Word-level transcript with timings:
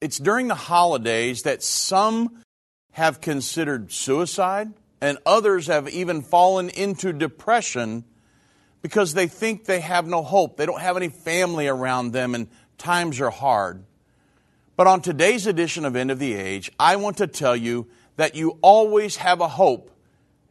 it's 0.00 0.18
during 0.18 0.48
the 0.48 0.54
holidays 0.54 1.42
that 1.42 1.62
some 1.62 2.42
have 2.92 3.20
considered 3.20 3.92
suicide 3.92 4.72
and 5.00 5.18
others 5.24 5.66
have 5.66 5.88
even 5.88 6.22
fallen 6.22 6.68
into 6.70 7.12
depression 7.12 8.04
because 8.82 9.14
they 9.14 9.26
think 9.26 9.64
they 9.64 9.80
have 9.80 10.06
no 10.06 10.22
hope. 10.22 10.56
They 10.56 10.66
don't 10.66 10.80
have 10.80 10.96
any 10.96 11.08
family 11.08 11.68
around 11.68 12.12
them 12.12 12.34
and 12.34 12.48
times 12.78 13.20
are 13.20 13.30
hard. 13.30 13.84
But 14.76 14.86
on 14.86 15.02
today's 15.02 15.46
edition 15.46 15.84
of 15.84 15.94
End 15.94 16.10
of 16.10 16.18
the 16.18 16.34
Age, 16.34 16.70
I 16.78 16.96
want 16.96 17.18
to 17.18 17.26
tell 17.26 17.54
you 17.54 17.88
that 18.16 18.34
you 18.34 18.58
always 18.62 19.16
have 19.16 19.40
a 19.40 19.48
hope, 19.48 19.90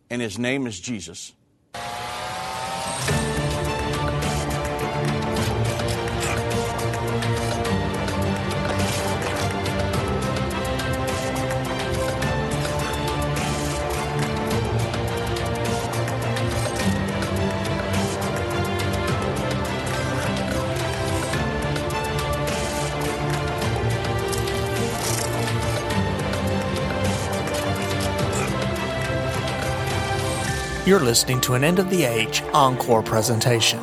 and 0.09 0.21
his 0.21 0.38
name 0.38 0.68
is 0.68 0.79
Jesus. 0.79 1.34
You're 30.89 30.99
listening 30.99 31.39
to 31.41 31.53
an 31.53 31.63
End 31.63 31.77
of 31.77 31.91
the 31.91 32.03
Age 32.03 32.41
encore 32.52 33.03
presentation. 33.03 33.80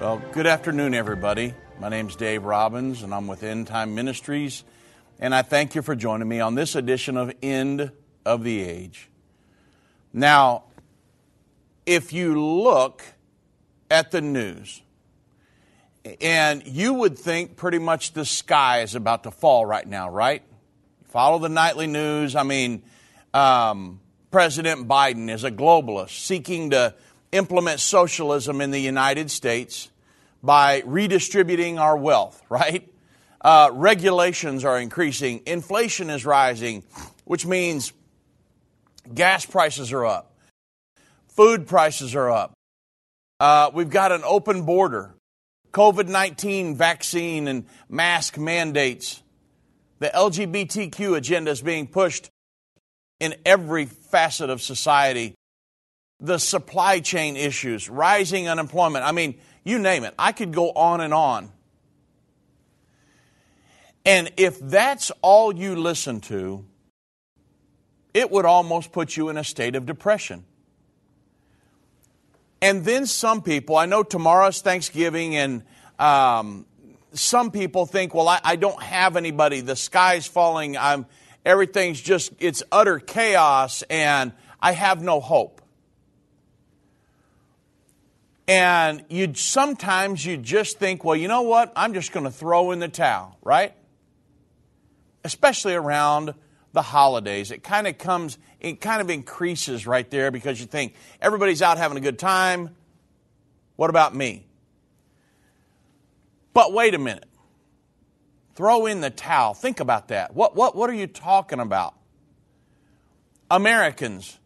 Well, 0.00 0.20
good 0.32 0.44
afternoon, 0.44 0.94
everybody. 0.94 1.54
My 1.78 1.88
name's 1.88 2.16
Dave 2.16 2.44
Robbins, 2.44 3.04
and 3.04 3.14
I'm 3.14 3.28
with 3.28 3.44
End 3.44 3.68
Time 3.68 3.94
Ministries, 3.94 4.64
and 5.20 5.32
I 5.32 5.42
thank 5.42 5.76
you 5.76 5.82
for 5.82 5.94
joining 5.94 6.26
me 6.26 6.40
on 6.40 6.56
this 6.56 6.74
edition 6.74 7.16
of 7.16 7.32
End 7.40 7.92
of 8.26 8.42
the 8.42 8.62
Age. 8.64 9.08
Now, 10.12 10.64
if 11.86 12.12
you 12.12 12.42
look 12.42 13.04
at 13.88 14.10
the 14.10 14.20
news, 14.20 14.82
and 16.20 16.66
you 16.66 16.94
would 16.94 17.16
think 17.16 17.54
pretty 17.54 17.78
much 17.78 18.12
the 18.12 18.24
sky 18.24 18.80
is 18.80 18.96
about 18.96 19.22
to 19.22 19.30
fall 19.30 19.64
right 19.64 19.86
now, 19.86 20.10
right? 20.10 20.42
Follow 21.14 21.38
the 21.38 21.48
nightly 21.48 21.86
news. 21.86 22.34
I 22.34 22.42
mean, 22.42 22.82
um, 23.32 24.00
President 24.32 24.88
Biden 24.88 25.30
is 25.30 25.44
a 25.44 25.50
globalist 25.52 26.10
seeking 26.26 26.70
to 26.70 26.92
implement 27.30 27.78
socialism 27.78 28.60
in 28.60 28.72
the 28.72 28.80
United 28.80 29.30
States 29.30 29.90
by 30.42 30.82
redistributing 30.84 31.78
our 31.78 31.96
wealth, 31.96 32.42
right? 32.48 32.92
Uh, 33.40 33.70
regulations 33.72 34.64
are 34.64 34.80
increasing, 34.80 35.40
inflation 35.46 36.10
is 36.10 36.26
rising, 36.26 36.82
which 37.26 37.46
means 37.46 37.92
gas 39.14 39.46
prices 39.46 39.92
are 39.92 40.04
up, 40.04 40.34
food 41.28 41.68
prices 41.68 42.16
are 42.16 42.28
up. 42.28 42.54
Uh, 43.38 43.70
we've 43.72 43.88
got 43.88 44.10
an 44.10 44.22
open 44.24 44.64
border, 44.64 45.14
COVID 45.70 46.08
19 46.08 46.74
vaccine 46.74 47.46
and 47.46 47.66
mask 47.88 48.36
mandates. 48.36 49.22
The 50.04 50.10
LGBTQ 50.10 51.16
agenda 51.16 51.50
is 51.50 51.62
being 51.62 51.86
pushed 51.86 52.28
in 53.20 53.36
every 53.46 53.86
facet 53.86 54.50
of 54.50 54.60
society. 54.60 55.34
The 56.20 56.36
supply 56.36 57.00
chain 57.00 57.38
issues, 57.38 57.88
rising 57.88 58.46
unemployment. 58.46 59.06
I 59.06 59.12
mean, 59.12 59.40
you 59.64 59.78
name 59.78 60.04
it. 60.04 60.12
I 60.18 60.32
could 60.32 60.52
go 60.52 60.72
on 60.72 61.00
and 61.00 61.14
on. 61.14 61.50
And 64.04 64.30
if 64.36 64.60
that's 64.60 65.10
all 65.22 65.56
you 65.56 65.74
listen 65.74 66.20
to, 66.20 66.66
it 68.12 68.30
would 68.30 68.44
almost 68.44 68.92
put 68.92 69.16
you 69.16 69.30
in 69.30 69.38
a 69.38 69.44
state 69.44 69.74
of 69.74 69.86
depression. 69.86 70.44
And 72.60 72.84
then 72.84 73.06
some 73.06 73.40
people, 73.40 73.76
I 73.76 73.86
know 73.86 74.02
tomorrow's 74.02 74.60
Thanksgiving 74.60 75.34
and 75.34 75.62
um, 75.98 76.66
some 77.14 77.50
people 77.50 77.86
think, 77.86 78.14
well, 78.14 78.28
I, 78.28 78.40
I 78.44 78.56
don't 78.56 78.82
have 78.82 79.16
anybody. 79.16 79.60
The 79.60 79.76
sky's 79.76 80.26
falling. 80.26 80.76
I'm, 80.76 81.06
everything's 81.44 82.00
just, 82.00 82.32
it's 82.38 82.62
utter 82.70 82.98
chaos 82.98 83.82
and 83.88 84.32
I 84.60 84.72
have 84.72 85.02
no 85.02 85.20
hope. 85.20 85.60
And 88.46 89.04
you 89.08 89.32
sometimes 89.34 90.24
you 90.24 90.36
just 90.36 90.78
think, 90.78 91.02
well, 91.02 91.16
you 91.16 91.28
know 91.28 91.42
what? 91.42 91.72
I'm 91.76 91.94
just 91.94 92.12
going 92.12 92.24
to 92.24 92.30
throw 92.30 92.72
in 92.72 92.78
the 92.78 92.88
towel, 92.88 93.38
right? 93.42 93.72
Especially 95.24 95.74
around 95.74 96.34
the 96.72 96.82
holidays. 96.82 97.50
It 97.50 97.62
kind 97.62 97.86
of 97.86 97.96
comes, 97.96 98.36
it 98.60 98.80
kind 98.80 99.00
of 99.00 99.08
increases 99.08 99.86
right 99.86 100.10
there 100.10 100.30
because 100.30 100.60
you 100.60 100.66
think 100.66 100.94
everybody's 101.22 101.62
out 101.62 101.78
having 101.78 101.96
a 101.96 102.02
good 102.02 102.18
time. 102.18 102.76
What 103.76 103.88
about 103.88 104.14
me? 104.14 104.46
But 106.54 106.72
wait 106.72 106.94
a 106.94 106.98
minute. 106.98 107.26
Throw 108.54 108.86
in 108.86 109.00
the 109.00 109.10
towel. 109.10 109.52
Think 109.52 109.80
about 109.80 110.08
that. 110.08 110.34
What, 110.34 110.54
what, 110.54 110.76
what 110.76 110.88
are 110.88 110.94
you 110.94 111.08
talking 111.08 111.58
about? 111.58 111.94
Americans 113.50 114.38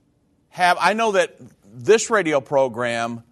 have, 0.48 0.78
I 0.80 0.94
know 0.94 1.12
that 1.12 1.36
this 1.64 2.10
radio 2.10 2.40
program 2.40 3.22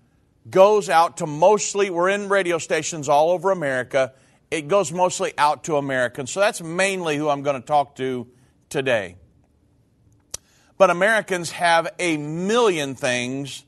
goes 0.49 0.89
out 0.91 1.17
to 1.17 1.27
mostly, 1.27 1.91
we're 1.91 2.11
in 2.11 2.29
radio 2.29 2.59
stations 2.59 3.09
all 3.09 3.31
over 3.31 3.51
America. 3.51 4.13
It 4.51 4.69
goes 4.69 4.93
mostly 4.93 5.33
out 5.37 5.65
to 5.65 5.77
Americans. 5.77 6.31
So 6.31 6.41
that's 6.41 6.63
mainly 6.63 7.17
who 7.17 7.29
I'm 7.29 7.43
going 7.43 7.61
to 7.61 7.67
talk 7.67 7.97
to 7.97 8.29
today. 8.69 9.17
But 10.79 10.91
Americans 10.91 11.51
have 11.53 11.89
a 11.99 12.19
million 12.19 12.95
things 12.95 13.65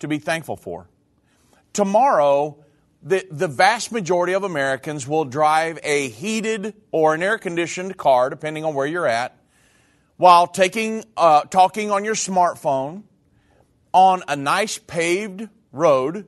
to 0.00 0.08
be 0.08 0.18
thankful 0.18 0.56
for. 0.56 0.88
Tomorrow, 1.72 2.61
the, 3.02 3.26
the 3.30 3.48
vast 3.48 3.90
majority 3.90 4.32
of 4.32 4.44
Americans 4.44 5.08
will 5.08 5.24
drive 5.24 5.78
a 5.82 6.08
heated 6.08 6.74
or 6.92 7.14
an 7.14 7.22
air 7.22 7.36
conditioned 7.36 7.96
car, 7.96 8.30
depending 8.30 8.64
on 8.64 8.74
where 8.74 8.86
you're 8.86 9.06
at, 9.06 9.36
while 10.16 10.46
taking, 10.46 11.04
uh, 11.16 11.42
talking 11.42 11.90
on 11.90 12.04
your 12.04 12.14
smartphone 12.14 13.02
on 13.92 14.22
a 14.28 14.36
nice 14.36 14.78
paved 14.78 15.48
road 15.72 16.26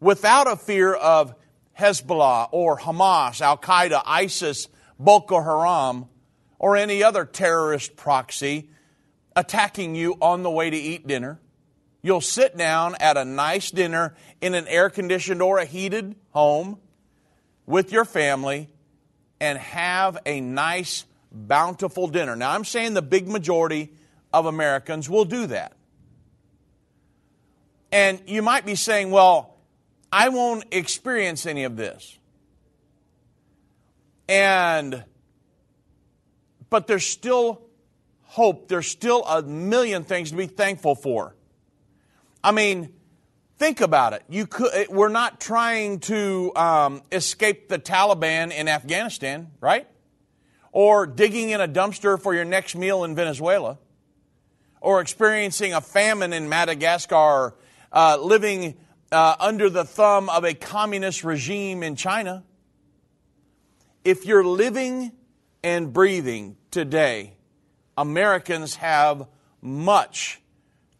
without 0.00 0.46
a 0.46 0.56
fear 0.56 0.94
of 0.94 1.34
Hezbollah 1.78 2.48
or 2.52 2.78
Hamas, 2.78 3.40
Al 3.40 3.58
Qaeda, 3.58 4.02
ISIS, 4.04 4.68
Boko 4.98 5.42
Haram, 5.42 6.06
or 6.58 6.76
any 6.76 7.02
other 7.02 7.24
terrorist 7.24 7.96
proxy 7.96 8.70
attacking 9.34 9.94
you 9.94 10.16
on 10.20 10.42
the 10.42 10.50
way 10.50 10.70
to 10.70 10.76
eat 10.76 11.06
dinner. 11.06 11.40
You'll 12.00 12.20
sit 12.20 12.56
down 12.56 12.94
at 13.00 13.16
a 13.16 13.24
nice 13.24 13.70
dinner 13.70 14.14
in 14.40 14.54
an 14.54 14.66
air 14.68 14.88
conditioned 14.88 15.42
or 15.42 15.58
a 15.58 15.64
heated 15.64 16.14
home 16.30 16.78
with 17.66 17.92
your 17.92 18.04
family 18.04 18.68
and 19.40 19.58
have 19.58 20.18
a 20.24 20.40
nice, 20.40 21.04
bountiful 21.32 22.06
dinner. 22.08 22.36
Now, 22.36 22.52
I'm 22.52 22.64
saying 22.64 22.94
the 22.94 23.02
big 23.02 23.28
majority 23.28 23.92
of 24.32 24.46
Americans 24.46 25.10
will 25.10 25.24
do 25.24 25.46
that. 25.48 25.72
And 27.90 28.20
you 28.26 28.42
might 28.42 28.66
be 28.66 28.74
saying, 28.74 29.10
well, 29.10 29.56
I 30.12 30.28
won't 30.28 30.64
experience 30.72 31.46
any 31.46 31.64
of 31.64 31.76
this. 31.76 32.18
And, 34.28 35.04
but 36.70 36.86
there's 36.86 37.06
still 37.06 37.62
hope. 38.24 38.68
There's 38.68 38.86
still 38.86 39.24
a 39.24 39.42
million 39.42 40.04
things 40.04 40.30
to 40.30 40.36
be 40.36 40.46
thankful 40.46 40.94
for. 40.94 41.34
I 42.42 42.52
mean, 42.52 42.92
think 43.58 43.80
about 43.80 44.12
it. 44.12 44.22
You 44.28 44.46
could, 44.46 44.88
we're 44.88 45.08
not 45.08 45.40
trying 45.40 46.00
to 46.00 46.52
um, 46.54 47.02
escape 47.10 47.68
the 47.68 47.78
Taliban 47.78 48.52
in 48.52 48.68
Afghanistan, 48.68 49.50
right? 49.60 49.88
Or 50.70 51.06
digging 51.06 51.50
in 51.50 51.60
a 51.60 51.68
dumpster 51.68 52.20
for 52.20 52.34
your 52.34 52.44
next 52.44 52.76
meal 52.76 53.04
in 53.04 53.14
Venezuela, 53.14 53.78
or 54.80 55.00
experiencing 55.00 55.74
a 55.74 55.80
famine 55.80 56.32
in 56.32 56.48
Madagascar, 56.48 57.56
uh, 57.92 58.16
living 58.20 58.76
uh, 59.10 59.34
under 59.40 59.68
the 59.68 59.84
thumb 59.84 60.28
of 60.28 60.44
a 60.44 60.54
communist 60.54 61.24
regime 61.24 61.82
in 61.82 61.96
China. 61.96 62.44
If 64.04 64.24
you're 64.24 64.44
living 64.44 65.12
and 65.64 65.92
breathing 65.92 66.56
today, 66.70 67.34
Americans 67.96 68.76
have 68.76 69.26
much 69.60 70.40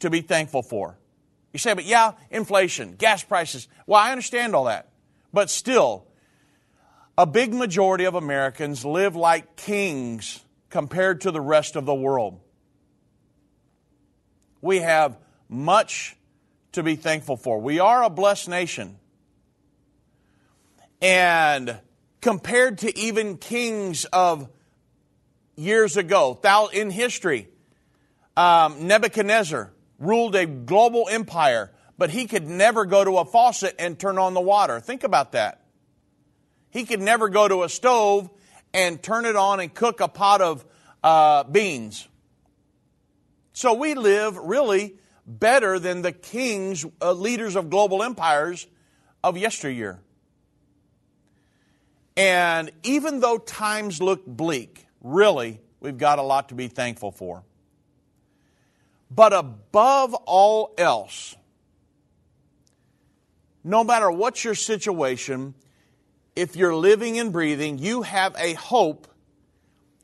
to 0.01 0.11
be 0.11 0.21
thankful 0.21 0.63
for. 0.63 0.98
You 1.59 1.61
say, 1.61 1.75
but 1.75 1.87
yeah, 1.87 2.13
inflation, 2.31 2.95
gas 2.97 3.25
prices. 3.25 3.67
Well, 3.85 4.01
I 4.01 4.13
understand 4.13 4.55
all 4.55 4.67
that. 4.67 4.91
But 5.33 5.51
still, 5.51 6.07
a 7.19 7.27
big 7.27 7.53
majority 7.53 8.05
of 8.05 8.15
Americans 8.15 8.85
live 8.85 9.17
like 9.17 9.57
kings 9.57 10.45
compared 10.71 11.23
to 11.23 11.33
the 11.33 11.41
rest 11.41 11.75
of 11.75 11.85
the 11.85 11.97
world. 11.97 12.39
We 14.61 14.79
have 14.79 15.19
much 15.49 16.17
to 16.73 16.85
be 16.85 16.95
thankful 16.95 17.37
for. 17.37 17.61
We 17.61 17.81
are 17.81 18.05
a 18.05 18.11
blessed 18.11 18.49
nation. 18.49 19.01
And 21.03 21.81
compared 22.21 22.79
to 22.79 22.97
even 22.97 23.37
kings 23.37 24.05
of 24.05 24.49
years 25.57 25.97
ago, 25.97 26.39
in 26.73 26.91
history, 26.91 27.49
um, 28.37 28.87
Nebuchadnezzar 28.87 29.73
ruled 29.99 30.35
a 30.35 30.47
global 30.47 31.09
empire, 31.11 31.73
but 31.97 32.11
he 32.11 32.27
could 32.27 32.47
never 32.47 32.85
go 32.85 33.05
to 33.05 33.19
a 33.19 33.25
faucet 33.25 33.75
and 33.79 33.99
turn 33.99 34.19
on 34.19 34.35
the 34.35 34.41
water. 34.41 34.81
Think 34.81 35.05
about 35.05 35.33
that. 35.33 35.65
He 36.71 36.85
could 36.85 37.01
never 37.01 37.29
go 37.29 37.49
to 37.49 37.63
a 37.65 37.69
stove 37.69 38.31
and 38.73 39.03
turn 39.03 39.25
it 39.25 39.37
on 39.37 39.61
and 39.61 39.73
cook 39.73 40.01
a 40.01 40.09
pot 40.09 40.41
of 40.41 40.65
uh, 41.03 41.45
beans. 41.45 42.07
So 43.53 43.75
we 43.75 43.95
live 43.95 44.37
really 44.37 44.97
better 45.27 45.79
than 45.79 46.03
the 46.03 46.13
kings, 46.13 46.87
uh, 47.03 47.13
leaders 47.13 47.57
of 47.57 47.71
global 47.71 48.03
empires 48.03 48.67
of 49.25 49.37
yesteryear. 49.37 50.01
And 52.17 52.71
even 52.83 53.21
though 53.21 53.39
times 53.39 54.01
look 54.01 54.27
bleak, 54.27 54.87
really, 55.01 55.61
we've 55.81 55.99
got 55.99 56.19
a 56.19 56.23
lot 56.23 56.49
to 56.49 56.55
be 56.55 56.69
thankful 56.69 57.13
for. 57.13 57.45
But 59.11 59.33
above 59.33 60.15
all 60.15 60.75
else, 60.77 61.37
no 63.65 63.85
matter 63.85 64.11
what 64.11 64.45
your 64.45 64.55
situation, 64.55 65.55
if 66.37 66.57
you're 66.57 66.75
living 66.75 67.19
and 67.19 67.33
breathing, 67.33 67.79
you 67.79 68.03
have 68.03 68.35
a 68.39 68.55
hope 68.55 69.09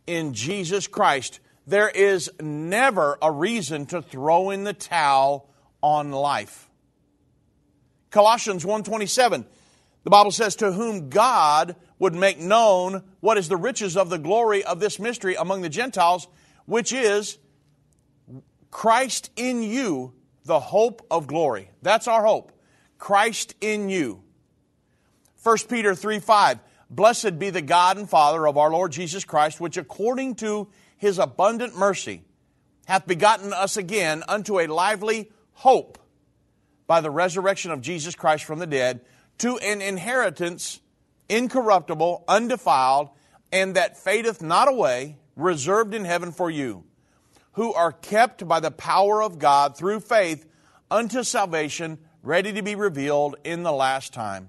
in 0.06 0.34
Jesus 0.34 0.86
Christ. 0.86 1.40
There 1.66 1.88
is 1.88 2.30
never 2.40 3.18
a 3.22 3.30
reason 3.30 3.86
to 3.86 4.02
throw 4.02 4.50
in 4.50 4.64
the 4.64 4.72
towel 4.72 5.48
on 5.82 6.10
life. 6.10 6.68
Colossians 8.10 8.64
1:27 8.64 9.44
the 10.04 10.10
Bible 10.10 10.30
says 10.30 10.54
to 10.56 10.70
whom 10.70 11.08
God 11.08 11.76
would 11.98 12.14
make 12.14 12.38
known 12.38 13.02
what 13.20 13.38
is 13.38 13.48
the 13.48 13.56
riches 13.56 13.96
of 13.96 14.10
the 14.10 14.18
glory 14.18 14.62
of 14.62 14.78
this 14.78 14.98
mystery 14.98 15.34
among 15.34 15.62
the 15.62 15.70
Gentiles 15.70 16.28
which 16.66 16.92
is 16.92 17.38
Christ 18.74 19.30
in 19.36 19.62
you 19.62 20.14
the 20.44 20.58
hope 20.58 21.06
of 21.08 21.28
glory. 21.28 21.70
That's 21.80 22.08
our 22.08 22.24
hope. 22.24 22.50
Christ 22.98 23.54
in 23.60 23.88
you. 23.88 24.24
1 25.44 25.56
Peter 25.68 25.94
3 25.94 26.18
5. 26.18 26.58
Blessed 26.90 27.38
be 27.38 27.50
the 27.50 27.62
God 27.62 27.98
and 27.98 28.10
Father 28.10 28.48
of 28.48 28.58
our 28.58 28.72
Lord 28.72 28.90
Jesus 28.90 29.24
Christ, 29.24 29.60
which 29.60 29.76
according 29.76 30.34
to 30.36 30.68
his 30.96 31.20
abundant 31.20 31.76
mercy 31.78 32.24
hath 32.86 33.06
begotten 33.06 33.52
us 33.52 33.76
again 33.76 34.24
unto 34.26 34.58
a 34.58 34.66
lively 34.66 35.30
hope 35.52 36.00
by 36.88 37.00
the 37.00 37.12
resurrection 37.12 37.70
of 37.70 37.80
Jesus 37.80 38.16
Christ 38.16 38.42
from 38.42 38.58
the 38.58 38.66
dead, 38.66 39.02
to 39.38 39.56
an 39.58 39.82
inheritance 39.82 40.80
incorruptible, 41.28 42.24
undefiled, 42.26 43.10
and 43.52 43.76
that 43.76 43.96
fadeth 43.96 44.42
not 44.42 44.66
away, 44.66 45.16
reserved 45.36 45.94
in 45.94 46.04
heaven 46.04 46.32
for 46.32 46.50
you, 46.50 46.82
who 47.54 47.72
are 47.72 47.92
kept 47.92 48.46
by 48.46 48.60
the 48.60 48.70
power 48.70 49.22
of 49.22 49.38
God 49.38 49.76
through 49.76 50.00
faith 50.00 50.46
unto 50.90 51.22
salvation, 51.22 51.98
ready 52.22 52.52
to 52.52 52.62
be 52.62 52.74
revealed 52.74 53.36
in 53.44 53.62
the 53.62 53.72
last 53.72 54.12
time 54.12 54.48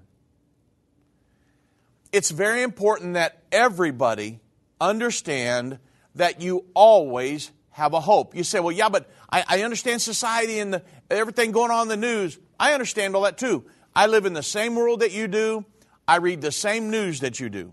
it's 2.16 2.30
very 2.30 2.62
important 2.62 3.12
that 3.12 3.42
everybody 3.52 4.40
understand 4.80 5.78
that 6.14 6.40
you 6.40 6.64
always 6.72 7.50
have 7.68 7.92
a 7.92 8.00
hope. 8.00 8.34
You 8.34 8.42
say, 8.42 8.58
well, 8.58 8.72
yeah, 8.72 8.88
but 8.88 9.06
I, 9.30 9.44
I 9.46 9.62
understand 9.64 10.00
society 10.00 10.58
and 10.58 10.72
the, 10.72 10.82
everything 11.10 11.52
going 11.52 11.70
on 11.70 11.82
in 11.82 11.88
the 11.88 11.96
news. 11.98 12.38
I 12.58 12.72
understand 12.72 13.14
all 13.14 13.22
that 13.22 13.36
too. 13.36 13.66
I 13.94 14.06
live 14.06 14.24
in 14.24 14.32
the 14.32 14.42
same 14.42 14.76
world 14.76 15.00
that 15.00 15.12
you 15.12 15.28
do. 15.28 15.66
I 16.08 16.16
read 16.16 16.40
the 16.40 16.52
same 16.52 16.90
news 16.90 17.20
that 17.20 17.38
you 17.38 17.50
do. 17.50 17.72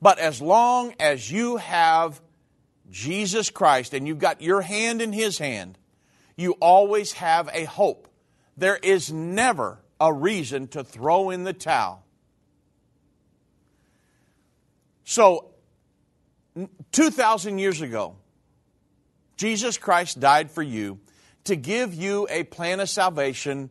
But 0.00 0.20
as 0.20 0.40
long 0.40 0.94
as 1.00 1.32
you 1.32 1.56
have 1.56 2.21
Jesus 2.92 3.50
Christ 3.50 3.94
and 3.94 4.06
you've 4.06 4.18
got 4.18 4.42
your 4.42 4.60
hand 4.60 5.02
in 5.02 5.12
His 5.12 5.38
hand, 5.38 5.78
you 6.36 6.52
always 6.60 7.14
have 7.14 7.48
a 7.52 7.64
hope. 7.64 8.06
There 8.56 8.76
is 8.76 9.10
never 9.10 9.80
a 9.98 10.12
reason 10.12 10.68
to 10.68 10.84
throw 10.84 11.30
in 11.30 11.44
the 11.44 11.54
towel. 11.54 12.04
So, 15.04 15.52
2,000 16.92 17.58
years 17.58 17.80
ago, 17.80 18.16
Jesus 19.36 19.78
Christ 19.78 20.20
died 20.20 20.50
for 20.50 20.62
you 20.62 21.00
to 21.44 21.56
give 21.56 21.94
you 21.94 22.26
a 22.30 22.44
plan 22.44 22.78
of 22.78 22.90
salvation 22.90 23.70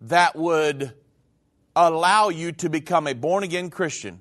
that 0.00 0.34
would 0.34 0.94
allow 1.76 2.30
you 2.30 2.52
to 2.52 2.70
become 2.70 3.06
a 3.06 3.14
born 3.14 3.44
again 3.44 3.68
Christian. 3.68 4.20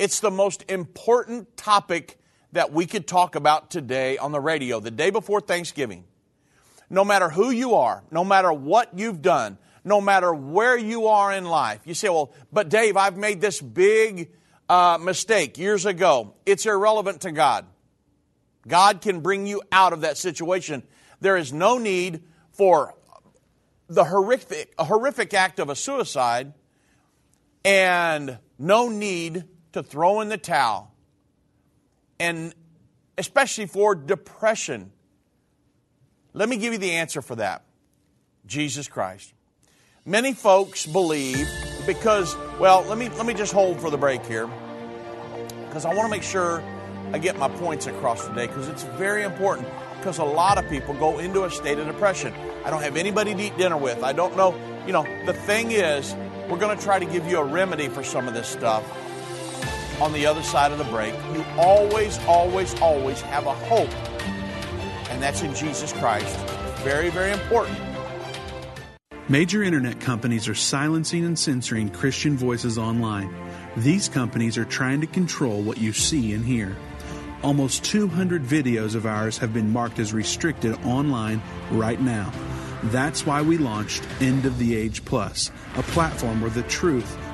It's 0.00 0.20
the 0.20 0.30
most 0.30 0.64
important 0.70 1.58
topic 1.58 2.18
that 2.52 2.72
we 2.72 2.86
could 2.86 3.06
talk 3.06 3.34
about 3.34 3.70
today 3.70 4.16
on 4.16 4.32
the 4.32 4.40
radio, 4.40 4.80
the 4.80 4.90
day 4.90 5.10
before 5.10 5.42
Thanksgiving. 5.42 6.04
No 6.88 7.04
matter 7.04 7.28
who 7.28 7.50
you 7.50 7.74
are, 7.74 8.02
no 8.10 8.24
matter 8.24 8.50
what 8.50 8.98
you've 8.98 9.20
done, 9.20 9.58
no 9.84 10.00
matter 10.00 10.32
where 10.32 10.78
you 10.78 11.08
are 11.08 11.30
in 11.34 11.44
life. 11.44 11.82
You 11.84 11.92
say, 11.92 12.08
well, 12.08 12.32
but 12.50 12.70
Dave, 12.70 12.96
I've 12.96 13.18
made 13.18 13.42
this 13.42 13.60
big 13.60 14.32
uh, 14.70 14.96
mistake 14.98 15.58
years 15.58 15.84
ago. 15.84 16.32
It's 16.46 16.64
irrelevant 16.64 17.20
to 17.20 17.30
God. 17.32 17.66
God 18.66 19.02
can 19.02 19.20
bring 19.20 19.46
you 19.46 19.60
out 19.70 19.92
of 19.92 20.00
that 20.00 20.16
situation. 20.16 20.82
There 21.20 21.36
is 21.36 21.52
no 21.52 21.76
need 21.76 22.22
for 22.52 22.94
the 23.90 24.04
horrific, 24.04 24.72
a 24.78 24.84
horrific 24.84 25.34
act 25.34 25.58
of 25.58 25.68
a 25.68 25.76
suicide 25.76 26.54
and 27.66 28.38
no 28.58 28.88
need 28.88 29.44
to 29.72 29.82
throw 29.82 30.20
in 30.20 30.28
the 30.28 30.38
towel. 30.38 30.92
And 32.18 32.54
especially 33.20 33.66
for 33.66 33.94
depression. 33.94 34.90
Let 36.32 36.48
me 36.48 36.56
give 36.56 36.72
you 36.72 36.78
the 36.78 36.92
answer 36.92 37.22
for 37.22 37.36
that 37.36 37.62
Jesus 38.46 38.88
Christ. 38.88 39.34
Many 40.06 40.32
folks 40.32 40.86
believe 40.86 41.46
because, 41.86 42.34
well, 42.58 42.82
let 42.88 42.96
me, 42.96 43.10
let 43.10 43.26
me 43.26 43.34
just 43.34 43.52
hold 43.52 43.80
for 43.80 43.90
the 43.90 43.98
break 43.98 44.24
here 44.24 44.48
because 45.66 45.84
I 45.84 45.94
want 45.94 46.06
to 46.06 46.10
make 46.10 46.22
sure 46.22 46.64
I 47.12 47.18
get 47.18 47.38
my 47.38 47.48
points 47.48 47.86
across 47.86 48.26
today 48.26 48.46
because 48.46 48.68
it's 48.68 48.82
very 48.82 49.22
important 49.22 49.68
because 49.98 50.18
a 50.18 50.24
lot 50.24 50.56
of 50.56 50.68
people 50.70 50.94
go 50.94 51.18
into 51.18 51.44
a 51.44 51.50
state 51.50 51.78
of 51.78 51.86
depression. 51.86 52.32
I 52.64 52.70
don't 52.70 52.82
have 52.82 52.96
anybody 52.96 53.34
to 53.34 53.42
eat 53.42 53.56
dinner 53.58 53.76
with. 53.76 54.02
I 54.02 54.14
don't 54.14 54.36
know. 54.36 54.58
You 54.86 54.92
know, 54.92 55.06
the 55.26 55.34
thing 55.34 55.72
is, 55.72 56.16
we're 56.48 56.58
going 56.58 56.76
to 56.76 56.82
try 56.82 56.98
to 56.98 57.04
give 57.04 57.26
you 57.26 57.38
a 57.38 57.44
remedy 57.44 57.88
for 57.88 58.02
some 58.02 58.26
of 58.26 58.34
this 58.34 58.48
stuff 58.48 58.82
on 60.00 60.12
the 60.12 60.26
other 60.26 60.42
side 60.42 60.72
of 60.72 60.78
the 60.78 60.84
break. 60.84 61.14
You 61.34 61.44
always, 61.56 62.18
always, 62.26 62.78
always 62.80 63.20
have 63.22 63.46
a 63.46 63.54
hope, 63.54 63.92
and 65.10 65.22
that's 65.22 65.42
in 65.42 65.54
Jesus 65.54 65.92
Christ. 65.92 66.36
Very, 66.80 67.10
very 67.10 67.32
important. 67.32 67.78
Major 69.28 69.62
internet 69.62 70.00
companies 70.00 70.48
are 70.48 70.54
silencing 70.54 71.24
and 71.24 71.38
censoring 71.38 71.88
Christian 71.90 72.36
voices 72.36 72.78
online. 72.78 73.32
These 73.76 74.08
companies 74.08 74.58
are 74.58 74.64
trying 74.64 75.00
to 75.02 75.06
control 75.06 75.62
what 75.62 75.78
you 75.78 75.92
see 75.92 76.32
and 76.32 76.44
hear. 76.44 76.76
Almost 77.42 77.84
200 77.84 78.42
videos 78.42 78.94
of 78.94 79.06
ours 79.06 79.38
have 79.38 79.54
been 79.54 79.72
marked 79.72 79.98
as 79.98 80.12
restricted 80.12 80.74
online 80.84 81.40
right 81.70 82.00
now. 82.00 82.32
That's 82.84 83.24
why 83.24 83.42
we 83.42 83.56
launched 83.56 84.02
End 84.20 84.46
of 84.46 84.58
the 84.58 84.74
Age 84.74 85.04
Plus, 85.04 85.50
a 85.76 85.82
platform 85.84 86.40
where 86.40 86.50
the 86.50 86.62
truth 86.64 87.16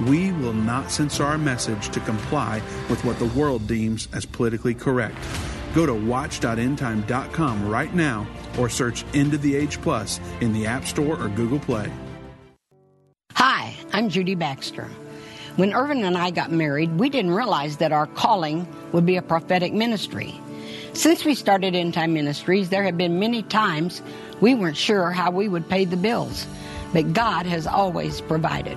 We 0.00 0.32
will 0.32 0.52
not 0.52 0.90
censor 0.90 1.24
our 1.24 1.38
message 1.38 1.90
to 1.90 2.00
comply 2.00 2.62
with 2.88 3.04
what 3.04 3.18
the 3.18 3.26
world 3.26 3.66
deems 3.66 4.08
as 4.12 4.24
politically 4.24 4.74
correct. 4.74 5.16
Go 5.74 5.86
to 5.86 5.94
watch.endtime.com 5.94 7.68
right 7.68 7.94
now 7.94 8.26
or 8.58 8.68
search 8.68 9.04
End 9.14 9.34
of 9.34 9.42
the 9.42 9.54
Age 9.54 9.80
Plus 9.80 10.20
in 10.40 10.52
the 10.52 10.66
App 10.66 10.86
Store 10.86 11.20
or 11.22 11.28
Google 11.28 11.58
Play. 11.58 11.90
Hi, 13.34 13.74
I'm 13.92 14.08
Judy 14.08 14.34
Baxter. 14.34 14.88
When 15.56 15.74
Irvin 15.74 16.04
and 16.04 16.16
I 16.16 16.30
got 16.30 16.50
married, 16.50 16.98
we 16.98 17.10
didn't 17.10 17.32
realize 17.32 17.76
that 17.78 17.92
our 17.92 18.06
calling 18.06 18.66
would 18.92 19.04
be 19.04 19.16
a 19.16 19.22
prophetic 19.22 19.72
ministry. 19.72 20.34
Since 20.94 21.24
we 21.24 21.34
started 21.34 21.74
End 21.74 21.94
Time 21.94 22.12
Ministries, 22.12 22.68
there 22.68 22.82
have 22.82 22.98
been 22.98 23.18
many 23.18 23.42
times 23.42 24.02
we 24.40 24.54
weren't 24.54 24.76
sure 24.76 25.10
how 25.10 25.30
we 25.30 25.48
would 25.48 25.68
pay 25.68 25.84
the 25.84 25.96
bills. 25.96 26.46
but 26.92 27.12
God 27.12 27.46
has 27.46 27.66
always 27.66 28.20
provided. 28.20 28.76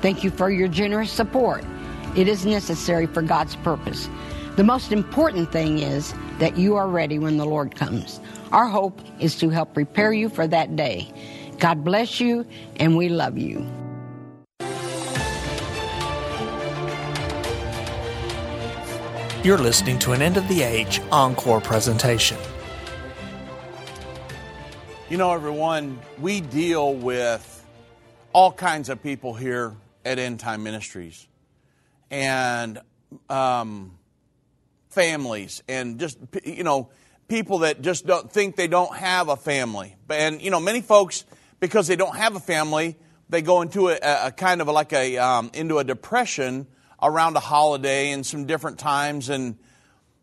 Thank 0.00 0.22
you 0.22 0.30
for 0.30 0.50
your 0.50 0.68
generous 0.68 1.10
support. 1.10 1.64
It 2.16 2.28
is 2.28 2.46
necessary 2.46 3.06
for 3.06 3.22
God's 3.22 3.56
purpose. 3.56 4.08
The 4.56 4.64
most 4.64 4.92
important 4.92 5.52
thing 5.52 5.78
is 5.78 6.14
that 6.38 6.56
you 6.56 6.76
are 6.76 6.88
ready 6.88 7.18
when 7.18 7.36
the 7.36 7.44
Lord 7.44 7.74
comes. 7.74 8.20
Our 8.52 8.66
hope 8.66 9.00
is 9.20 9.36
to 9.40 9.50
help 9.50 9.74
prepare 9.74 10.12
you 10.12 10.28
for 10.28 10.46
that 10.46 10.76
day. 10.76 11.12
God 11.58 11.84
bless 11.84 12.20
you, 12.20 12.46
and 12.76 12.96
we 12.96 13.08
love 13.08 13.36
you. 13.36 13.66
You're 19.42 19.58
listening 19.58 19.98
to 20.00 20.12
an 20.12 20.22
End 20.22 20.36
of 20.36 20.48
the 20.48 20.62
Age 20.62 21.00
Encore 21.12 21.60
presentation. 21.60 22.36
You 25.08 25.18
know, 25.18 25.32
everyone, 25.32 25.98
we 26.18 26.40
deal 26.40 26.94
with 26.94 27.64
all 28.32 28.52
kinds 28.52 28.88
of 28.88 29.02
people 29.02 29.34
here 29.34 29.74
at 30.06 30.18
End 30.18 30.38
Time 30.40 30.62
Ministries 30.62 31.26
and 32.10 32.80
um, 33.28 33.98
families 34.88 35.62
and 35.68 35.98
just, 35.98 36.18
you 36.44 36.62
know, 36.62 36.90
people 37.28 37.58
that 37.58 37.82
just 37.82 38.06
don't 38.06 38.30
think 38.30 38.56
they 38.56 38.68
don't 38.68 38.96
have 38.96 39.28
a 39.28 39.36
family. 39.36 39.96
And, 40.08 40.40
you 40.40 40.50
know, 40.50 40.60
many 40.60 40.80
folks, 40.80 41.24
because 41.58 41.88
they 41.88 41.96
don't 41.96 42.16
have 42.16 42.36
a 42.36 42.40
family, 42.40 42.96
they 43.28 43.42
go 43.42 43.62
into 43.62 43.88
a, 43.88 43.98
a 44.02 44.30
kind 44.30 44.60
of 44.60 44.68
like 44.68 44.92
a, 44.92 45.18
um, 45.18 45.50
into 45.52 45.78
a 45.78 45.84
depression 45.84 46.68
around 47.02 47.36
a 47.36 47.40
holiday 47.40 48.12
and 48.12 48.24
some 48.24 48.46
different 48.46 48.78
times 48.78 49.28
and 49.28 49.58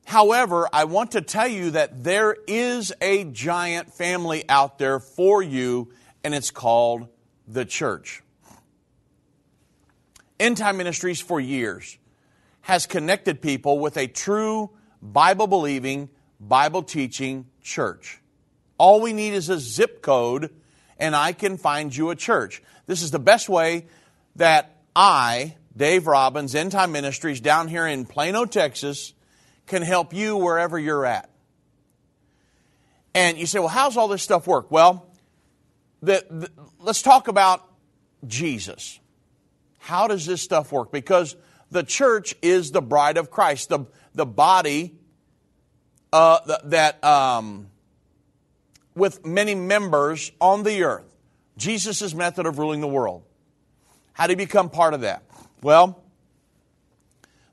However, 0.06 0.68
I 0.74 0.84
want 0.84 1.12
to 1.12 1.22
tell 1.22 1.48
you 1.48 1.72
that 1.72 2.04
there 2.04 2.36
is 2.46 2.92
a 3.00 3.24
giant 3.24 3.94
family 3.94 4.44
out 4.50 4.78
there 4.78 5.00
for 5.00 5.42
you, 5.42 5.94
and 6.24 6.36
it's 6.36 6.52
called 6.52 7.08
the 7.48 7.64
church. 7.66 8.22
End 10.40 10.58
Time 10.58 10.78
Ministries 10.78 11.22
for 11.22 11.40
years 11.40 11.98
has 12.62 12.86
connected 12.86 13.42
people 13.42 13.80
with 13.80 13.98
a 13.98 14.08
true 14.08 14.70
Bible 15.02 15.48
believing, 15.48 16.10
Bible 16.40 16.84
teaching 16.84 17.46
church. 17.62 18.20
All 18.78 19.02
we 19.02 19.14
need 19.14 19.34
is 19.34 19.50
a 19.50 19.60
zip 19.60 20.02
code, 20.02 20.50
and 20.98 21.16
I 21.16 21.34
can 21.34 21.58
find 21.58 21.96
you 21.96 22.10
a 22.10 22.16
church. 22.16 22.62
This 22.86 23.02
is 23.02 23.12
the 23.12 23.20
best 23.20 23.50
way 23.50 23.86
that 24.36 24.78
I, 24.96 25.56
Dave 25.76 26.08
Robbins, 26.08 26.56
End 26.56 26.72
Time 26.72 26.92
Ministries, 26.92 27.42
down 27.42 27.68
here 27.68 27.86
in 27.86 28.06
Plano, 28.06 28.46
Texas, 28.46 29.14
can 29.68 29.82
help 29.82 30.14
you 30.14 30.38
wherever 30.38 30.80
you're 30.80 31.06
at. 31.06 31.30
And 33.16 33.38
you 33.38 33.46
say, 33.46 33.60
well, 33.60 33.68
how's 33.68 33.96
all 33.96 34.08
this 34.08 34.24
stuff 34.24 34.48
work? 34.48 34.72
Well, 34.72 35.06
the, 36.02 36.26
the, 36.30 36.50
let's 36.80 37.02
talk 37.02 37.28
about 37.28 37.66
Jesus. 38.26 39.00
How 39.84 40.08
does 40.08 40.26
this 40.26 40.42
stuff 40.42 40.72
work? 40.72 40.94
Because 40.94 41.36
the 41.70 41.84
church 41.84 42.34
is 42.42 42.72
the 42.72 42.82
bride 42.82 43.18
of 43.18 43.30
Christ, 43.30 43.68
the, 43.68 43.80
the 44.14 44.26
body 44.26 44.96
uh, 46.14 46.40
that, 46.64 47.04
um, 47.04 47.68
with 48.96 49.26
many 49.26 49.56
members 49.56 50.32
on 50.40 50.64
the 50.64 50.84
earth. 50.84 51.14
Jesus' 51.58 52.14
method 52.14 52.46
of 52.46 52.60
ruling 52.60 52.80
the 52.80 52.88
world. 52.88 53.24
How 54.14 54.26
do 54.26 54.32
you 54.32 54.38
become 54.38 54.70
part 54.70 54.94
of 54.94 55.02
that? 55.02 55.24
Well, 55.62 56.02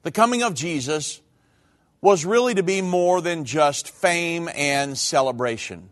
the 0.05 0.13
coming 0.13 0.45
of 0.45 0.55
Jesus 0.55 1.21
was 2.01 2.25
really 2.25 2.55
to 2.55 2.63
be 2.63 2.81
more 2.81 3.21
than 3.21 3.45
just 3.45 3.91
fame 3.91 4.49
and 4.55 4.97
celebration. 4.97 5.89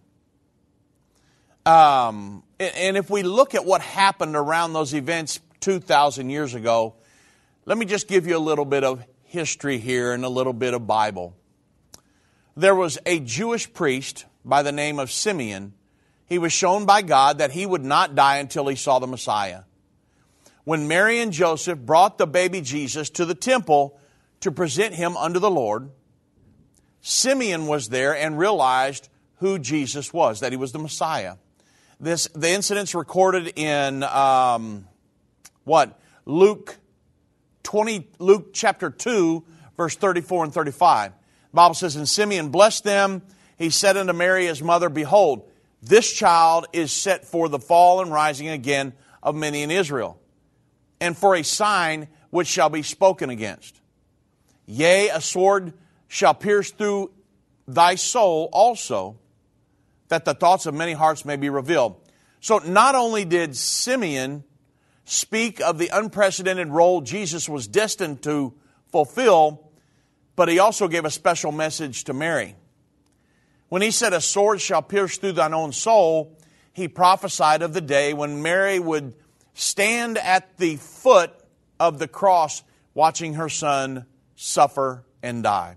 Um, 1.67 2.45
and 2.61 2.97
if 2.97 3.11
we 3.11 3.25
look 3.25 3.57
at 3.57 3.65
what 3.65 3.81
happened 3.81 4.37
around 4.37 4.73
those 4.73 4.95
events 4.95 5.41
2,000 5.61 6.31
years 6.31 6.55
ago, 6.55 6.95
let 7.65 7.77
me 7.77 7.87
just 7.87 8.09
give 8.09 8.27
you 8.27 8.37
a 8.37 8.39
little 8.39 8.65
bit 8.65 8.85
of 8.85 9.05
history 9.25 9.79
here 9.79 10.13
and 10.13 10.25
a 10.25 10.29
little 10.29 10.53
bit 10.53 10.75
of 10.75 10.87
Bible. 10.87 11.37
There 12.57 12.75
was 12.75 12.99
a 13.07 13.21
Jewish 13.21 13.73
priest 13.73 14.25
by 14.45 14.63
the 14.63 14.73
name 14.73 14.99
of 14.99 15.13
Simeon. 15.13 15.75
He 16.27 16.39
was 16.39 16.53
shown 16.53 16.87
by 16.87 17.03
God 17.03 17.39
that 17.39 17.53
he 17.53 17.67
would 17.67 17.85
not 17.85 18.15
die 18.15 18.39
until 18.39 18.67
he 18.67 18.75
saw 18.75 18.99
the 18.99 19.07
Messiah. 19.07 19.63
When 20.65 20.89
Mary 20.89 21.21
and 21.21 21.33
Joseph 21.33 21.79
brought 21.79 22.19
the 22.19 22.27
baby 22.27 22.61
Jesus 22.61 23.11
to 23.11 23.25
the 23.25 23.35
temple 23.35 23.99
to 24.41 24.51
present 24.51 24.95
him 24.95 25.17
unto 25.17 25.39
the 25.39 25.51
Lord, 25.51 25.91
Simeon 27.01 27.67
was 27.67 27.89
there 27.89 28.17
and 28.17 28.39
realized 28.39 29.09
who 29.37 29.59
Jesus 29.59 30.13
was, 30.13 30.41
that 30.41 30.53
he 30.53 30.59
was 30.59 30.73
the 30.73 30.79
Messiah. 30.79 31.37
This, 32.01 32.29
the 32.35 32.51
incident's 32.51 32.95
recorded 32.95 33.53
in 33.57 34.03
um, 34.03 34.88
what? 35.69 36.01
Luke 36.25 36.77
20, 37.63 38.09
Luke 38.19 38.51
chapter 38.53 38.91
2, 38.91 39.45
verse 39.77 39.95
34 39.95 40.45
and 40.45 40.55
35. 40.55 41.13
The 41.13 41.17
Bible 41.55 41.75
says, 41.75 41.97
And 41.97 42.09
Simeon 42.09 42.49
blessed 42.49 42.85
them. 42.85 43.23
He 43.57 43.71
said 43.71 43.97
unto 43.97 44.13
Mary 44.13 44.47
his 44.47 44.63
mother, 44.63 44.89
Behold, 44.89 45.49
this 45.83 46.13
child 46.13 46.67
is 46.73 46.91
set 46.91 47.25
for 47.25 47.49
the 47.49 47.59
fall 47.59 48.01
and 48.01 48.11
rising 48.11 48.49
again 48.49 48.95
of 49.23 49.35
many 49.35 49.63
in 49.63 49.71
Israel, 49.71 50.21
and 51.01 51.17
for 51.17 51.37
a 51.37 51.45
sign 51.45 52.09
which 52.31 52.49
shall 52.49 52.69
be 52.69 52.83
spoken 52.83 53.31
against. 53.31 53.81
Yea, 54.67 55.09
a 55.09 55.21
sword 55.21 55.73
shall 56.09 56.35
pierce 56.35 56.71
through 56.71 57.11
thy 57.67 57.95
soul 57.95 58.49
also, 58.53 59.19
that 60.09 60.25
the 60.25 60.35
thoughts 60.35 60.67
of 60.67 60.75
many 60.75 60.93
hearts 60.93 61.25
may 61.25 61.37
be 61.37 61.51
revealed. 61.51 61.97
So 62.41 62.59
not 62.59 62.95
only 62.95 63.25
did 63.25 63.57
Simeon 63.57 64.45
speak 65.09 65.61
of 65.61 65.79
the 65.79 65.89
unprecedented 65.89 66.69
role 66.69 67.01
Jesus 67.01 67.49
was 67.49 67.67
destined 67.67 68.23
to 68.23 68.53
fulfill, 68.93 69.71
but 70.37 70.49
he 70.49 70.59
also 70.59 70.87
gave 70.87 71.05
a 71.05 71.11
special 71.11 71.51
message 71.51 72.05
to 72.05 72.13
Mary. 72.13 72.55
When 73.71 73.81
he 73.81 73.91
said, 73.91 74.13
A 74.13 74.21
sword 74.21 74.61
shall 74.61 74.83
pierce 74.83 75.17
through 75.17 75.33
thine 75.33 75.55
own 75.55 75.73
soul, 75.73 76.37
he 76.73 76.89
prophesied 76.89 77.63
of 77.63 77.73
the 77.73 77.81
day 77.81 78.13
when 78.13 78.43
Mary 78.43 78.79
would 78.79 79.15
stand 79.55 80.19
at 80.19 80.59
the 80.59 80.77
foot 80.77 81.33
of 81.81 81.99
the 81.99 82.09
cross 82.09 82.63
watching 82.95 83.35
her 83.35 83.49
son 83.49 84.05
suffer 84.37 85.05
and 85.23 85.43
die. 85.43 85.77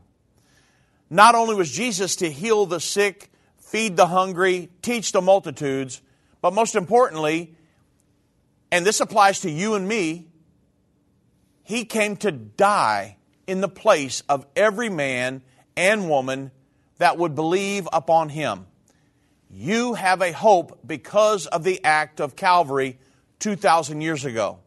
Not 1.10 1.36
only 1.36 1.56
was 1.56 1.72
Jesus 1.72 2.18
to 2.18 2.30
heal 2.30 2.66
the 2.66 2.80
sick, 2.80 3.32
feed 3.58 3.96
the 3.96 4.08
hungry, 4.08 4.70
teach 4.82 5.12
the 5.14 5.22
multitudes, 5.22 6.02
but 6.42 6.54
most 6.54 6.76
importantly, 6.76 7.56
and 8.72 8.86
this 8.86 9.02
applies 9.02 9.42
to 9.42 9.52
you 9.52 9.76
and 9.76 9.88
me, 9.88 10.28
he 11.64 11.86
came 11.86 12.16
to 12.18 12.32
die 12.32 13.18
in 13.46 13.62
the 13.62 13.68
place 13.68 14.24
of 14.30 14.46
every 14.56 14.90
man 14.90 15.42
and 15.76 16.10
woman 16.10 16.52
that 16.98 17.18
would 17.18 17.36
believe 17.36 17.88
upon 17.92 18.30
him. 18.30 18.66
You 19.50 19.96
have 19.96 20.22
a 20.22 20.32
hope 20.32 20.80
because 20.86 21.48
of 21.48 21.64
the 21.64 21.84
act 21.84 22.22
of 22.22 22.36
Calvary 22.36 22.98
2,000 23.40 24.00
years 24.00 24.24
ago. 24.24 24.60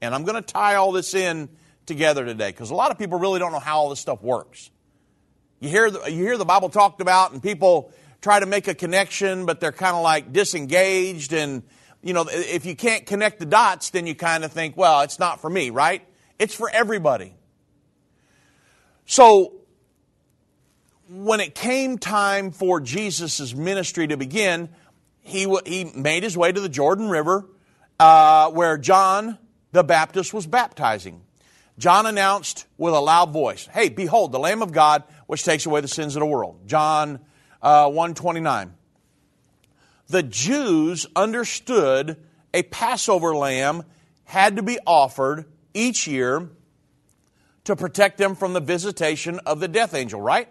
And 0.00 0.14
I'm 0.14 0.24
going 0.24 0.42
to 0.42 0.52
tie 0.52 0.76
all 0.76 0.92
this 0.92 1.14
in 1.14 1.48
together 1.84 2.24
today 2.24 2.50
because 2.50 2.70
a 2.70 2.74
lot 2.74 2.90
of 2.90 2.98
people 2.98 3.18
really 3.18 3.38
don't 3.38 3.52
know 3.52 3.58
how 3.58 3.78
all 3.78 3.90
this 3.90 4.00
stuff 4.00 4.22
works. 4.22 4.70
You 5.60 5.68
hear, 5.68 5.90
the, 5.90 6.10
you 6.10 6.24
hear 6.24 6.38
the 6.38 6.44
Bible 6.44 6.68
talked 6.68 7.00
about, 7.00 7.32
and 7.32 7.42
people 7.42 7.92
try 8.20 8.40
to 8.40 8.46
make 8.46 8.68
a 8.68 8.74
connection, 8.74 9.46
but 9.46 9.60
they're 9.60 9.72
kind 9.72 9.96
of 9.96 10.02
like 10.02 10.32
disengaged. 10.32 11.32
And, 11.32 11.62
you 12.04 12.12
know, 12.12 12.26
if 12.28 12.66
you 12.66 12.76
can't 12.76 13.06
connect 13.06 13.38
the 13.38 13.46
dots, 13.46 13.88
then 13.90 14.06
you 14.06 14.14
kind 14.14 14.44
of 14.44 14.52
think, 14.52 14.76
well, 14.76 15.00
it's 15.00 15.18
not 15.18 15.40
for 15.40 15.48
me, 15.48 15.70
right? 15.70 16.06
It's 16.38 16.54
for 16.54 16.68
everybody. 16.68 17.34
So, 19.06 19.54
when 21.08 21.40
it 21.40 21.54
came 21.54 21.96
time 21.96 22.50
for 22.50 22.78
Jesus' 22.78 23.54
ministry 23.54 24.06
to 24.06 24.18
begin, 24.18 24.68
he, 25.22 25.50
he 25.64 25.84
made 25.96 26.22
his 26.22 26.36
way 26.36 26.52
to 26.52 26.60
the 26.60 26.68
Jordan 26.68 27.08
River 27.08 27.46
uh, 27.98 28.50
where 28.50 28.76
John 28.76 29.38
the 29.72 29.82
Baptist 29.82 30.34
was 30.34 30.46
baptizing. 30.46 31.22
John 31.78 32.04
announced 32.04 32.66
with 32.76 32.92
a 32.92 33.00
loud 33.00 33.32
voice, 33.32 33.66
Hey, 33.72 33.88
behold, 33.88 34.32
the 34.32 34.38
Lamb 34.38 34.60
of 34.60 34.72
God 34.72 35.04
which 35.26 35.42
takes 35.42 35.64
away 35.64 35.80
the 35.80 35.88
sins 35.88 36.16
of 36.16 36.20
the 36.20 36.26
world. 36.26 36.66
John 36.66 37.20
uh, 37.62 37.88
129. 37.88 38.74
The 40.08 40.22
Jews 40.22 41.06
understood 41.16 42.16
a 42.52 42.62
Passover 42.62 43.34
lamb 43.34 43.84
had 44.24 44.56
to 44.56 44.62
be 44.62 44.78
offered 44.86 45.46
each 45.72 46.06
year 46.06 46.50
to 47.64 47.76
protect 47.76 48.18
them 48.18 48.34
from 48.34 48.52
the 48.52 48.60
visitation 48.60 49.40
of 49.46 49.60
the 49.60 49.68
death 49.68 49.94
angel, 49.94 50.20
right? 50.20 50.48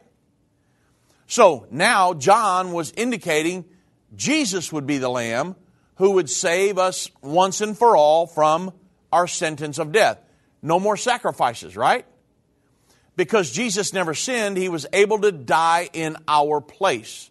So 1.27 1.67
now 1.71 2.13
John 2.13 2.71
was 2.71 2.91
indicating 2.97 3.65
Jesus 4.15 4.71
would 4.71 4.85
be 4.85 4.97
the 4.97 5.09
lamb 5.09 5.55
who 5.95 6.11
would 6.11 6.29
save 6.29 6.77
us 6.77 7.09
once 7.21 7.61
and 7.61 7.77
for 7.77 7.95
all 7.95 8.27
from 8.27 8.73
our 9.11 9.27
sentence 9.27 9.77
of 9.77 9.91
death. 9.91 10.19
No 10.61 10.79
more 10.79 10.97
sacrifices, 10.97 11.77
right? 11.77 12.05
Because 13.15 13.51
Jesus 13.51 13.93
never 13.93 14.13
sinned, 14.15 14.57
he 14.57 14.69
was 14.69 14.87
able 14.91 15.19
to 15.19 15.31
die 15.31 15.89
in 15.93 16.17
our 16.27 16.61
place, 16.61 17.29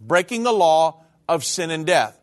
breaking 0.00 0.42
the 0.42 0.52
law 0.52 1.04
of 1.28 1.44
sin 1.44 1.70
and 1.70 1.86
death. 1.86 2.18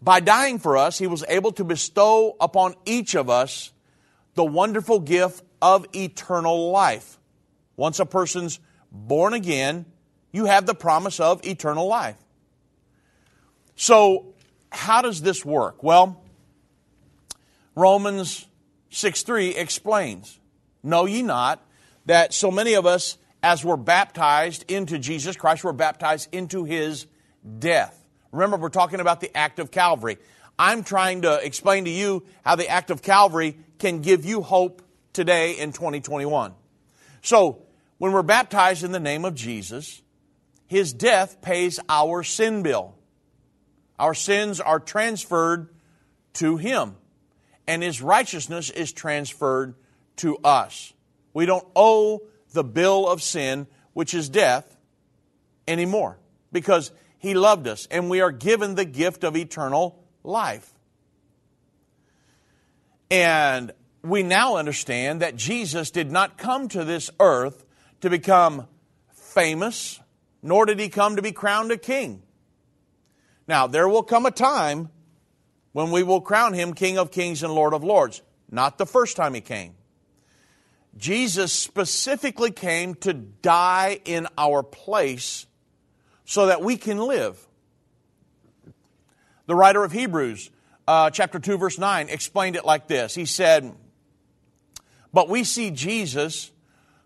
By 0.00 0.20
dying 0.20 0.58
for 0.58 0.76
us, 0.76 0.98
he 0.98 1.06
was 1.06 1.24
able 1.28 1.52
to 1.52 1.64
bestow 1.64 2.36
upon 2.40 2.74
each 2.84 3.14
of 3.14 3.28
us 3.28 3.72
the 4.34 4.44
wonderful 4.44 5.00
gift 5.00 5.42
of 5.60 5.86
eternal 5.94 6.70
life. 6.70 7.18
Once 7.76 7.98
a 7.98 8.06
person's 8.06 8.60
born 8.92 9.34
again, 9.34 9.86
you 10.32 10.44
have 10.44 10.66
the 10.66 10.74
promise 10.74 11.18
of 11.18 11.44
eternal 11.44 11.88
life. 11.88 12.16
So, 13.74 14.34
how 14.70 15.02
does 15.02 15.22
this 15.22 15.44
work? 15.44 15.82
Well, 15.82 16.22
Romans 17.74 18.46
6 18.90 19.22
3 19.22 19.54
explains, 19.56 20.38
Know 20.82 21.06
ye 21.06 21.22
not 21.22 21.64
that 22.06 22.34
so 22.34 22.50
many 22.50 22.74
of 22.74 22.86
us, 22.86 23.18
as 23.42 23.64
we're 23.64 23.76
baptized 23.76 24.70
into 24.70 24.98
Jesus 24.98 25.36
Christ, 25.36 25.64
we're 25.64 25.72
baptized 25.72 26.28
into 26.32 26.64
his 26.64 27.06
death. 27.58 27.97
Remember, 28.32 28.56
we're 28.56 28.68
talking 28.68 29.00
about 29.00 29.20
the 29.20 29.34
act 29.36 29.58
of 29.58 29.70
Calvary. 29.70 30.18
I'm 30.58 30.82
trying 30.82 31.22
to 31.22 31.34
explain 31.44 31.84
to 31.84 31.90
you 31.90 32.24
how 32.44 32.56
the 32.56 32.68
act 32.68 32.90
of 32.90 33.02
Calvary 33.02 33.56
can 33.78 34.00
give 34.00 34.24
you 34.24 34.42
hope 34.42 34.82
today 35.12 35.52
in 35.52 35.72
2021. 35.72 36.52
So, 37.22 37.62
when 37.98 38.12
we're 38.12 38.22
baptized 38.22 38.84
in 38.84 38.92
the 38.92 39.00
name 39.00 39.24
of 39.24 39.34
Jesus, 39.34 40.02
his 40.66 40.92
death 40.92 41.40
pays 41.40 41.80
our 41.88 42.22
sin 42.22 42.62
bill. 42.62 42.94
Our 43.98 44.14
sins 44.14 44.60
are 44.60 44.78
transferred 44.78 45.68
to 46.34 46.56
him, 46.56 46.96
and 47.66 47.82
his 47.82 48.00
righteousness 48.00 48.70
is 48.70 48.92
transferred 48.92 49.74
to 50.16 50.36
us. 50.44 50.92
We 51.34 51.46
don't 51.46 51.66
owe 51.74 52.22
the 52.52 52.64
bill 52.64 53.08
of 53.08 53.22
sin, 53.22 53.66
which 53.94 54.14
is 54.14 54.28
death, 54.28 54.76
anymore 55.66 56.18
because 56.52 56.92
he 57.18 57.34
loved 57.34 57.66
us, 57.66 57.86
and 57.90 58.08
we 58.08 58.20
are 58.20 58.30
given 58.30 58.74
the 58.74 58.84
gift 58.84 59.24
of 59.24 59.36
eternal 59.36 60.02
life. 60.22 60.72
And 63.10 63.72
we 64.02 64.22
now 64.22 64.56
understand 64.56 65.22
that 65.22 65.36
Jesus 65.36 65.90
did 65.90 66.10
not 66.12 66.38
come 66.38 66.68
to 66.68 66.84
this 66.84 67.10
earth 67.18 67.64
to 68.00 68.10
become 68.10 68.68
famous, 69.12 70.00
nor 70.42 70.66
did 70.66 70.78
he 70.78 70.88
come 70.88 71.16
to 71.16 71.22
be 71.22 71.32
crowned 71.32 71.72
a 71.72 71.76
king. 71.76 72.22
Now, 73.48 73.66
there 73.66 73.88
will 73.88 74.02
come 74.02 74.26
a 74.26 74.30
time 74.30 74.90
when 75.72 75.90
we 75.90 76.02
will 76.02 76.20
crown 76.20 76.52
him 76.52 76.74
King 76.74 76.98
of 76.98 77.10
Kings 77.10 77.42
and 77.42 77.52
Lord 77.52 77.74
of 77.74 77.82
Lords. 77.82 78.22
Not 78.50 78.78
the 78.78 78.86
first 78.86 79.16
time 79.16 79.34
he 79.34 79.40
came. 79.40 79.74
Jesus 80.96 81.52
specifically 81.52 82.50
came 82.50 82.94
to 82.96 83.12
die 83.12 84.00
in 84.04 84.26
our 84.36 84.62
place 84.62 85.46
so 86.28 86.44
that 86.44 86.60
we 86.60 86.76
can 86.76 86.98
live. 86.98 87.42
The 89.46 89.54
writer 89.54 89.82
of 89.82 89.92
Hebrews, 89.92 90.50
uh, 90.86 91.08
chapter 91.08 91.38
2, 91.38 91.56
verse 91.56 91.78
9, 91.78 92.10
explained 92.10 92.54
it 92.54 92.66
like 92.66 92.86
this 92.86 93.14
He 93.14 93.24
said, 93.24 93.74
But 95.10 95.30
we 95.30 95.42
see 95.42 95.70
Jesus, 95.70 96.52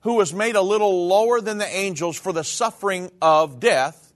who 0.01 0.15
was 0.15 0.35
made 0.35 0.57
a 0.57 0.61
little 0.61 1.07
lower 1.07 1.41
than 1.41 1.59
the 1.59 1.69
angels 1.69 2.19
for 2.19 2.33
the 2.33 2.43
suffering 2.43 3.13
of 3.23 3.61
death, 3.61 4.13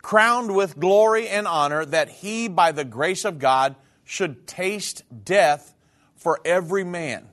crowned 0.00 0.54
with 0.54 0.78
glory 0.78 1.28
and 1.28 1.48
honor, 1.48 1.84
that 1.84 2.08
he, 2.08 2.46
by 2.46 2.70
the 2.70 2.84
grace 2.84 3.24
of 3.24 3.40
God, 3.40 3.74
should 4.04 4.46
taste 4.46 5.02
death 5.24 5.74
for 6.14 6.38
every 6.44 6.84
man. 6.84 7.28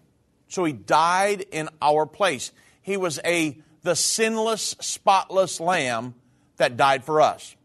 So 0.48 0.64
he 0.64 0.74
died 0.74 1.46
in 1.52 1.70
our 1.80 2.08
place. 2.08 2.52
He 2.82 2.98
was 2.98 3.20
a 3.24 3.62
the 3.84 3.96
sinless, 3.96 4.76
spotless 4.80 5.60
lamb 5.60 6.16
that 6.58 6.78
died 6.78 7.04
for 7.04 7.22
us. 7.22 7.56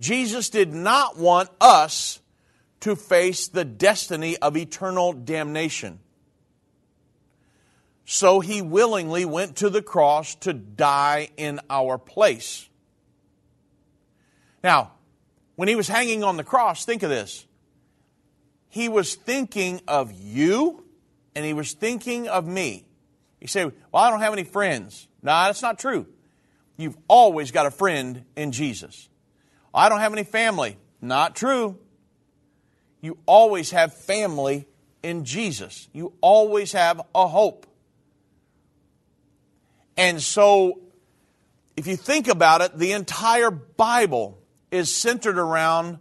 Jesus 0.00 0.48
did 0.48 0.72
not 0.72 1.18
want 1.18 1.50
us 1.60 2.20
to 2.80 2.96
face 2.96 3.48
the 3.48 3.64
destiny 3.64 4.36
of 4.38 4.56
eternal 4.56 5.12
damnation. 5.12 6.00
So 8.04 8.40
he 8.40 8.62
willingly 8.62 9.24
went 9.24 9.56
to 9.56 9.70
the 9.70 9.82
cross 9.82 10.34
to 10.36 10.52
die 10.52 11.28
in 11.36 11.60
our 11.68 11.98
place. 11.98 12.68
Now, 14.64 14.92
when 15.56 15.68
he 15.68 15.76
was 15.76 15.88
hanging 15.88 16.24
on 16.24 16.36
the 16.36 16.44
cross, 16.44 16.84
think 16.84 17.02
of 17.02 17.10
this. 17.10 17.46
He 18.68 18.88
was 18.88 19.14
thinking 19.14 19.80
of 19.86 20.12
you 20.12 20.84
and 21.34 21.44
he 21.44 21.52
was 21.52 21.72
thinking 21.72 22.28
of 22.28 22.46
me. 22.46 22.86
You 23.40 23.46
say, 23.46 23.64
Well, 23.64 23.74
I 23.92 24.10
don't 24.10 24.20
have 24.20 24.32
any 24.32 24.44
friends. 24.44 25.06
No, 25.22 25.32
that's 25.32 25.62
not 25.62 25.78
true. 25.78 26.06
You've 26.80 26.96
always 27.08 27.50
got 27.50 27.66
a 27.66 27.70
friend 27.70 28.24
in 28.36 28.52
Jesus. 28.52 29.10
I 29.74 29.90
don't 29.90 30.00
have 30.00 30.14
any 30.14 30.24
family. 30.24 30.78
Not 31.02 31.36
true. 31.36 31.78
You 33.02 33.18
always 33.26 33.72
have 33.72 33.92
family 33.92 34.66
in 35.02 35.26
Jesus. 35.26 35.88
You 35.92 36.14
always 36.22 36.72
have 36.72 37.02
a 37.14 37.28
hope. 37.28 37.66
And 39.98 40.22
so, 40.22 40.80
if 41.76 41.86
you 41.86 41.96
think 41.96 42.28
about 42.28 42.62
it, 42.62 42.78
the 42.78 42.92
entire 42.92 43.50
Bible 43.50 44.38
is 44.70 44.94
centered 44.94 45.36
around 45.36 45.98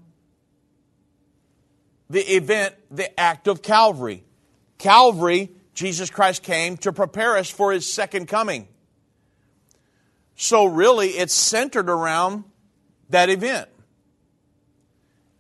the 2.09 2.21
event, 2.21 2.73
the 2.89 3.19
act 3.19 3.49
of 3.49 3.61
Calvary. 3.61 4.23
Calvary, 4.77 5.51
Jesus 5.73 6.09
Christ 6.09 6.41
came 6.41 6.77
to 6.77 6.93
prepare 6.93 7.35
us 7.35 7.49
for 7.49 7.73
his 7.73 7.91
second 7.91 8.29
coming. 8.29 8.69
So, 10.41 10.63
really, 10.63 11.09
it's 11.09 11.33
centered 11.33 11.89
around 11.89 12.45
that 13.09 13.29
event. 13.29 13.67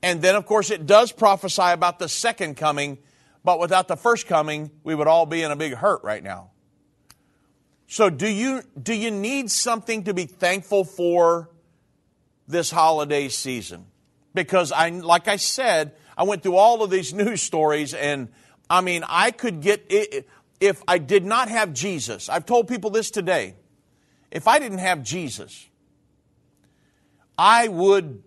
And 0.03 0.21
then, 0.21 0.35
of 0.35 0.45
course, 0.45 0.71
it 0.71 0.85
does 0.85 1.13
prophesy 1.13 1.61
about 1.71 1.99
the 1.99 2.09
second 2.09 2.57
coming, 2.57 2.97
but 3.41 3.61
without 3.61 3.87
the 3.87 3.95
first 3.95 4.27
coming, 4.27 4.71
we 4.83 4.93
would 4.93 5.07
all 5.07 5.25
be 5.25 5.41
in 5.41 5.51
a 5.51 5.55
big 5.55 5.73
hurt 5.73 6.03
right 6.03 6.21
now. 6.21 6.51
So, 7.87 8.09
do 8.09 8.27
you, 8.27 8.61
do 8.81 8.93
you 8.93 9.09
need 9.09 9.49
something 9.49 10.03
to 10.03 10.13
be 10.13 10.25
thankful 10.25 10.83
for 10.83 11.49
this 12.49 12.69
holiday 12.69 13.29
season? 13.29 13.85
Because, 14.33 14.73
I, 14.73 14.89
like 14.89 15.29
I 15.29 15.37
said, 15.37 15.93
I 16.17 16.23
went 16.23 16.43
through 16.43 16.57
all 16.57 16.83
of 16.83 16.89
these 16.89 17.13
news 17.23 17.41
stories, 17.41 17.93
and 17.93 18.27
I 18.69 18.81
mean, 18.81 19.05
I 19.07 19.31
could 19.31 19.61
get, 19.61 19.85
if 20.59 20.83
I 20.89 20.97
did 20.97 21.23
not 21.23 21.47
have 21.47 21.71
Jesus, 21.71 22.27
I've 22.27 22.45
told 22.45 22.67
people 22.67 22.89
this 22.89 23.09
today 23.09 23.55
if 24.31 24.47
I 24.47 24.59
didn't 24.59 24.79
have 24.79 25.03
Jesus, 25.03 25.67
I 27.37 27.67
would, 27.67 28.23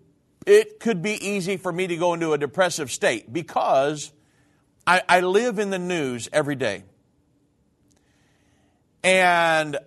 it 0.47 0.81
could 0.81 1.03
be 1.03 1.13
easy 1.13 1.57
for 1.57 1.73
me 1.73 1.87
to 1.87 1.97
go 1.97 2.15
into 2.15 2.33
a 2.33 2.39
depressive 2.39 2.91
state 2.91 3.33
because 3.33 4.13
I, 4.87 5.03
I 5.09 5.21
live 5.21 5.59
in 5.59 5.71
the 5.71 5.79
news 5.79 6.29
every 6.33 6.57
day. 6.57 6.85
And 9.05 9.79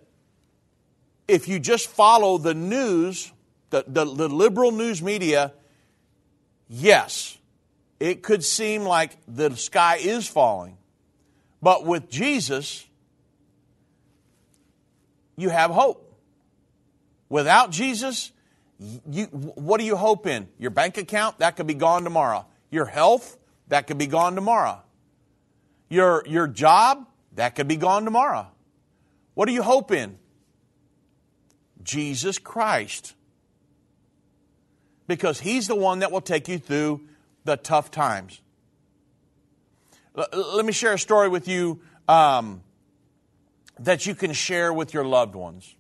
if 1.28 1.47
you 1.47 1.60
just 1.60 1.88
follow 1.88 2.38
the 2.38 2.54
news, 2.54 3.32
the, 3.69 3.84
the, 3.88 4.06
the, 4.06 4.30
liberal 4.30 4.71
news 4.71 5.01
media, 5.01 5.54
yes, 6.69 7.38
it 7.99 8.23
could 8.23 8.43
seem 8.43 8.84
like 8.84 9.17
the 9.28 9.56
sky 9.56 9.97
is 9.99 10.28
falling. 10.28 10.78
But 11.62 11.86
with 11.86 12.10
Jesus, 12.10 12.86
you 15.36 15.49
have 15.49 15.71
hope. 15.71 16.05
Without 17.29 17.71
Jesus, 17.71 18.31
you, 18.79 19.25
what 19.25 19.79
do 19.79 19.85
you 19.85 19.95
hope 19.95 20.27
in? 20.27 20.47
Your 20.59 20.71
bank 20.71 20.97
account? 20.97 21.39
That 21.39 21.55
could 21.55 21.67
be 21.67 21.73
gone 21.73 22.03
tomorrow. 22.03 22.45
Your 22.69 22.85
health? 22.85 23.38
That 23.67 23.88
could 23.88 23.97
be 23.97 24.07
gone 24.07 24.35
tomorrow. 24.35 24.81
Your, 25.89 26.23
your 26.27 26.47
job? 26.47 27.07
That 27.33 27.55
could 27.55 27.67
be 27.67 27.77
gone 27.77 28.05
tomorrow. 28.05 28.47
What 29.33 29.47
do 29.47 29.53
you 29.53 29.63
hope 29.63 29.91
in? 29.91 30.17
Jesus 31.83 32.38
Christ. 32.38 33.13
Because 35.07 35.39
He's 35.39 35.67
the 35.67 35.75
one 35.75 35.99
that 35.99 36.11
will 36.11 36.21
take 36.21 36.47
you 36.47 36.57
through 36.57 37.01
the 37.43 37.57
tough 37.57 37.91
times. 37.91 38.41
L- 40.17 40.55
let 40.55 40.65
me 40.65 40.71
share 40.71 40.93
a 40.93 40.99
story 40.99 41.29
with 41.29 41.47
you 41.47 41.79
um, 42.07 42.61
that 43.79 44.05
you 44.05 44.15
can 44.15 44.33
share 44.33 44.73
with 44.73 44.93
your 44.93 45.05
loved 45.05 45.35
ones. 45.35 45.75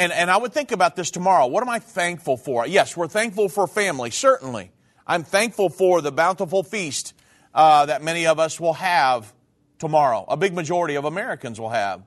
And, 0.00 0.14
and 0.14 0.30
I 0.30 0.38
would 0.38 0.54
think 0.54 0.72
about 0.72 0.96
this 0.96 1.10
tomorrow. 1.10 1.46
What 1.46 1.62
am 1.62 1.68
I 1.68 1.78
thankful 1.78 2.38
for? 2.38 2.66
Yes, 2.66 2.96
we're 2.96 3.06
thankful 3.06 3.50
for 3.50 3.66
family, 3.66 4.08
certainly. 4.08 4.72
I'm 5.06 5.24
thankful 5.24 5.68
for 5.68 6.00
the 6.00 6.10
bountiful 6.10 6.62
feast 6.62 7.12
uh, 7.54 7.84
that 7.84 8.02
many 8.02 8.26
of 8.26 8.38
us 8.38 8.58
will 8.58 8.72
have 8.72 9.30
tomorrow. 9.78 10.24
A 10.26 10.38
big 10.38 10.54
majority 10.54 10.94
of 10.94 11.04
Americans 11.04 11.60
will 11.60 11.68
have. 11.68 12.02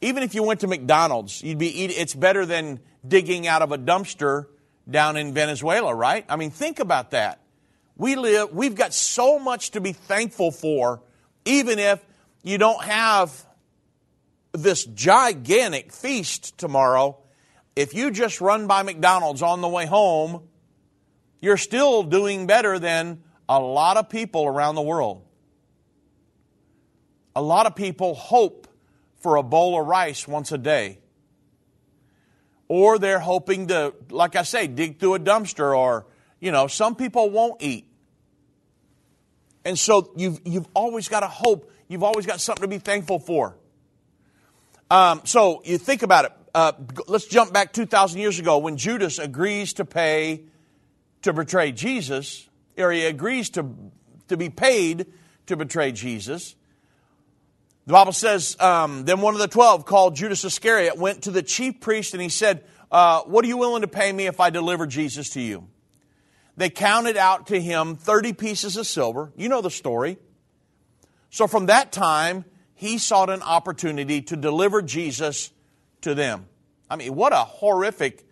Even 0.00 0.22
if 0.22 0.36
you 0.36 0.44
went 0.44 0.60
to 0.60 0.68
McDonald's, 0.68 1.42
you'd 1.42 1.58
be 1.58 1.82
eat, 1.82 1.90
it's 1.90 2.14
better 2.14 2.46
than 2.46 2.78
digging 3.04 3.48
out 3.48 3.62
of 3.62 3.72
a 3.72 3.78
dumpster 3.78 4.46
down 4.88 5.16
in 5.16 5.34
Venezuela, 5.34 5.92
right? 5.92 6.24
I 6.28 6.36
mean, 6.36 6.52
think 6.52 6.78
about 6.78 7.10
that. 7.10 7.40
We 7.96 8.14
live, 8.14 8.52
we've 8.52 8.76
got 8.76 8.94
so 8.94 9.40
much 9.40 9.72
to 9.72 9.80
be 9.80 9.94
thankful 9.94 10.52
for, 10.52 11.02
even 11.44 11.80
if 11.80 12.06
you 12.44 12.56
don't 12.56 12.84
have 12.84 13.34
this 14.52 14.84
gigantic 14.84 15.92
feast 15.92 16.58
tomorrow. 16.58 17.18
If 17.76 17.94
you 17.94 18.10
just 18.10 18.40
run 18.40 18.66
by 18.66 18.82
McDonald's 18.82 19.42
on 19.42 19.60
the 19.60 19.68
way 19.68 19.86
home, 19.86 20.42
you're 21.40 21.56
still 21.56 22.02
doing 22.02 22.46
better 22.46 22.78
than 22.78 23.22
a 23.48 23.58
lot 23.58 23.96
of 23.96 24.08
people 24.08 24.46
around 24.46 24.74
the 24.74 24.82
world. 24.82 25.24
A 27.34 27.42
lot 27.42 27.66
of 27.66 27.76
people 27.76 28.14
hope 28.14 28.66
for 29.20 29.36
a 29.36 29.42
bowl 29.42 29.80
of 29.80 29.86
rice 29.86 30.26
once 30.26 30.52
a 30.52 30.58
day. 30.58 30.98
Or 32.68 32.98
they're 32.98 33.20
hoping 33.20 33.68
to, 33.68 33.94
like 34.10 34.36
I 34.36 34.42
say, 34.42 34.66
dig 34.66 34.98
through 34.98 35.14
a 35.14 35.20
dumpster, 35.20 35.76
or, 35.76 36.06
you 36.38 36.52
know, 36.52 36.66
some 36.66 36.94
people 36.94 37.30
won't 37.30 37.62
eat. 37.62 37.86
And 39.64 39.78
so 39.78 40.12
you've, 40.16 40.40
you've 40.44 40.68
always 40.74 41.08
got 41.08 41.22
a 41.22 41.28
hope. 41.28 41.70
You've 41.88 42.02
always 42.02 42.26
got 42.26 42.40
something 42.40 42.62
to 42.62 42.68
be 42.68 42.78
thankful 42.78 43.18
for. 43.18 43.56
Um, 44.90 45.22
so 45.24 45.62
you 45.64 45.78
think 45.78 46.02
about 46.02 46.24
it. 46.24 46.32
Uh, 46.52 46.72
let's 47.06 47.26
jump 47.26 47.52
back 47.52 47.72
2,000 47.72 48.20
years 48.20 48.40
ago 48.40 48.58
when 48.58 48.76
Judas 48.76 49.18
agrees 49.20 49.74
to 49.74 49.84
pay 49.84 50.44
to 51.22 51.32
betray 51.32 51.70
Jesus, 51.70 52.48
or 52.76 52.90
he 52.90 53.04
agrees 53.04 53.50
to, 53.50 53.66
to 54.28 54.36
be 54.36 54.48
paid 54.48 55.06
to 55.46 55.56
betray 55.56 55.92
Jesus. 55.92 56.56
The 57.86 57.92
Bible 57.92 58.12
says, 58.12 58.56
um, 58.58 59.04
then 59.04 59.20
one 59.20 59.34
of 59.34 59.40
the 59.40 59.48
twelve, 59.48 59.84
called 59.84 60.16
Judas 60.16 60.44
Iscariot, 60.44 60.96
went 60.96 61.22
to 61.22 61.30
the 61.30 61.42
chief 61.42 61.80
priest 61.80 62.14
and 62.14 62.22
he 62.22 62.28
said, 62.28 62.64
uh, 62.90 63.20
What 63.22 63.44
are 63.44 63.48
you 63.48 63.56
willing 63.56 63.82
to 63.82 63.88
pay 63.88 64.12
me 64.12 64.26
if 64.26 64.40
I 64.40 64.50
deliver 64.50 64.86
Jesus 64.86 65.30
to 65.30 65.40
you? 65.40 65.68
They 66.56 66.70
counted 66.70 67.16
out 67.16 67.48
to 67.48 67.60
him 67.60 67.96
30 67.96 68.32
pieces 68.32 68.76
of 68.76 68.86
silver. 68.86 69.32
You 69.36 69.48
know 69.48 69.60
the 69.60 69.70
story. 69.70 70.18
So 71.30 71.46
from 71.46 71.66
that 71.66 71.92
time, 71.92 72.44
he 72.80 72.96
sought 72.96 73.28
an 73.28 73.42
opportunity 73.42 74.22
to 74.22 74.36
deliver 74.36 74.80
Jesus 74.80 75.50
to 76.00 76.14
them. 76.14 76.46
I 76.88 76.96
mean, 76.96 77.14
what 77.14 77.34
a 77.34 77.44
horrific 77.44 78.26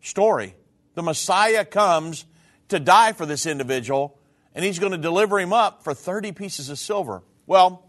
story. 0.00 0.54
The 0.94 1.02
Messiah 1.02 1.64
comes 1.64 2.24
to 2.68 2.78
die 2.78 3.12
for 3.12 3.26
this 3.26 3.44
individual, 3.44 4.16
and 4.54 4.64
he's 4.64 4.78
going 4.78 4.92
to 4.92 4.98
deliver 4.98 5.40
him 5.40 5.52
up 5.52 5.82
for 5.82 5.94
30 5.94 6.30
pieces 6.30 6.68
of 6.68 6.78
silver. 6.78 7.24
Well, 7.44 7.88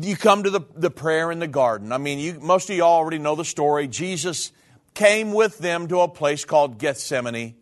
you 0.00 0.14
come 0.14 0.44
to 0.44 0.50
the, 0.50 0.60
the 0.76 0.92
prayer 0.92 1.32
in 1.32 1.40
the 1.40 1.48
garden. 1.48 1.90
I 1.90 1.98
mean, 1.98 2.20
you, 2.20 2.38
most 2.38 2.70
of 2.70 2.76
you 2.76 2.82
already 2.82 3.18
know 3.18 3.34
the 3.34 3.44
story. 3.44 3.88
Jesus 3.88 4.52
came 4.94 5.32
with 5.32 5.58
them 5.58 5.88
to 5.88 6.02
a 6.02 6.08
place 6.08 6.44
called 6.44 6.78
Gethsemane 6.78 7.56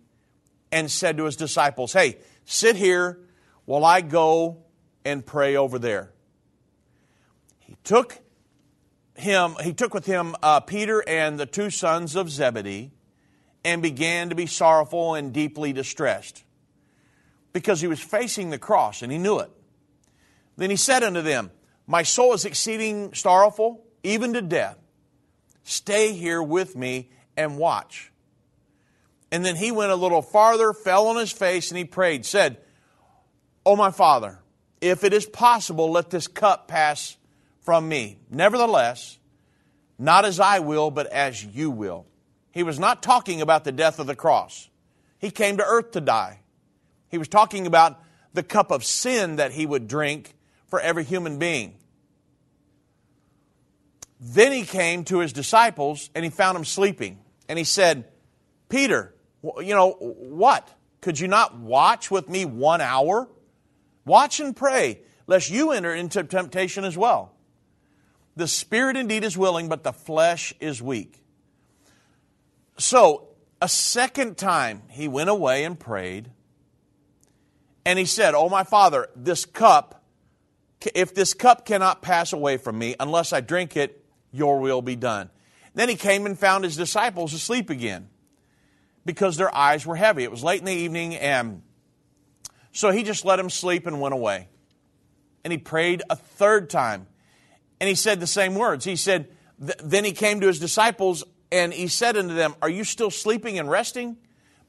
and 0.71 0.91
said 0.91 1.17
to 1.17 1.25
his 1.25 1.37
disciples, 1.37 1.95
Hey, 1.95 2.19
sit 2.45 2.77
here 2.77 3.21
while 3.65 3.87
I 3.87 4.03
go 4.03 4.59
and 5.03 5.25
pray 5.25 5.57
over 5.57 5.79
there. 5.79 6.11
Took 7.85 8.19
him, 9.15 9.57
he 9.63 9.73
took 9.73 9.95
with 9.95 10.07
him 10.07 10.35
uh, 10.43 10.61
Peter 10.61 11.05
and 11.07 11.39
the 11.39 11.47
two 11.47 11.71
sons 11.71 12.17
of 12.17 12.31
Zebedee 12.31 12.91
and 13.65 13.81
began 13.81 14.31
to 14.31 14.35
be 14.35 14.47
sorrowful 14.47 15.15
and 15.15 15.33
deeply 15.33 15.73
distressed 15.73 16.45
because 17.53 17.81
he 17.81 17.87
was 17.87 18.01
facing 18.01 18.51
the 18.51 18.59
cross 18.59 19.03
and 19.03 19.13
he 19.13 19.19
knew 19.19 19.39
it. 19.39 19.51
Then 20.57 20.71
he 20.71 20.77
said 20.77 21.03
unto 21.03 21.23
them, 21.23 21.51
my 21.87 22.03
soul 22.03 22.33
is 22.33 22.45
exceeding 22.45 23.13
sorrowful, 23.15 23.85
even 24.03 24.33
to 24.35 24.43
death. 24.43 24.79
Stay 25.63 26.13
here 26.13 26.43
with 26.43 26.77
me 26.77 27.11
and 27.37 27.59
watch. 27.59 28.11
And 29.31 29.45
then 29.45 29.57
he 29.57 29.71
went 29.71 29.93
a 29.93 29.97
little 29.97 30.23
farther, 30.23 30.73
fell 30.73 31.09
on 31.09 31.17
his 31.17 31.33
face, 31.33 31.71
and 31.71 31.79
he 31.79 31.85
prayed, 31.85 32.25
said, 32.25 32.59
Oh, 33.67 33.77
my 33.77 33.91
Father, 33.91 34.39
if 34.81 35.05
it 35.05 35.13
is 35.13 35.27
possible, 35.27 35.91
let 35.91 36.11
this 36.11 36.29
cup 36.29 36.69
pass 36.69 37.17
from 37.65 37.89
me. 37.89 38.19
Nevertheless, 38.31 39.19
not 39.99 40.25
as 40.25 40.39
I 40.39 40.61
will, 40.61 40.91
but 40.91 41.07
as 41.09 41.45
you 41.45 41.71
will. 41.71 42.07
He 42.53 42.63
was 42.63 42.79
not 42.79 43.03
talking 43.03 43.41
about 43.41 43.65
the 43.65 43.73
death 43.73 43.99
of 43.99 44.07
the 44.07 44.15
cross. 44.15 44.69
He 45.19 45.31
came 45.31 45.57
to 45.57 45.65
earth 45.65 45.93
to 45.93 46.01
die. 46.01 46.41
He 47.09 47.19
was 47.19 47.29
talking 47.29 47.67
about 47.67 48.01
the 48.33 48.43
cup 48.43 48.71
of 48.71 48.85
sin 48.85 49.37
that 49.37 49.53
he 49.53 49.67
would 49.67 49.89
drink 49.89 50.35
for 50.67 50.79
every 50.81 51.05
human 51.05 51.39
being. 51.39 51.75
Then 54.21 54.53
he 54.53 54.65
came 54.65 55.05
to 55.05 55.19
his 55.19 55.33
disciples 55.33 56.11
and 56.15 56.25
he 56.25 56.31
found 56.31 56.57
them 56.57 56.65
sleeping. 56.65 57.19
And 57.49 57.59
he 57.59 57.65
said, 57.65 58.05
Peter, 58.69 59.15
you 59.43 59.75
know, 59.75 59.93
what? 59.93 60.69
Could 61.01 61.21
you 61.21 61.29
not 61.29 61.59
watch 61.59 62.11
with 62.11 62.29
me 62.29 62.45
one 62.45 62.81
hour? 62.81 63.29
Watch 64.07 64.41
and 64.41 64.57
pray, 64.57 65.01
lest 65.27 65.51
you 65.51 65.73
enter 65.73 65.95
into 65.95 66.25
temptation 66.25 66.85
as 66.85 66.97
well. 66.97 67.34
The 68.37 68.49
spirit 68.49 68.97
indeed 68.97 69.25
is 69.25 69.37
willing, 69.39 69.69
but 69.69 69.83
the 69.83 69.93
flesh 69.93 70.53
is 70.61 70.83
weak. 70.83 71.23
So, 72.77 73.29
a 73.63 73.69
second 73.69 74.37
time 74.37 74.83
he 74.91 75.07
went 75.07 75.31
away 75.31 75.65
and 75.65 75.79
prayed. 75.79 76.31
And 77.87 77.99
he 77.99 78.05
said, 78.05 78.35
Oh, 78.35 78.49
my 78.49 78.65
father, 78.65 79.09
this 79.15 79.45
cup 79.45 80.05
if 80.95 81.15
this 81.15 81.35
cup 81.35 81.65
cannot 81.65 82.03
pass 82.03 82.33
away 82.33 82.57
from 82.57 82.79
me 82.79 82.97
unless 83.01 83.33
I 83.33 83.41
drink 83.41 83.77
it, 83.77 84.05
your 84.33 84.61
will 84.61 84.83
be 84.83 84.97
done. 84.97 85.31
Then 85.75 85.89
he 85.89 85.97
came 85.97 86.27
and 86.27 86.39
found 86.39 86.65
his 86.65 86.77
disciples 86.77 87.33
asleep 87.33 87.71
again 87.71 88.09
because 89.05 89.37
their 89.37 89.55
eyes 89.55 89.87
were 89.87 89.97
heavy. 89.97 90.25
It 90.25 90.31
was 90.31 90.45
late 90.45 90.61
in 90.61 90.67
the 90.67 90.73
evening, 90.73 91.15
and 91.17 91.63
so 92.73 92.91
he 92.91 93.03
just 93.03 93.25
let 93.25 93.37
them 93.37 93.51
sleep 93.51 93.87
and 93.87 94.01
went 94.01 94.15
away. 94.15 94.49
And 95.43 95.53
he 95.53 95.59
prayed 95.59 96.03
a 96.09 96.17
third 96.17 96.71
time. 96.71 97.07
And 97.81 97.89
he 97.89 97.95
said 97.95 98.21
the 98.21 98.27
same 98.27 98.55
words. 98.55 98.85
He 98.85 98.97
said, 98.97 99.29
Then 99.59 100.05
he 100.05 100.13
came 100.13 100.41
to 100.41 100.47
his 100.47 100.59
disciples 100.59 101.25
and 101.51 101.73
he 101.73 101.89
said 101.89 102.17
unto 102.17 102.35
them, 102.35 102.55
Are 102.63 102.69
you 102.69 102.85
still 102.85 103.11
sleeping 103.11 103.59
and 103.59 103.71
resting? 103.71 104.17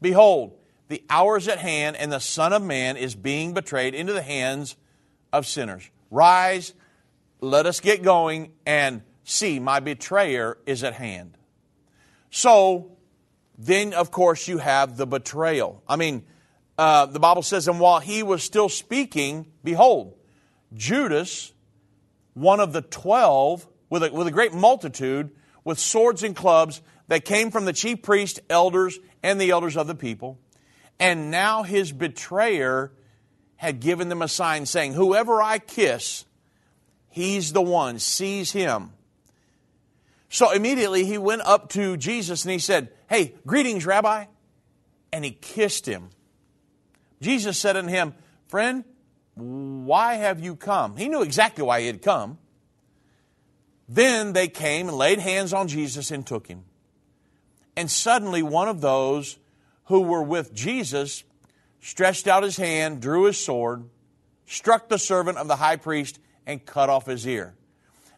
Behold, 0.02 0.58
the 0.88 1.04
hour 1.10 1.38
is 1.38 1.48
at 1.48 1.58
hand, 1.58 1.96
and 1.96 2.12
the 2.12 2.20
Son 2.20 2.54
of 2.54 2.62
Man 2.62 2.96
is 2.96 3.16
being 3.16 3.54
betrayed 3.54 3.96
into 3.96 4.14
the 4.14 4.22
hands 4.22 4.76
of 5.34 5.48
sinners. 5.48 5.90
Rise, 6.12 6.74
let 7.42 7.66
us 7.66 7.80
get 7.80 8.04
going, 8.04 8.52
and 8.68 9.02
see, 9.24 9.60
my 9.60 9.80
betrayer 9.80 10.58
is 10.68 10.84
at 10.84 10.94
hand. 10.94 11.38
So, 12.30 12.92
then, 13.58 13.94
of 13.94 14.12
course, 14.12 14.48
you 14.48 14.60
have 14.60 14.96
the 14.98 15.08
betrayal. 15.08 15.82
I 15.88 15.96
mean, 15.96 16.24
uh, 16.78 17.08
the 17.08 17.20
Bible 17.20 17.42
says, 17.42 17.68
and 17.68 17.80
while 17.80 18.00
he 18.00 18.22
was 18.22 18.44
still 18.44 18.70
speaking, 18.70 19.48
behold, 19.64 20.14
Judas, 20.74 21.52
one 22.36 22.60
of 22.60 22.72
the 22.72 22.82
twelve, 22.82 23.68
with 23.90 24.04
a, 24.04 24.12
with 24.12 24.28
a 24.28 24.32
great 24.32 24.54
multitude, 24.54 25.32
with 25.64 25.80
swords 25.80 26.22
and 26.22 26.36
clubs, 26.36 26.82
that 27.08 27.26
came 27.26 27.50
from 27.50 27.66
the 27.66 27.74
chief 27.74 28.04
priests, 28.04 28.40
elders, 28.50 29.00
and 29.24 29.42
the 29.42 29.50
elders 29.50 29.76
of 29.76 29.88
the 29.88 29.96
people. 29.96 30.38
And 31.00 31.32
now 31.32 31.64
his 31.64 31.92
betrayer 31.92 32.92
had 33.56 33.80
given 33.80 34.10
them 34.10 34.22
a 34.22 34.28
sign 34.28 34.66
saying, 34.66 34.94
Whoever 34.94 35.42
I 35.42 35.60
kiss, 35.60 36.26
he's 37.10 37.54
the 37.54 37.62
one, 37.62 38.00
seize 38.00 38.52
him. 38.52 38.92
So 40.30 40.52
immediately 40.52 41.06
he 41.06 41.18
went 41.18 41.42
up 41.44 41.70
to 41.70 41.98
Jesus 41.98 42.44
and 42.44 42.52
he 42.52 42.60
said, 42.60 42.90
Hey, 43.10 43.36
greetings, 43.46 43.86
Rabbi. 43.86 44.26
And 45.14 45.24
he 45.24 45.32
kissed 45.32 45.86
him. 45.86 46.10
Jesus 47.22 47.58
said 47.58 47.78
unto 47.78 47.90
him, 47.90 48.14
Friend, 48.48 48.84
why 49.36 50.16
have 50.16 50.40
you 50.40 50.56
come? 50.56 50.96
He 50.96 51.10
knew 51.10 51.22
exactly 51.22 51.64
why 51.64 51.82
he 51.82 51.88
had 51.88 52.02
come. 52.02 52.38
Then 53.88 54.34
they 54.34 54.48
came 54.48 54.88
and 54.88 54.98
laid 54.98 55.20
hands 55.20 55.54
on 55.54 55.68
Jesus 55.68 56.10
and 56.10 56.26
took 56.26 56.48
him. 56.48 56.64
And 57.76 57.92
suddenly 57.92 58.42
one 58.42 58.68
of 58.68 58.82
those 58.82 59.38
who 59.86 60.02
were 60.02 60.24
with 60.24 60.54
Jesus 60.54 61.24
stretched 61.82 62.28
out 62.28 62.44
his 62.44 62.58
hand, 62.58 63.02
drew 63.02 63.26
his 63.26 63.38
sword, 63.38 63.84
struck 64.46 64.90
the 64.90 64.98
servant 64.98 65.38
of 65.38 65.48
the 65.48 65.58
high 65.58 65.76
priest, 65.76 66.20
and 66.48 66.66
cut 66.66 66.90
off 66.90 67.06
his 67.06 67.28
ear. 67.28 67.56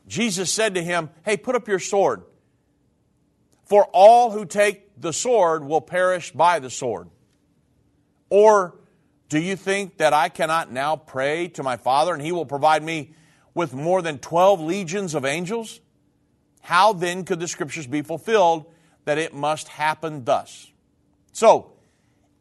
Jesus 0.08 0.52
said 0.52 0.76
to 0.76 0.84
him, 0.84 1.10
Hey, 1.26 1.36
put 1.36 1.56
up 1.56 1.68
your 1.68 1.80
sword. 1.80 2.24
For 3.66 3.86
all 3.92 4.32
who 4.32 4.46
take 4.46 5.02
the 5.02 5.12
sword 5.12 5.66
will 5.66 5.82
perish 5.82 6.32
by 6.32 6.60
the 6.60 6.70
sword. 6.70 7.10
Or 8.30 8.76
do 9.30 9.40
you 9.40 9.56
think 9.56 9.98
that 9.98 10.14
I 10.14 10.30
cannot 10.30 10.72
now 10.72 10.96
pray 10.96 11.50
to 11.50 11.64
my 11.64 11.78
Father 11.78 12.14
and 12.14 12.22
he 12.22 12.32
will 12.32 12.46
provide 12.46 12.84
me 12.84 13.14
with 13.54 13.74
more 13.74 14.02
than 14.02 14.20
12 14.20 14.62
legions 14.62 15.16
of 15.16 15.26
angels? 15.26 15.82
How 16.62 16.94
then 16.94 17.24
could 17.24 17.40
the 17.40 17.48
scriptures 17.48 17.88
be 17.88 18.02
fulfilled 18.02 18.66
that 19.06 19.18
it 19.18 19.34
must 19.34 19.68
happen 19.68 20.24
thus? 20.24 20.72
So, 21.34 21.74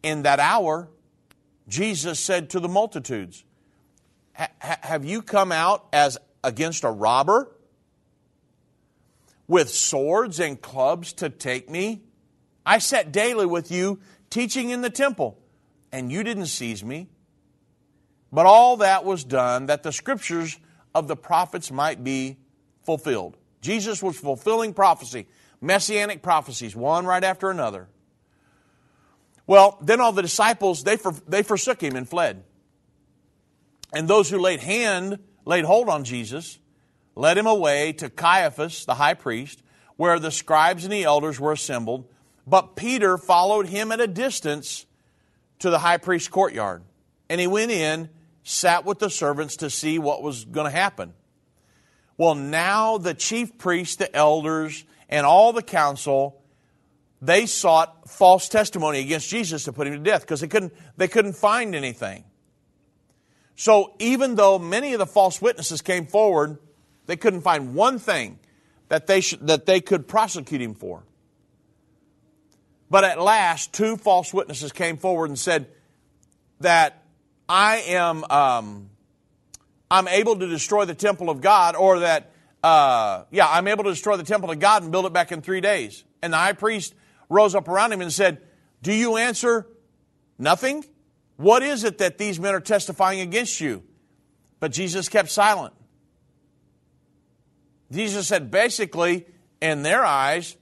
in 0.03 0.23
that 0.23 0.41
hour, 0.41 0.89
Jesus 1.69 2.21
said 2.21 2.51
to 2.51 2.61
the 2.61 2.69
multitudes, 2.69 3.45
Have 4.35 5.05
you 5.05 5.23
come 5.23 5.51
out 5.53 5.87
as 5.93 6.19
against 6.45 6.85
a 6.85 6.91
robber 6.91 7.51
with 9.49 9.71
swords 9.71 10.39
and 10.39 10.61
clubs 10.61 11.13
to 11.15 11.29
take 11.29 11.69
me? 11.69 12.03
I 12.65 12.79
sat 12.79 13.13
daily 13.13 13.47
with 13.47 13.71
you 13.71 14.01
teaching 14.31 14.71
in 14.71 14.83
the 14.83 14.91
temple, 14.91 15.39
and 15.97 16.13
you 16.13 16.23
didn't 16.23 16.47
seize 16.47 16.85
me. 16.85 17.09
But 18.31 18.45
all 18.45 18.77
that 18.79 19.07
was 19.07 19.25
done 19.25 19.67
that 19.67 19.83
the 19.83 19.93
scriptures 19.93 20.59
of 20.95 21.09
the 21.09 21.17
prophets 21.17 21.73
might 21.73 22.05
be 22.05 22.37
fulfilled. 22.83 23.39
Jesus 23.63 24.03
was 24.03 24.19
fulfilling 24.19 24.75
prophecy, 24.75 25.27
messianic 25.63 26.21
prophecies, 26.23 26.77
one 26.77 27.07
right 27.07 27.25
after 27.25 27.51
another. 27.51 27.89
Well, 29.47 29.79
then 29.81 30.03
all 30.03 30.13
the 30.13 30.21
disciples, 30.21 30.85
they, 30.85 30.99
for, 30.99 31.15
they 31.27 31.43
forsook 31.43 31.81
him 31.81 31.97
and 31.97 32.07
fled. 32.07 32.45
And 33.95 34.07
those 34.07 34.29
who 34.29 34.39
laid 34.39 34.61
hand, 34.61 35.19
laid 35.47 35.65
hold 35.65 35.89
on 35.89 36.05
Jesus, 36.05 36.59
led 37.15 37.39
him 37.39 37.47
away 37.47 37.95
to 37.95 38.11
Caiaphas, 38.11 38.85
the 38.85 38.97
high 38.97 39.15
priest, 39.15 39.63
where 39.97 40.19
the 40.19 40.31
scribes 40.31 40.85
and 40.85 40.93
the 40.93 41.05
elders 41.05 41.41
were 41.41 41.53
assembled. 41.53 42.07
But 42.47 42.77
Peter 42.77 43.17
followed 43.17 43.69
him 43.69 43.91
at 43.93 44.01
a 44.01 44.07
distance 44.07 44.85
to 45.61 45.71
the 45.71 45.79
high 45.79 45.99
priest's 45.99 46.29
courtyard. 46.29 46.83
And 47.29 47.41
he 47.41 47.47
went 47.47 47.71
in, 47.71 48.09
sat 48.43 48.85
with 48.85 48.99
the 48.99 49.11
servants 49.11 49.57
to 49.57 49.71
see 49.71 49.99
what 49.99 50.23
was 50.23 50.45
going 50.45 50.67
to 50.67 50.77
happen. 50.77 51.13
Well, 52.17 52.35
now 52.35 52.99
the 52.99 53.15
chief 53.15 53.59
priests, 53.59 53.97
the 53.97 54.15
elders, 54.15 54.85
and 55.09 55.27
all 55.27 55.53
the 55.53 55.63
council 55.63 56.41
they 57.23 57.47
sought 57.47 58.09
false 58.09 58.49
testimony 58.49 59.01
against 59.01 59.29
Jesus 59.29 59.65
to 59.65 59.73
put 59.73 59.87
him 59.87 59.95
to 59.95 59.99
death 59.99 60.23
because 60.23 60.41
they 60.41 60.49
couldn't, 60.49 60.73
they 60.97 61.09
couldn't 61.09 61.35
find 61.35 61.75
anything. 61.75 62.25
So 63.57 63.95
even 63.99 64.35
though 64.35 64.59
many 64.59 64.93
of 64.93 64.99
the 64.99 65.07
false 65.07 65.41
witnesses 65.41 65.81
came 65.81 66.07
forward, 66.07 66.59
they 67.07 67.17
couldn't 67.17 67.41
find 67.41 67.75
one 67.75 67.99
thing 67.99 68.39
that 68.89 69.07
they, 69.07 69.21
should, 69.21 69.47
that 69.47 69.67
they 69.67 69.81
could 69.81 70.07
prosecute 70.07 70.61
him 70.61 70.75
for. 70.75 71.05
But 72.89 73.05
at 73.05 73.21
last, 73.21 73.73
two 73.73 73.97
false 73.97 74.33
witnesses 74.33 74.73
came 74.73 74.97
forward 74.97 75.31
and 75.31 75.39
said 75.39 75.69
that 76.61 77.03
I 77.49 77.79
am 77.89 78.25
um, 78.31 78.91
I'm 79.91 80.09
able 80.09 80.37
to 80.39 80.47
destroy 80.47 80.85
the 80.85 80.95
temple 80.95 81.31
of 81.31 81.41
God, 81.41 81.77
or 81.77 82.01
that 82.01 82.33
uh, 82.63 83.25
yeah, 83.31 83.49
I'm 83.49 83.69
able 83.69 83.85
to 83.85 83.91
destroy 83.91 84.17
the 84.17 84.25
temple 84.25 84.51
of 84.51 84.59
God 84.59 84.83
and 84.83 84.91
build 84.91 85.07
it 85.07 85.13
back 85.13 85.33
in 85.33 85.43
three 85.43 85.61
days. 85.61 86.05
And 86.23 86.33
the 86.33 86.37
high 86.37 86.53
priest 86.53 86.95
rose 87.29 87.55
up 87.55 87.69
around 87.69 87.93
him 87.93 88.01
and 88.01 88.13
said, 88.13 88.41
Do 88.83 88.93
you 88.93 89.17
answer 89.17 89.67
nothing? 90.39 90.85
What 91.37 91.63
is 91.63 91.85
it 91.85 91.99
that 91.99 92.19
these 92.19 92.41
men 92.41 92.55
are 92.55 92.61
testifying 92.61 93.21
against 93.21 93.61
you? 93.61 93.83
But 94.59 94.73
Jesus 94.73 95.09
kept 95.09 95.31
silent. 95.31 95.75
Jesus 97.93 98.27
said, 98.27 98.51
basically, 98.51 99.27
in 99.61 99.83
their 99.83 100.05
eyes, 100.05 100.57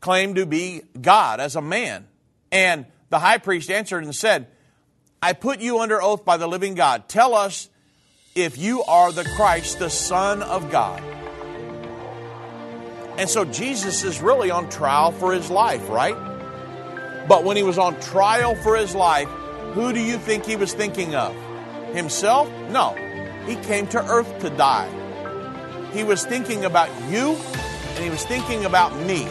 claimed 0.00 0.36
to 0.36 0.46
be 0.46 0.82
God 1.00 1.40
as 1.40 1.56
a 1.56 1.62
man. 1.62 2.06
And 2.50 2.86
the 3.10 3.18
high 3.18 3.38
priest 3.38 3.70
answered 3.70 4.04
and 4.04 4.14
said, 4.14 4.48
I 5.22 5.34
put 5.34 5.60
you 5.60 5.80
under 5.80 6.00
oath 6.00 6.24
by 6.24 6.36
the 6.36 6.46
living 6.46 6.74
God. 6.74 7.08
Tell 7.08 7.34
us 7.34 7.68
if 8.34 8.56
you 8.56 8.82
are 8.84 9.12
the 9.12 9.24
Christ, 9.36 9.78
the 9.78 9.90
Son 9.90 10.42
of 10.42 10.70
God. 10.70 11.02
And 13.18 13.28
so 13.28 13.44
Jesus 13.44 14.02
is 14.02 14.22
really 14.22 14.50
on 14.50 14.70
trial 14.70 15.12
for 15.12 15.32
his 15.32 15.50
life, 15.50 15.86
right? 15.90 16.16
But 17.28 17.44
when 17.44 17.56
he 17.56 17.62
was 17.62 17.76
on 17.76 18.00
trial 18.00 18.54
for 18.54 18.76
his 18.76 18.94
life, 18.94 19.28
who 19.74 19.92
do 19.92 20.00
you 20.00 20.16
think 20.16 20.46
he 20.46 20.56
was 20.56 20.72
thinking 20.72 21.14
of? 21.14 21.36
Himself? 21.94 22.50
No. 22.70 22.94
He 23.46 23.56
came 23.56 23.86
to 23.88 23.98
earth 24.10 24.38
to 24.40 24.50
die. 24.50 24.88
He 25.92 26.02
was 26.02 26.24
thinking 26.24 26.64
about 26.64 26.88
you 27.10 27.32
and 27.32 28.04
he 28.04 28.10
was 28.10 28.24
thinking 28.24 28.64
about 28.64 28.96
me. 28.96 29.28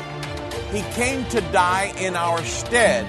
He 0.71 0.81
came 0.93 1.25
to 1.29 1.41
die 1.51 1.93
in 1.99 2.15
our 2.15 2.43
stead 2.43 3.05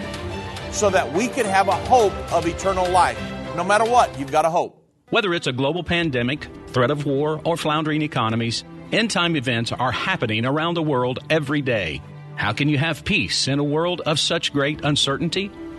so 0.73 0.91
that 0.91 1.13
we 1.13 1.29
could 1.29 1.47
have 1.47 1.69
a 1.69 1.73
hope 1.73 2.15
of 2.33 2.47
eternal 2.47 2.89
life. 2.91 3.21
No 3.57 3.65
matter 3.65 3.85
what, 3.85 4.19
you've 4.19 4.33
got 4.33 4.45
a 4.45 4.51
hope. 4.51 4.77
Whether 5.11 5.35
it's 5.35 5.47
a 5.47 5.53
global 5.53 5.83
pandemic, 5.83 6.47
threat 6.69 6.91
of 6.91 7.05
war, 7.05 7.41
or 7.45 7.57
floundering 7.57 8.03
economies, 8.03 8.65
End 8.93 9.09
time 9.09 9.37
events 9.37 9.71
are 9.71 9.93
happening 9.93 10.45
around 10.45 10.75
the 10.75 10.83
world 10.83 11.21
every 11.31 11.63
day. 11.63 12.03
How 12.35 12.53
can 12.53 12.69
you 12.69 12.77
have 12.77 13.05
peace 13.05 13.47
in 13.47 13.61
a 13.61 13.65
world 13.65 14.01
of 14.01 14.19
such 14.19 14.53
great 14.53 14.85
uncertainty? 14.85 15.49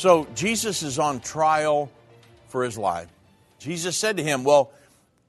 So 0.00 0.26
Jesus 0.34 0.82
is 0.82 0.98
on 0.98 1.20
trial 1.20 1.90
for 2.48 2.64
his 2.64 2.78
life. 2.78 3.08
Jesus 3.58 3.98
said 3.98 4.16
to 4.16 4.22
him, 4.22 4.44
Well, 4.44 4.72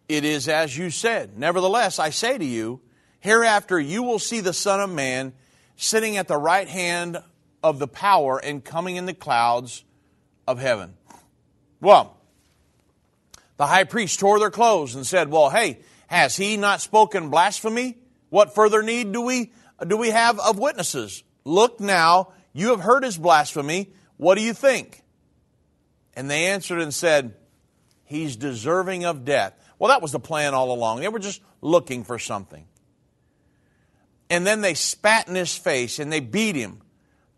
it 0.08 0.24
is 0.24 0.48
as 0.48 0.78
you 0.78 0.92
said. 0.92 1.38
Nevertheless, 1.38 2.00
I 2.00 2.10
say 2.10 2.38
to 2.38 2.46
you, 2.46 2.80
hereafter 3.20 3.78
you 3.78 4.02
will 4.02 4.18
see 4.18 4.40
the 4.40 4.54
Son 4.54 4.80
of 4.80 4.90
Man 4.90 5.34
sitting 5.76 6.16
at 6.16 6.30
the 6.30 6.38
right 6.38 6.70
hand 6.70 7.22
of 7.62 7.80
the 7.80 7.88
power 7.88 8.38
and 8.38 8.64
coming 8.64 8.96
in 8.96 9.06
the 9.06 9.14
clouds 9.14 9.84
of 10.48 10.58
heaven. 10.58 10.94
Well, 11.82 12.16
the 13.58 13.68
high 13.68 13.84
priest 13.84 14.22
tore 14.22 14.40
their 14.40 14.52
clothes 14.52 14.96
and 14.96 15.06
said, 15.06 15.30
Well, 15.30 15.50
hey, 15.50 15.80
has 16.08 16.38
he 16.38 16.56
not 16.56 16.80
spoken 16.80 17.30
blasphemy? 17.30 17.98
What 18.30 18.56
further 18.56 18.82
need 18.82 19.12
do 19.12 19.20
we, 19.20 19.52
do 19.86 19.98
we 19.98 20.12
have 20.12 20.40
of 20.40 20.58
witnesses? 20.58 21.26
Look 21.44 21.82
now, 21.82 22.32
you 22.54 22.70
have 22.70 22.80
heard 22.80 23.04
his 23.04 23.18
blasphemy. 23.18 23.90
What 24.22 24.36
do 24.36 24.44
you 24.44 24.54
think? 24.54 25.02
And 26.14 26.30
they 26.30 26.46
answered 26.46 26.80
and 26.80 26.94
said, 26.94 27.34
He's 28.04 28.36
deserving 28.36 29.04
of 29.04 29.26
death. 29.26 29.56
Well, 29.80 29.90
that 29.90 30.04
was 30.04 30.12
the 30.12 30.20
plan 30.20 30.54
all 30.54 30.72
along. 30.72 31.00
They 31.00 31.08
were 31.08 31.18
just 31.18 31.42
looking 31.60 32.04
for 32.04 32.20
something. 32.20 32.68
And 34.30 34.46
then 34.46 34.62
they 34.62 34.76
spat 34.76 35.28
in 35.28 35.34
his 35.34 35.58
face 35.58 35.98
and 35.98 36.14
they 36.14 36.20
beat 36.20 36.56
him 36.56 36.84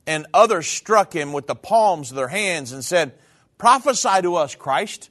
and 0.06 0.28
others 0.34 0.68
struck 0.68 1.14
him 1.14 1.32
with 1.32 1.48
the 1.48 1.56
palms 1.56 2.10
of 2.10 2.18
their 2.18 2.28
hands 2.28 2.74
and 2.74 2.84
said, 2.84 3.14
Prophesy 3.58 4.22
to 4.24 4.36
us, 4.36 4.54
Christ. 4.54 5.10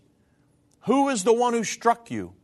Who 0.82 1.08
is 1.08 1.24
the 1.24 1.32
one 1.32 1.54
who 1.54 1.64
struck 1.64 2.10
you? 2.10 2.34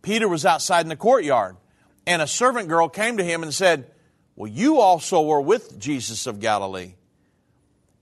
Peter 0.00 0.28
was 0.28 0.46
outside 0.46 0.86
in 0.86 0.88
the 0.88 0.96
courtyard, 0.96 1.58
and 2.06 2.22
a 2.22 2.26
servant 2.26 2.70
girl 2.70 2.88
came 2.88 3.18
to 3.18 3.24
him 3.24 3.42
and 3.42 3.52
said, 3.52 3.90
Well, 4.34 4.50
you 4.50 4.80
also 4.80 5.20
were 5.20 5.42
with 5.42 5.78
Jesus 5.78 6.26
of 6.26 6.40
Galilee. 6.40 6.94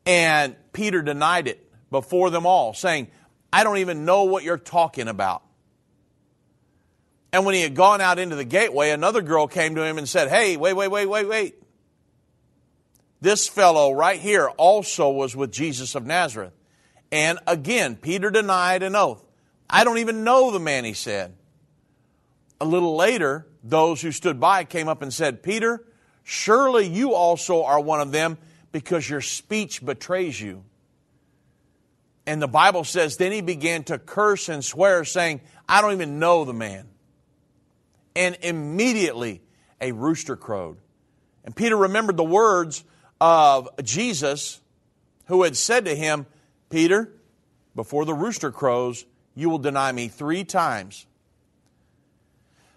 And 0.07 0.57
Peter 0.73 1.03
denied 1.03 1.49
it 1.49 1.71
before 1.91 2.31
them 2.31 2.47
all, 2.47 2.75
saying, 2.75 3.09
I 3.53 3.65
don't 3.65 3.79
even 3.79 4.05
know 4.05 4.25
what 4.25 4.43
you're 4.43 4.59
talking 4.59 5.09
about. 5.09 5.43
And 7.33 7.45
when 7.45 7.55
he 7.55 7.63
had 7.63 7.75
gone 7.75 8.01
out 8.01 8.19
into 8.19 8.37
the 8.37 8.45
gateway, 8.45 8.91
another 8.91 9.23
girl 9.23 9.49
came 9.49 9.75
to 9.75 9.85
him 9.85 9.99
and 9.99 10.09
said, 10.09 10.29
Hey, 10.29 10.57
wait, 10.57 10.75
wait, 10.75 10.89
wait, 10.89 11.07
wait, 11.07 11.29
wait. 11.29 11.55
This 13.21 13.49
fellow 13.49 13.93
right 13.93 14.21
here 14.21 14.49
also 14.49 15.11
was 15.11 15.35
with 15.35 15.51
Jesus 15.51 15.95
of 15.95 16.05
Nazareth. 16.05 16.53
And 17.11 17.39
again, 17.47 17.97
Peter 17.97 18.31
denied 18.31 18.83
an 18.83 18.95
oath. 18.95 19.25
I 19.69 19.85
don't 19.85 19.99
even 19.99 20.25
know 20.25 20.51
the 20.51 20.61
man, 20.61 20.85
he 20.85 20.93
said. 20.93 21.35
A 22.61 22.65
little 22.65 22.97
later, 22.97 23.47
those 23.63 24.01
who 24.03 24.13
stood 24.13 24.39
by 24.39 24.65
came 24.65 24.89
up 24.89 25.01
and 25.01 25.13
said, 25.13 25.43
Peter, 25.43 25.85
surely 26.23 26.87
you 26.87 27.15
also 27.15 27.65
are 27.65 27.81
one 27.81 28.01
of 28.01 28.13
them 28.13 28.39
because 28.75 29.09
your 29.09 29.21
speech 29.21 29.87
betrays 29.87 30.41
you. 30.41 30.65
And 32.27 32.43
the 32.43 32.49
Bible 32.49 32.83
says, 32.83 33.17
then 33.17 33.31
he 33.31 33.41
began 33.41 33.85
to 33.85 34.01
curse 34.01 34.49
and 34.49 34.65
swear, 34.65 35.05
saying, 35.05 35.43
I 35.69 35.81
don't 35.81 35.93
even 35.93 36.19
know 36.19 36.45
the 36.45 36.55
man. 36.55 36.89
And 38.17 38.37
immediately 38.43 39.43
a 39.81 39.93
rooster 39.93 40.35
crowed. 40.35 40.79
And 41.45 41.55
Peter 41.55 41.77
remembered 41.77 42.17
the 42.17 42.25
words 42.25 42.83
of 43.21 43.69
Jesus, 43.85 44.61
who 45.27 45.45
had 45.45 45.57
said 45.57 45.85
to 45.85 45.95
him, 45.95 46.27
Peter, 46.69 47.13
before 47.77 48.05
the 48.05 48.13
rooster 48.13 48.51
crows, 48.51 49.07
you 49.37 49.51
will 49.51 49.59
deny 49.61 49.93
me 49.93 50.09
three 50.09 50.43
times. 50.43 51.07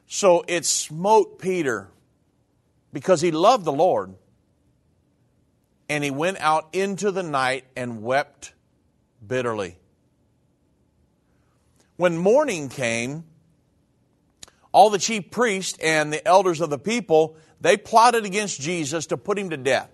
So 0.05 0.45
it 0.47 0.63
smote 0.63 1.39
Peter 1.39 1.89
because 2.93 3.19
he 3.19 3.31
loved 3.31 3.65
the 3.65 3.73
Lord. 3.73 4.13
And 5.89 6.03
he 6.03 6.11
went 6.11 6.39
out 6.39 6.69
into 6.73 7.11
the 7.11 7.23
night 7.23 7.65
and 7.75 8.03
wept 8.03 8.53
bitterly. 9.25 9.77
When 11.95 12.17
morning 12.17 12.69
came, 12.69 13.23
all 14.71 14.89
the 14.89 14.99
chief 14.99 15.31
priests 15.31 15.77
and 15.81 16.13
the 16.13 16.25
elders 16.27 16.61
of 16.61 16.69
the 16.69 16.77
people, 16.77 17.35
they 17.59 17.77
plotted 17.77 18.25
against 18.25 18.61
Jesus 18.61 19.07
to 19.07 19.17
put 19.17 19.39
him 19.39 19.49
to 19.49 19.57
death. 19.57 19.89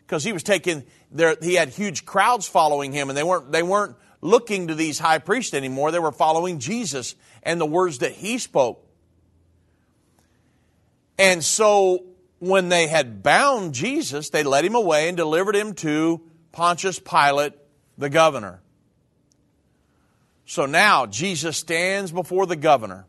Because 0.00 0.24
he 0.24 0.32
was 0.32 0.42
taking 0.42 0.84
there 1.12 1.36
he 1.40 1.54
had 1.54 1.68
huge 1.68 2.04
crowds 2.04 2.48
following 2.48 2.92
him 2.92 3.08
and 3.08 3.16
they 3.16 3.22
weren't 3.22 3.52
they 3.52 3.62
weren't 3.62 3.96
looking 4.20 4.66
to 4.68 4.74
these 4.74 4.98
high 4.98 5.18
priests 5.18 5.54
anymore. 5.54 5.92
They 5.92 6.00
were 6.00 6.12
following 6.12 6.58
Jesus 6.58 7.14
and 7.42 7.60
the 7.60 7.66
words 7.66 7.98
that 7.98 8.12
he 8.12 8.38
spoke. 8.38 8.84
And 11.16 11.44
so 11.44 12.04
when 12.40 12.70
they 12.70 12.88
had 12.88 13.22
bound 13.22 13.74
Jesus, 13.74 14.30
they 14.30 14.42
led 14.42 14.64
him 14.64 14.74
away 14.74 15.08
and 15.08 15.16
delivered 15.16 15.54
him 15.54 15.74
to 15.74 16.22
Pontius 16.52 16.98
Pilate, 16.98 17.52
the 17.96 18.10
governor. 18.10 18.60
So 20.46 20.66
now 20.66 21.06
Jesus 21.06 21.58
stands 21.58 22.10
before 22.10 22.46
the 22.46 22.56
governor. 22.56 23.06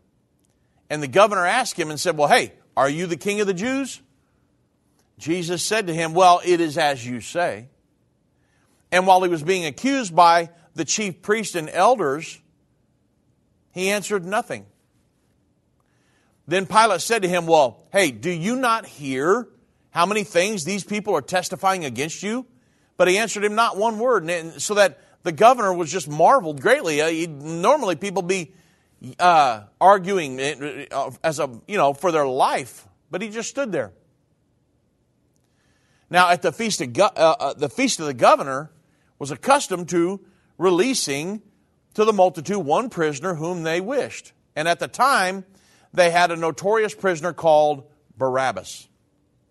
And 0.89 1.01
the 1.01 1.07
governor 1.07 1.45
asked 1.45 1.79
him 1.79 1.89
and 1.89 1.99
said, 1.99 2.17
Well, 2.17 2.27
hey, 2.27 2.53
are 2.75 2.89
you 2.89 3.07
the 3.07 3.17
king 3.17 3.39
of 3.39 3.47
the 3.47 3.53
Jews? 3.53 4.01
Jesus 5.17 5.63
said 5.63 5.87
to 5.87 5.93
him, 5.93 6.13
Well, 6.13 6.41
it 6.45 6.59
is 6.59 6.77
as 6.77 7.05
you 7.05 7.21
say. 7.21 7.69
And 8.91 9.07
while 9.07 9.23
he 9.23 9.29
was 9.29 9.41
being 9.41 9.65
accused 9.65 10.13
by 10.13 10.49
the 10.75 10.83
chief 10.83 11.21
priests 11.21 11.55
and 11.55 11.69
elders, 11.69 12.41
he 13.71 13.89
answered 13.89 14.25
nothing. 14.25 14.65
Then 16.47 16.65
Pilate 16.65 17.01
said 17.01 17.21
to 17.21 17.27
him, 17.27 17.45
Well, 17.45 17.83
hey, 17.91 18.11
do 18.11 18.29
you 18.29 18.55
not 18.55 18.85
hear 18.85 19.47
how 19.91 20.05
many 20.05 20.23
things 20.23 20.63
these 20.63 20.83
people 20.83 21.15
are 21.15 21.21
testifying 21.21 21.85
against 21.85 22.23
you? 22.23 22.45
But 22.97 23.07
he 23.07 23.17
answered 23.17 23.43
him 23.43 23.55
not 23.55 23.77
one 23.77 23.99
word, 23.99 24.29
and 24.29 24.61
so 24.61 24.75
that 24.75 24.99
the 25.23 25.31
governor 25.31 25.73
was 25.73 25.91
just 25.91 26.07
marveled 26.07 26.61
greatly. 26.61 27.01
Uh, 27.01 27.27
normally, 27.29 27.95
people 27.95 28.21
be 28.21 28.53
uh, 29.19 29.63
arguing 29.79 30.39
uh, 30.39 31.11
as 31.23 31.39
a 31.39 31.49
you 31.67 31.77
know 31.77 31.93
for 31.93 32.11
their 32.11 32.27
life, 32.27 32.87
but 33.09 33.21
he 33.21 33.29
just 33.29 33.49
stood 33.49 33.71
there. 33.71 33.91
Now, 36.09 36.29
at 36.29 36.41
the 36.41 36.51
feast 36.51 36.81
of 36.81 36.99
uh, 36.99 37.09
uh, 37.15 37.53
the 37.53 37.69
feast 37.69 37.99
of 37.99 38.05
the 38.05 38.13
governor 38.13 38.71
was 39.17 39.31
accustomed 39.31 39.89
to 39.89 40.19
releasing 40.57 41.41
to 41.93 42.05
the 42.05 42.13
multitude 42.13 42.57
one 42.57 42.89
prisoner 42.89 43.35
whom 43.35 43.63
they 43.63 43.81
wished, 43.81 44.33
and 44.55 44.67
at 44.67 44.79
the 44.79 44.87
time 44.87 45.45
they 45.93 46.09
had 46.09 46.31
a 46.31 46.35
notorious 46.35 46.95
prisoner 46.95 47.33
called 47.33 47.83
Barabbas. 48.17 48.87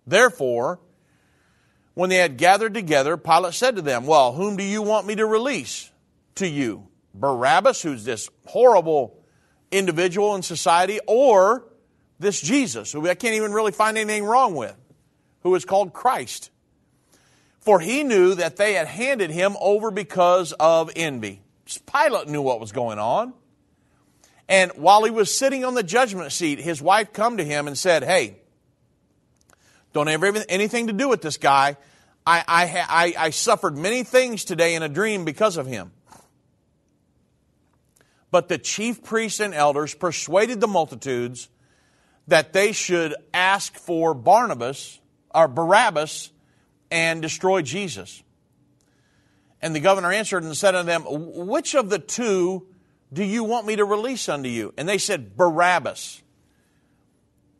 Therefore, 0.07 0.81
when 1.94 2.11
they 2.11 2.16
had 2.16 2.37
gathered 2.37 2.74
together, 2.74 3.16
Pilate 3.16 3.55
said 3.55 3.76
to 3.76 3.83
them, 3.83 4.07
Well, 4.07 4.33
whom 4.33 4.57
do 4.57 4.62
you 4.62 4.83
want 4.83 5.07
me 5.07 5.16
to 5.16 5.26
release 5.26 5.90
to 6.37 6.48
you? 6.48 6.88
Barabbas, 7.14 7.83
who's 7.83 8.05
this 8.05 8.31
horrible 8.46 9.18
individual 9.70 10.35
in 10.35 10.42
society, 10.42 11.00
or 11.07 11.64
this 12.18 12.40
Jesus, 12.40 12.92
who 12.92 13.09
I 13.09 13.14
can't 13.14 13.35
even 13.35 13.53
really 13.53 13.72
find 13.72 13.98
anything 13.98 14.24
wrong 14.24 14.55
with, 14.55 14.76
who 15.42 15.55
is 15.55 15.64
called 15.64 15.92
Christ? 15.92 16.50
For 17.61 17.81
he 17.81 18.05
knew 18.05 18.35
that 18.35 18.57
they 18.57 18.74
had 18.74 18.87
handed 18.87 19.31
him 19.31 19.57
over 19.61 19.90
because 19.90 20.53
of 20.53 20.90
envy. 20.96 21.42
Pilate 21.92 22.29
knew 22.29 22.42
what 22.42 22.61
was 22.61 22.72
going 22.72 22.98
on. 22.98 23.35
And 24.50 24.72
while 24.72 25.04
he 25.04 25.12
was 25.12 25.32
sitting 25.32 25.64
on 25.64 25.74
the 25.74 25.84
judgment 25.84 26.32
seat, 26.32 26.58
his 26.58 26.82
wife 26.82 27.12
come 27.12 27.36
to 27.36 27.44
him 27.44 27.68
and 27.68 27.78
said, 27.78 28.02
Hey, 28.02 28.38
don't 29.92 30.08
have 30.08 30.24
anything 30.48 30.88
to 30.88 30.92
do 30.92 31.08
with 31.08 31.22
this 31.22 31.36
guy. 31.36 31.76
I, 32.26 32.44
I, 32.46 32.86
I, 32.88 33.26
I 33.26 33.30
suffered 33.30 33.78
many 33.78 34.02
things 34.02 34.44
today 34.44 34.74
in 34.74 34.82
a 34.82 34.88
dream 34.88 35.24
because 35.24 35.56
of 35.56 35.66
him. 35.66 35.92
But 38.32 38.48
the 38.48 38.58
chief 38.58 39.04
priests 39.04 39.38
and 39.38 39.54
elders 39.54 39.94
persuaded 39.94 40.60
the 40.60 40.68
multitudes 40.68 41.48
that 42.26 42.52
they 42.52 42.72
should 42.72 43.14
ask 43.32 43.76
for 43.76 44.14
Barnabas 44.14 45.00
or 45.32 45.46
Barabbas 45.46 46.30
and 46.90 47.22
destroy 47.22 47.62
Jesus. 47.62 48.22
And 49.62 49.76
the 49.76 49.80
governor 49.80 50.10
answered 50.10 50.42
and 50.42 50.56
said 50.56 50.74
unto 50.74 50.86
them, 50.86 51.04
Which 51.06 51.76
of 51.76 51.88
the 51.88 52.00
two 52.00 52.66
do 53.12 53.24
you 53.24 53.44
want 53.44 53.66
me 53.66 53.76
to 53.76 53.84
release 53.84 54.28
unto 54.28 54.48
you? 54.48 54.72
And 54.76 54.88
they 54.88 54.98
said, 54.98 55.36
Barabbas. 55.36 56.22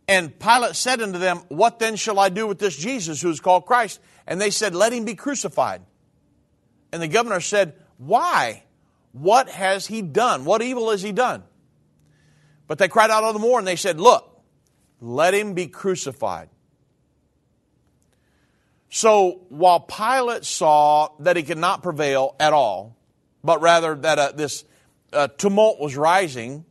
And 0.07 0.37
Pilate 0.39 0.77
said 0.77 1.01
unto 1.01 1.19
them, 1.19 1.39
What 1.49 1.79
then 1.79 1.97
shall 1.97 2.19
I 2.19 2.29
do 2.29 2.47
with 2.47 2.59
this 2.59 2.77
Jesus 2.77 3.21
who 3.21 3.31
is 3.31 3.41
called 3.41 3.67
Christ? 3.67 4.01
And 4.27 4.41
they 4.41 4.51
said, 4.51 4.75
Let 4.75 4.93
him 4.93 5.05
be 5.05 5.15
crucified. 5.15 5.83
And 6.93 7.03
the 7.03 7.09
governor 7.09 7.41
said, 7.41 7.75
Why? 7.99 8.65
What 9.13 9.49
has 9.49 9.87
he 9.87 10.03
done? 10.03 10.45
What 10.45 10.63
evil 10.63 10.91
has 10.91 11.03
he 11.03 11.13
done? 11.13 11.43
But 12.67 12.79
they 12.79 12.89
cried 12.89 13.11
out 13.11 13.25
all 13.25 13.33
the 13.33 13.41
more 13.41 13.59
and 13.59 13.67
they 13.67 13.77
said, 13.77 14.01
Look, 14.01 14.43
let 15.01 15.35
him 15.35 15.55
be 15.55 15.67
crucified. 15.67 16.49
So 18.91 19.43
while 19.49 19.81
Pilate 19.81 20.45
saw 20.45 21.09
that 21.21 21.37
he 21.37 21.45
could 21.45 21.59
not 21.59 21.83
prevail 21.83 22.35
at 22.41 22.53
all, 22.53 22.97
but 23.43 23.61
rather 23.61 23.95
that 23.95 24.19
uh, 24.19 24.33
this 24.33 24.65
uh, 25.13 25.29
tumult 25.29 25.81
was 25.81 25.97
rising, 25.97 26.65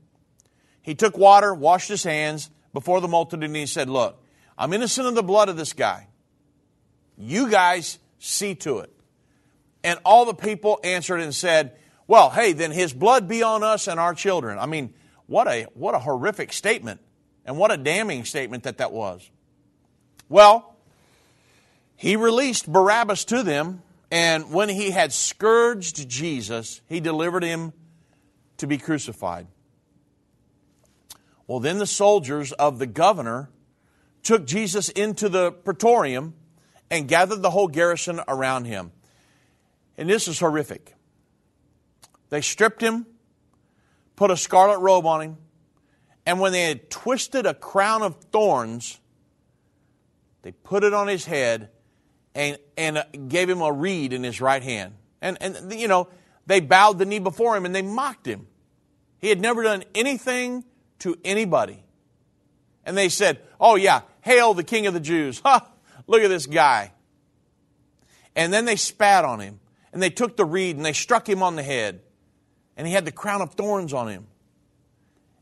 he 0.81 0.95
took 0.95 1.17
water, 1.17 1.53
washed 1.53 1.89
his 1.89 2.03
hands 2.03 2.49
before 2.73 3.01
the 3.01 3.07
multitude, 3.07 3.43
and 3.43 3.55
he 3.55 3.65
said, 3.65 3.89
Look, 3.89 4.21
I'm 4.57 4.73
innocent 4.73 5.07
of 5.07 5.15
the 5.15 5.23
blood 5.23 5.49
of 5.49 5.57
this 5.57 5.73
guy. 5.73 6.07
You 7.17 7.49
guys 7.49 7.99
see 8.19 8.55
to 8.55 8.79
it. 8.79 8.91
And 9.83 9.99
all 10.03 10.25
the 10.25 10.33
people 10.33 10.79
answered 10.83 11.19
and 11.19 11.33
said, 11.33 11.77
Well, 12.07 12.29
hey, 12.29 12.53
then 12.53 12.71
his 12.71 12.93
blood 12.93 13.27
be 13.27 13.43
on 13.43 13.63
us 13.63 13.87
and 13.87 13.99
our 13.99 14.13
children. 14.13 14.57
I 14.57 14.65
mean, 14.65 14.93
what 15.27 15.47
a, 15.47 15.67
what 15.73 15.95
a 15.95 15.99
horrific 15.99 16.51
statement, 16.53 17.01
and 17.45 17.57
what 17.57 17.71
a 17.71 17.77
damning 17.77 18.25
statement 18.25 18.63
that 18.63 18.79
that 18.79 18.91
was. 18.91 19.29
Well, 20.27 20.75
he 21.95 22.15
released 22.15 22.71
Barabbas 22.71 23.25
to 23.25 23.43
them, 23.43 23.83
and 24.09 24.51
when 24.51 24.69
he 24.69 24.91
had 24.91 25.13
scourged 25.13 26.09
Jesus, 26.09 26.81
he 26.87 26.99
delivered 26.99 27.43
him 27.43 27.73
to 28.59 28.67
be 28.67 28.77
crucified. 28.77 29.47
Well, 31.47 31.59
then 31.59 31.79
the 31.79 31.87
soldiers 31.87 32.51
of 32.53 32.77
the 32.77 32.85
governor 32.85 33.49
took 34.21 34.45
Jesus 34.45 34.89
into 34.89 35.27
the 35.29 35.51
praetorium 35.51 36.35
and 36.91 37.07
gathered 37.07 37.41
the 37.41 37.49
whole 37.49 37.67
garrison 37.67 38.21
around 38.27 38.65
him. 38.65 38.91
And 39.97 40.09
this 40.09 40.27
is 40.27 40.39
horrific. 40.39 40.95
They 42.29 42.41
stripped 42.41 42.81
him, 42.81 43.07
put 44.15 44.29
a 44.29 44.37
scarlet 44.37 44.79
robe 44.79 45.05
on 45.05 45.21
him, 45.21 45.37
and 46.25 46.39
when 46.39 46.51
they 46.51 46.63
had 46.63 46.89
twisted 46.91 47.47
a 47.47 47.55
crown 47.55 48.03
of 48.03 48.15
thorns, 48.31 48.99
they 50.43 50.51
put 50.51 50.83
it 50.83 50.93
on 50.93 51.07
his 51.07 51.25
head 51.25 51.69
and, 52.35 52.57
and 52.77 53.03
gave 53.27 53.49
him 53.49 53.61
a 53.61 53.71
reed 53.71 54.13
in 54.13 54.23
his 54.23 54.39
right 54.39 54.61
hand. 54.61 54.93
And, 55.21 55.37
and, 55.41 55.73
you 55.73 55.87
know, 55.87 56.07
they 56.49 56.59
bowed 56.61 56.97
the 56.97 57.05
knee 57.05 57.19
before 57.19 57.55
him 57.55 57.63
and 57.63 57.75
they 57.75 57.83
mocked 57.83 58.25
him. 58.25 58.47
He 59.19 59.29
had 59.29 59.39
never 59.39 59.61
done 59.61 59.83
anything 59.93 60.63
to 60.99 61.15
anybody. 61.23 61.83
And 62.83 62.97
they 62.97 63.09
said, 63.09 63.39
Oh, 63.59 63.75
yeah, 63.75 64.01
hail 64.21 64.55
the 64.55 64.63
king 64.63 64.87
of 64.87 64.95
the 64.95 64.99
Jews. 64.99 65.39
Ha! 65.45 65.69
Look 66.07 66.23
at 66.23 66.29
this 66.29 66.47
guy. 66.47 66.91
And 68.35 68.51
then 68.51 68.65
they 68.65 68.77
spat 68.77 69.25
on 69.25 69.39
him 69.39 69.59
and 69.93 70.01
they 70.01 70.09
took 70.09 70.37
the 70.37 70.45
reed 70.45 70.75
and 70.75 70.83
they 70.83 70.93
struck 70.93 71.29
him 71.29 71.43
on 71.43 71.55
the 71.55 71.61
head. 71.61 72.01
And 72.75 72.87
he 72.87 72.93
had 72.93 73.05
the 73.05 73.11
crown 73.11 73.43
of 73.43 73.53
thorns 73.53 73.93
on 73.93 74.07
him. 74.07 74.25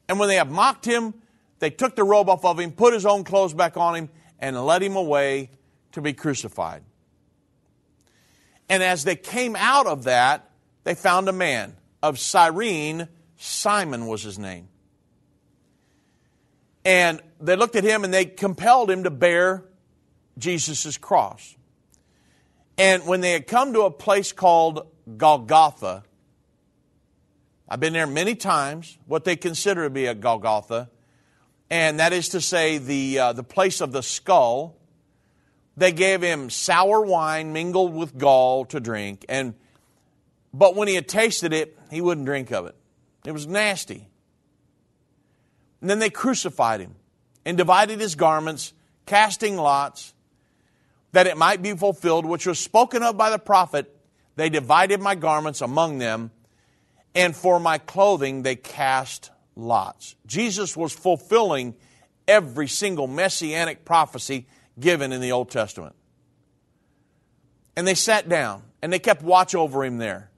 And 0.10 0.20
when 0.20 0.28
they 0.28 0.36
had 0.36 0.51
mocked 0.51 0.84
him, 0.84 1.14
they 1.60 1.70
took 1.70 1.95
the 1.95 2.03
robe 2.03 2.28
off 2.28 2.43
of 2.43 2.60
him, 2.60 2.74
put 2.74 2.93
his 2.93 3.05
own 3.05 3.24
clothes 3.24 3.53
back 3.53 3.78
on 3.78 3.95
him, 3.95 4.10
and 4.39 4.62
led 4.66 4.84
him 4.84 4.97
away 4.97 5.51
to 5.93 6.01
be 6.01 6.12
crucified. 6.12 6.84
And 8.68 8.84
as 8.84 9.05
they 9.05 9.16
came 9.16 9.55
out 9.55 9.88
of 9.88 10.03
that, 10.03 10.46
they 10.88 10.95
found 10.95 11.27
a 11.27 11.33
man 11.33 11.75
of 12.01 12.17
Cyrene, 12.17 13.09
Simon 13.35 14.07
was 14.07 14.23
his 14.23 14.39
name. 14.39 14.69
And 16.85 17.21
they 17.41 17.57
looked 17.57 17.75
at 17.75 17.83
him 17.83 18.05
and 18.05 18.13
they 18.13 18.23
compelled 18.23 18.89
him 18.89 19.03
to 19.03 19.09
bear 19.09 19.65
Jesus' 20.38 20.97
cross. 20.97 21.57
And 22.77 23.05
when 23.05 23.19
they 23.19 23.33
had 23.33 23.47
come 23.47 23.73
to 23.73 23.81
a 23.81 23.91
place 23.91 24.31
called 24.31 24.88
Golgotha, 25.17 26.03
I've 27.67 27.81
been 27.81 27.91
there 27.91 28.07
many 28.07 28.35
times, 28.35 28.97
what 29.07 29.25
they 29.25 29.35
consider 29.35 29.83
to 29.83 29.89
be 29.89 30.05
a 30.05 30.15
Golgotha, 30.15 30.89
and 31.69 31.99
that 31.99 32.13
is 32.13 32.29
to 32.29 32.39
say, 32.39 32.77
the, 32.77 33.19
uh, 33.19 33.33
the 33.33 33.43
place 33.43 33.81
of 33.81 33.91
the 33.91 34.01
skull. 34.01 34.77
They 35.75 35.91
gave 35.91 36.21
him 36.21 36.49
sour 36.49 37.01
wine 37.01 37.51
mingled 37.51 37.93
with 37.93 38.17
gall 38.17 38.63
to 38.67 38.79
drink, 38.79 39.25
and 39.27 39.53
but 40.53 40.75
when 40.75 40.87
he 40.87 40.95
had 40.95 41.07
tasted 41.07 41.53
it, 41.53 41.77
he 41.91 42.01
wouldn't 42.01 42.25
drink 42.25 42.51
of 42.51 42.65
it. 42.65 42.75
It 43.25 43.31
was 43.31 43.47
nasty. 43.47 44.07
And 45.81 45.89
then 45.89 45.99
they 45.99 46.09
crucified 46.09 46.79
him 46.79 46.95
and 47.45 47.57
divided 47.57 47.99
his 47.99 48.15
garments, 48.15 48.73
casting 49.05 49.57
lots, 49.57 50.13
that 51.11 51.27
it 51.27 51.37
might 51.37 51.61
be 51.61 51.73
fulfilled, 51.73 52.25
which 52.25 52.45
was 52.45 52.59
spoken 52.59 53.03
of 53.03 53.17
by 53.17 53.29
the 53.29 53.39
prophet. 53.39 53.93
They 54.35 54.49
divided 54.49 55.01
my 55.01 55.15
garments 55.15 55.61
among 55.61 55.97
them, 55.97 56.31
and 57.15 57.35
for 57.35 57.59
my 57.59 57.77
clothing 57.77 58.43
they 58.43 58.55
cast 58.55 59.31
lots. 59.55 60.15
Jesus 60.25 60.75
was 60.75 60.93
fulfilling 60.93 61.75
every 62.27 62.67
single 62.67 63.07
messianic 63.07 63.85
prophecy 63.85 64.47
given 64.79 65.11
in 65.11 65.21
the 65.21 65.31
Old 65.31 65.49
Testament. 65.49 65.95
And 67.75 67.87
they 67.87 67.95
sat 67.95 68.27
down 68.27 68.63
and 68.81 68.91
they 68.91 68.99
kept 68.99 69.21
watch 69.21 69.55
over 69.55 69.83
him 69.83 69.97
there. 69.97 70.29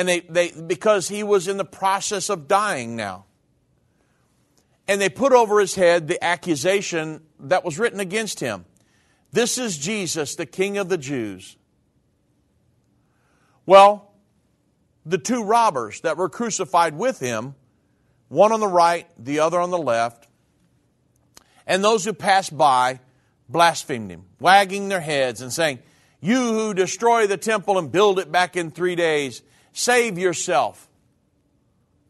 And 0.00 0.08
they, 0.08 0.20
they 0.20 0.50
because 0.52 1.08
he 1.08 1.22
was 1.22 1.46
in 1.46 1.58
the 1.58 1.64
process 1.64 2.30
of 2.30 2.48
dying 2.48 2.96
now. 2.96 3.26
And 4.88 4.98
they 4.98 5.10
put 5.10 5.34
over 5.34 5.60
his 5.60 5.74
head 5.74 6.08
the 6.08 6.24
accusation 6.24 7.20
that 7.38 7.66
was 7.66 7.78
written 7.78 8.00
against 8.00 8.40
him. 8.40 8.64
This 9.30 9.58
is 9.58 9.76
Jesus, 9.76 10.36
the 10.36 10.46
King 10.46 10.78
of 10.78 10.88
the 10.88 10.96
Jews. 10.96 11.58
Well, 13.66 14.10
the 15.04 15.18
two 15.18 15.44
robbers 15.44 16.00
that 16.00 16.16
were 16.16 16.30
crucified 16.30 16.96
with 16.96 17.20
him 17.20 17.54
one 18.28 18.52
on 18.52 18.60
the 18.60 18.66
right, 18.66 19.06
the 19.18 19.40
other 19.40 19.60
on 19.60 19.70
the 19.70 19.76
left. 19.76 20.28
And 21.66 21.84
those 21.84 22.06
who 22.06 22.14
passed 22.14 22.56
by 22.56 23.00
blasphemed 23.50 24.10
him, 24.10 24.24
wagging 24.40 24.88
their 24.88 25.00
heads 25.00 25.42
and 25.42 25.52
saying, 25.52 25.80
You 26.22 26.38
who 26.54 26.72
destroy 26.72 27.26
the 27.26 27.36
temple 27.36 27.76
and 27.76 27.92
build 27.92 28.18
it 28.18 28.32
back 28.32 28.56
in 28.56 28.70
three 28.70 28.94
days, 28.94 29.42
save 29.72 30.18
yourself. 30.18 30.88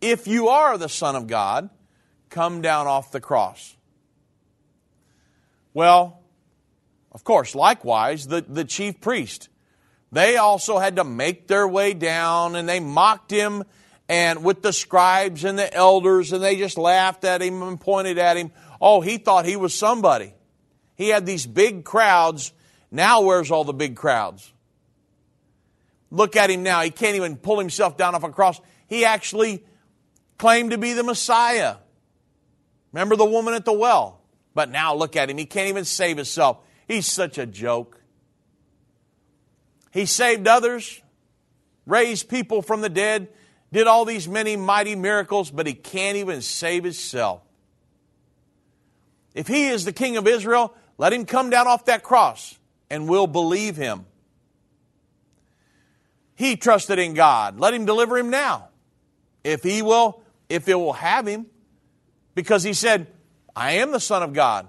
If 0.00 0.26
you 0.26 0.48
are 0.48 0.78
the 0.78 0.88
Son 0.88 1.16
of 1.16 1.26
God, 1.26 1.70
come 2.30 2.62
down 2.62 2.86
off 2.86 3.12
the 3.12 3.20
cross. 3.20 3.76
Well, 5.74 6.20
of 7.12 7.24
course, 7.24 7.54
likewise, 7.54 8.26
the, 8.26 8.40
the 8.40 8.64
chief 8.64 9.00
priest, 9.00 9.48
they 10.12 10.36
also 10.36 10.78
had 10.78 10.96
to 10.96 11.04
make 11.04 11.48
their 11.48 11.66
way 11.66 11.94
down 11.94 12.56
and 12.56 12.68
they 12.68 12.80
mocked 12.80 13.30
him 13.30 13.64
and 14.08 14.42
with 14.42 14.62
the 14.62 14.72
scribes 14.72 15.44
and 15.44 15.56
the 15.56 15.72
elders, 15.72 16.32
and 16.32 16.42
they 16.42 16.56
just 16.56 16.76
laughed 16.76 17.22
at 17.22 17.40
him 17.40 17.62
and 17.62 17.80
pointed 17.80 18.18
at 18.18 18.36
him. 18.36 18.50
Oh, 18.80 19.00
he 19.00 19.18
thought 19.18 19.44
he 19.44 19.54
was 19.54 19.72
somebody. 19.72 20.34
He 20.96 21.10
had 21.10 21.26
these 21.26 21.46
big 21.46 21.84
crowds. 21.84 22.52
Now, 22.90 23.20
where's 23.20 23.52
all 23.52 23.62
the 23.62 23.72
big 23.72 23.94
crowds? 23.94 24.52
Look 26.10 26.36
at 26.36 26.50
him 26.50 26.62
now. 26.62 26.82
He 26.82 26.90
can't 26.90 27.16
even 27.16 27.36
pull 27.36 27.58
himself 27.58 27.96
down 27.96 28.14
off 28.14 28.24
a 28.24 28.30
cross. 28.30 28.60
He 28.86 29.04
actually 29.04 29.64
claimed 30.38 30.72
to 30.72 30.78
be 30.78 30.92
the 30.92 31.04
Messiah. 31.04 31.76
Remember 32.92 33.16
the 33.16 33.24
woman 33.24 33.54
at 33.54 33.64
the 33.64 33.72
well? 33.72 34.20
But 34.54 34.70
now 34.70 34.94
look 34.94 35.14
at 35.16 35.30
him. 35.30 35.38
He 35.38 35.46
can't 35.46 35.68
even 35.68 35.84
save 35.84 36.16
himself. 36.16 36.58
He's 36.88 37.06
such 37.06 37.38
a 37.38 37.46
joke. 37.46 38.00
He 39.92 40.06
saved 40.06 40.46
others, 40.48 41.00
raised 41.86 42.28
people 42.28 42.62
from 42.62 42.80
the 42.80 42.88
dead, 42.88 43.28
did 43.72 43.86
all 43.86 44.04
these 44.04 44.28
many 44.28 44.56
mighty 44.56 44.96
miracles, 44.96 45.50
but 45.50 45.66
he 45.66 45.74
can't 45.74 46.16
even 46.16 46.42
save 46.42 46.84
himself. 46.84 47.42
If 49.34 49.46
he 49.46 49.68
is 49.68 49.84
the 49.84 49.92
king 49.92 50.16
of 50.16 50.26
Israel, 50.26 50.74
let 50.98 51.12
him 51.12 51.24
come 51.24 51.50
down 51.50 51.68
off 51.68 51.84
that 51.84 52.02
cross 52.02 52.58
and 52.88 53.08
we'll 53.08 53.28
believe 53.28 53.76
him. 53.76 54.06
He 56.40 56.56
trusted 56.56 56.98
in 56.98 57.12
God. 57.12 57.60
Let 57.60 57.74
him 57.74 57.84
deliver 57.84 58.16
him 58.16 58.30
now. 58.30 58.70
If 59.44 59.62
he 59.62 59.82
will, 59.82 60.22
if 60.48 60.66
it 60.70 60.74
will 60.74 60.94
have 60.94 61.26
him. 61.26 61.44
Because 62.34 62.62
he 62.62 62.72
said, 62.72 63.08
I 63.54 63.72
am 63.72 63.92
the 63.92 64.00
Son 64.00 64.22
of 64.22 64.32
God. 64.32 64.66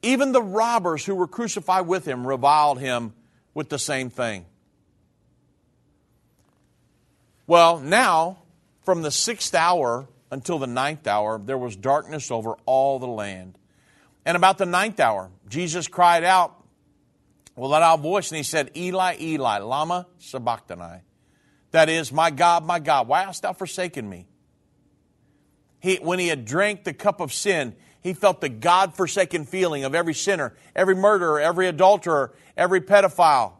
Even 0.00 0.32
the 0.32 0.40
robbers 0.40 1.04
who 1.04 1.14
were 1.14 1.26
crucified 1.26 1.86
with 1.86 2.06
him 2.06 2.26
reviled 2.26 2.80
him 2.80 3.12
with 3.52 3.68
the 3.68 3.78
same 3.78 4.08
thing. 4.08 4.46
Well, 7.46 7.78
now, 7.78 8.38
from 8.84 9.02
the 9.02 9.10
sixth 9.10 9.54
hour 9.54 10.08
until 10.30 10.58
the 10.58 10.66
ninth 10.66 11.06
hour, 11.06 11.38
there 11.38 11.58
was 11.58 11.76
darkness 11.76 12.30
over 12.30 12.54
all 12.64 12.98
the 12.98 13.06
land. 13.06 13.58
And 14.24 14.38
about 14.38 14.56
the 14.56 14.64
ninth 14.64 15.00
hour, 15.00 15.30
Jesus 15.50 15.86
cried 15.86 16.24
out 16.24 16.61
with 17.56 17.64
a 17.64 17.68
loud 17.68 18.00
voice, 18.00 18.30
and 18.30 18.36
he 18.36 18.42
said, 18.42 18.70
Eli, 18.76 19.16
Eli, 19.20 19.58
Lama 19.58 20.06
Sabachthani. 20.18 21.02
That 21.70 21.88
is, 21.88 22.12
my 22.12 22.30
God, 22.30 22.64
my 22.64 22.78
God, 22.78 23.08
why 23.08 23.24
hast 23.24 23.42
thou 23.42 23.52
forsaken 23.52 24.08
me? 24.08 24.26
He, 25.80 25.96
when 25.96 26.18
he 26.18 26.28
had 26.28 26.44
drank 26.44 26.84
the 26.84 26.92
cup 26.92 27.20
of 27.20 27.32
sin, 27.32 27.74
he 28.00 28.14
felt 28.14 28.40
the 28.40 28.48
God 28.48 28.94
forsaken 28.94 29.44
feeling 29.46 29.84
of 29.84 29.94
every 29.94 30.14
sinner, 30.14 30.54
every 30.76 30.94
murderer, 30.94 31.40
every 31.40 31.66
adulterer, 31.68 32.34
every 32.56 32.80
pedophile, 32.80 33.54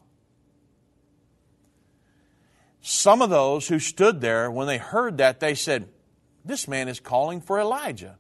some 2.83 3.23
of 3.23 3.31
those 3.31 3.69
who 3.69 3.79
stood 3.79 4.21
there, 4.21 4.51
when 4.51 4.67
they 4.67 4.79
heard 4.79 5.19
that, 5.19 5.39
they 5.39 5.55
said, 5.55 5.89
This 6.45 6.67
man 6.67 6.89
is 6.89 6.99
calling 6.99 7.41
for 7.41 7.61
Elijah. 7.61 8.19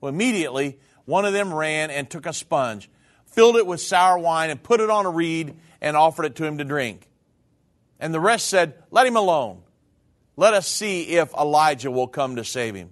Well, 0.00 0.12
immediately, 0.12 0.78
one 1.04 1.24
of 1.24 1.32
them 1.32 1.52
ran 1.52 1.90
and 1.90 2.08
took 2.08 2.24
a 2.24 2.32
sponge, 2.32 2.88
filled 3.36 3.56
it 3.56 3.66
with 3.66 3.80
sour 3.80 4.18
wine, 4.18 4.50
and 4.50 4.60
put 4.60 4.80
it 4.80 4.90
on 4.90 5.06
a 5.06 5.10
reed 5.10 5.54
and 5.80 5.96
offered 5.96 6.24
it 6.24 6.34
to 6.36 6.44
him 6.44 6.58
to 6.58 6.64
drink. 6.64 7.06
And 8.00 8.12
the 8.12 8.18
rest 8.18 8.48
said, 8.48 8.74
Let 8.90 9.06
him 9.06 9.16
alone. 9.16 9.62
Let 10.36 10.54
us 10.54 10.66
see 10.66 11.02
if 11.02 11.32
Elijah 11.34 11.90
will 11.90 12.08
come 12.08 12.36
to 12.36 12.44
save 12.44 12.74
him. 12.74 12.90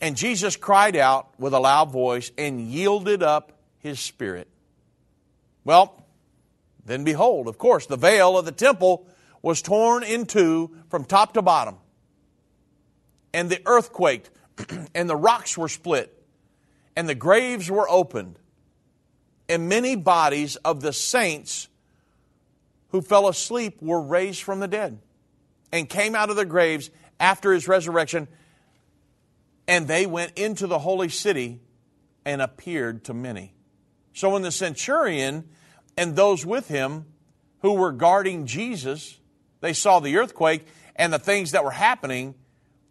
And 0.00 0.16
Jesus 0.16 0.56
cried 0.56 0.96
out 0.96 1.28
with 1.40 1.54
a 1.54 1.58
loud 1.58 1.90
voice 1.90 2.30
and 2.36 2.60
yielded 2.60 3.22
up 3.22 3.52
his 3.78 3.98
spirit. 3.98 4.48
Well, 5.64 6.04
then 6.84 7.04
behold, 7.04 7.48
of 7.48 7.56
course, 7.56 7.86
the 7.86 7.96
veil 7.96 8.36
of 8.36 8.44
the 8.44 8.52
temple 8.52 9.08
was 9.42 9.62
torn 9.62 10.02
in 10.02 10.26
two 10.26 10.76
from 10.88 11.04
top 11.04 11.34
to 11.34 11.42
bottom. 11.42 11.76
And 13.32 13.48
the 13.48 13.62
earth 13.66 13.92
quaked, 13.92 14.30
and 14.94 15.08
the 15.08 15.16
rocks 15.16 15.56
were 15.56 15.68
split, 15.68 16.23
and 16.96 17.08
the 17.08 17.14
graves 17.14 17.70
were 17.70 17.88
opened. 17.88 18.38
And 19.48 19.68
many 19.68 19.94
bodies 19.94 20.56
of 20.56 20.80
the 20.80 20.92
saints 20.92 21.68
who 22.88 23.02
fell 23.02 23.28
asleep 23.28 23.82
were 23.82 24.00
raised 24.00 24.42
from 24.42 24.60
the 24.60 24.68
dead 24.68 25.00
and 25.72 25.88
came 25.88 26.14
out 26.14 26.30
of 26.30 26.36
their 26.36 26.44
graves 26.44 26.90
after 27.20 27.52
his 27.52 27.68
resurrection. 27.68 28.28
And 29.66 29.88
they 29.88 30.06
went 30.06 30.38
into 30.38 30.66
the 30.66 30.78
holy 30.78 31.08
city 31.08 31.60
and 32.24 32.40
appeared 32.40 33.04
to 33.04 33.14
many. 33.14 33.54
So 34.12 34.30
when 34.30 34.42
the 34.42 34.52
centurion 34.52 35.48
and 35.96 36.16
those 36.16 36.46
with 36.46 36.68
him 36.68 37.06
who 37.60 37.74
were 37.74 37.92
guarding 37.92 38.46
Jesus, 38.46 39.18
they 39.60 39.72
saw 39.72 40.00
the 40.00 40.16
earthquake 40.16 40.66
and 40.96 41.12
the 41.12 41.18
things 41.18 41.50
that 41.50 41.64
were 41.64 41.70
happening, 41.70 42.34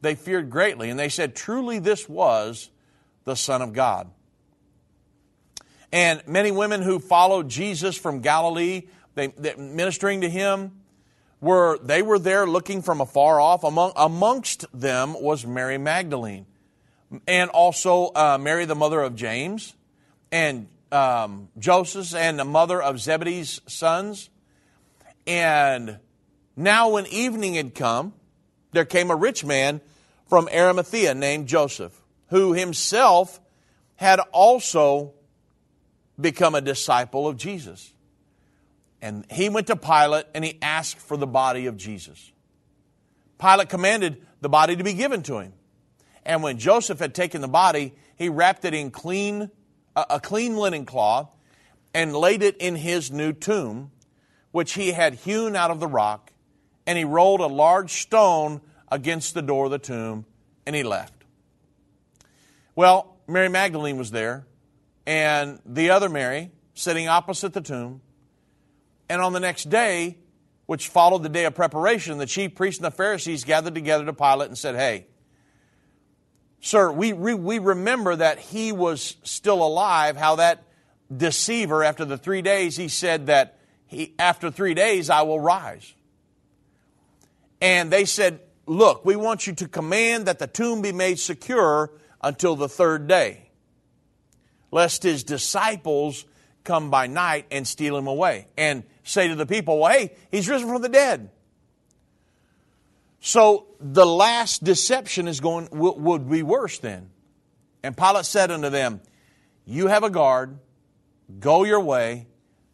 they 0.02 0.16
feared 0.16 0.50
greatly. 0.50 0.90
And 0.90 1.00
they 1.00 1.10
said, 1.10 1.36
Truly, 1.36 1.80
this 1.80 2.10
was 2.10 2.70
the 3.26 3.36
Son 3.36 3.62
of 3.62 3.74
God. 3.74 4.10
And 5.92 6.24
many 6.28 6.52
women 6.52 6.82
who 6.82 7.00
followed 7.00 7.50
Jesus 7.50 7.96
from 7.96 8.22
Galilee, 8.22 8.84
they, 9.16 9.28
they, 9.28 9.56
ministering 9.56 10.22
to 10.22 10.30
him, 10.30 10.72
were 11.40 11.78
they 11.80 12.02
were 12.02 12.18
there 12.18 12.48
looking 12.48 12.82
from 12.82 13.02
afar 13.02 13.40
off. 13.40 13.64
Among, 13.64 13.92
amongst 13.96 14.66
them 14.74 15.14
was 15.22 15.46
Mary 15.46 15.78
Magdalene, 15.78 16.46
and 17.28 17.50
also 17.52 18.12
uh, 18.16 18.38
Mary, 18.40 18.66
the 18.66 18.76
mother 18.76 19.02
of 19.02 19.16
James, 19.16 19.76
and 20.32 20.68
um, 20.92 21.50
Joseph, 21.60 22.16
and 22.16 22.40
the 22.40 22.46
mother 22.46 22.82
of 22.82 23.00
Zebedee's 23.00 23.62
sons. 23.68 24.30
And 25.28 26.00
now, 26.56 26.90
when 26.90 27.06
evening 27.08 27.56
had 27.56 27.76
come, 27.76 28.14
there 28.72 28.86
came 28.86 29.12
a 29.12 29.16
rich 29.16 29.46
man 29.46 29.82
from 30.28 30.48
Arimathea 30.52 31.14
named 31.14 31.48
Joseph, 31.48 32.03
who 32.34 32.52
himself 32.54 33.40
had 33.96 34.20
also 34.32 35.14
become 36.20 36.56
a 36.56 36.62
disciple 36.62 37.28
of 37.28 37.38
Jesus. 37.38 37.94
And 39.04 39.24
he 39.30 39.50
went 39.50 39.68
to 39.68 39.76
Pilate 39.76 40.26
and 40.34 40.44
he 40.44 40.58
asked 40.60 40.98
for 40.98 41.16
the 41.16 41.28
body 41.28 41.68
of 41.68 41.78
Jesus. 41.78 42.32
Pilate 43.38 43.70
commanded 43.70 44.26
the 44.42 44.50
body 44.50 44.76
to 44.76 44.84
be 44.84 44.94
given 44.94 45.22
to 45.24 45.38
him. 45.38 45.54
And 46.26 46.42
when 46.42 46.58
Joseph 46.58 46.98
had 46.98 47.14
taken 47.14 47.40
the 47.42 47.48
body, 47.48 47.94
he 48.16 48.30
wrapped 48.30 48.66
it 48.66 48.74
in 48.74 48.90
clean, 48.90 49.52
a 49.96 50.20
clean 50.20 50.58
linen 50.58 50.88
cloth 50.88 51.30
and 51.94 52.16
laid 52.16 52.42
it 52.42 52.58
in 52.58 52.76
his 52.76 53.12
new 53.12 53.32
tomb, 53.32 53.92
which 54.52 54.74
he 54.74 54.94
had 54.94 55.14
hewn 55.14 55.56
out 55.56 55.70
of 55.70 55.80
the 55.80 55.88
rock. 55.88 56.32
And 56.88 56.98
he 56.98 57.04
rolled 57.04 57.42
a 57.42 57.46
large 57.46 57.92
stone 58.02 58.62
against 58.92 59.36
the 59.36 59.44
door 59.44 59.66
of 59.66 59.72
the 59.72 59.78
tomb 59.78 60.26
and 60.66 60.76
he 60.76 60.82
left. 60.82 61.23
Well, 62.76 63.18
Mary 63.28 63.50
Magdalene 63.50 63.98
was 63.98 64.12
there 64.12 64.46
and 65.06 65.60
the 65.66 65.92
other 65.92 66.10
Mary 66.10 66.52
sitting 66.74 67.08
opposite 67.08 67.54
the 67.54 67.62
tomb. 67.62 68.02
And 69.10 69.22
on 69.22 69.34
the 69.34 69.40
next 69.40 69.70
day, 69.70 70.18
which 70.66 70.88
followed 70.88 71.24
the 71.24 71.30
day 71.30 71.46
of 71.46 71.54
preparation, 71.54 72.18
the 72.18 72.26
chief 72.26 72.56
priests 72.56 72.80
and 72.80 72.86
the 72.86 72.96
Pharisees 72.96 73.44
gathered 73.44 73.76
together 73.76 74.06
to 74.06 74.14
Pilate 74.14 74.48
and 74.48 74.58
said, 74.58 74.76
Hey, 74.76 75.08
sir, 76.62 76.92
we, 76.92 77.14
we 77.14 77.60
remember 77.60 78.16
that 78.16 78.40
he 78.40 78.72
was 78.72 79.18
still 79.24 79.64
alive, 79.64 80.18
how 80.18 80.38
that 80.38 80.64
deceiver, 81.16 81.84
after 81.84 82.06
the 82.06 82.18
three 82.18 82.42
days, 82.42 82.76
he 82.76 82.88
said 82.88 83.28
that 83.28 83.60
he, 83.86 84.16
after 84.18 84.50
three 84.50 84.74
days 84.74 85.10
I 85.10 85.22
will 85.24 85.40
rise. 85.40 85.94
And 87.62 87.92
they 87.92 88.06
said, 88.06 88.40
Look, 88.66 89.04
we 89.04 89.18
want 89.18 89.46
you 89.46 89.54
to 89.56 89.68
command 89.68 90.26
that 90.26 90.40
the 90.40 90.48
tomb 90.48 90.82
be 90.82 90.94
made 90.94 91.20
secure 91.20 91.92
until 92.24 92.56
the 92.56 92.70
third 92.70 93.08
day 93.08 93.44
lest 94.74 95.04
his 95.04 95.24
disciples 95.24 96.26
come 96.64 96.90
by 96.90 97.06
night 97.06 97.46
and 97.52 97.68
steal 97.68 97.96
him 97.96 98.08
away 98.08 98.48
and 98.58 98.84
say 99.04 99.28
to 99.28 99.36
the 99.36 99.46
people, 99.46 99.80
well, 99.80 99.92
hey, 99.92 100.14
he's 100.32 100.50
risen 100.50 100.68
from 100.68 100.82
the 100.82 100.90
dead. 100.90 101.30
So 103.20 103.68
the 103.80 104.06
last 104.06 104.64
deception 104.64 105.28
is 105.28 105.40
going 105.40 105.70
would 105.72 106.30
be 106.30 106.42
worse 106.42 106.80
then. 106.80 107.12
And 107.84 107.96
Pilate 107.96 108.26
said 108.26 108.52
unto 108.52 108.70
them, 108.70 109.00
You 109.66 109.88
have 109.88 110.04
a 110.04 110.10
guard, 110.10 110.58
go 111.40 111.64
your 111.64 111.80
way, 111.80 112.28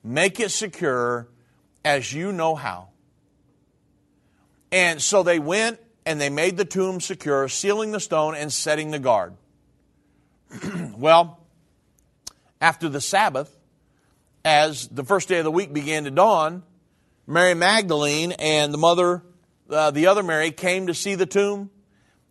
make 0.03 0.39
it 0.39 0.49
secure 0.49 1.27
as 1.83 2.13
you 2.13 2.31
know 2.31 2.55
how. 2.55 2.89
And 4.71 5.01
so 5.01 5.21
they 5.21 5.39
went 5.39 5.79
and 6.09 6.19
they 6.19 6.31
made 6.31 6.57
the 6.57 6.65
tomb 6.65 6.99
secure, 6.99 7.47
sealing 7.47 7.91
the 7.91 7.99
stone 7.99 8.33
and 8.33 8.51
setting 8.51 8.89
the 8.89 8.97
guard. 8.97 9.35
well, 10.97 11.39
after 12.59 12.89
the 12.89 12.99
Sabbath, 12.99 13.55
as 14.43 14.87
the 14.87 15.03
first 15.03 15.29
day 15.29 15.37
of 15.37 15.43
the 15.43 15.51
week 15.51 15.71
began 15.71 16.05
to 16.05 16.09
dawn, 16.09 16.63
Mary 17.27 17.53
Magdalene 17.53 18.31
and 18.31 18.73
the 18.73 18.79
mother, 18.79 19.21
uh, 19.69 19.91
the 19.91 20.07
other 20.07 20.23
Mary, 20.23 20.49
came 20.49 20.87
to 20.87 20.95
see 20.95 21.13
the 21.13 21.27
tomb. 21.27 21.69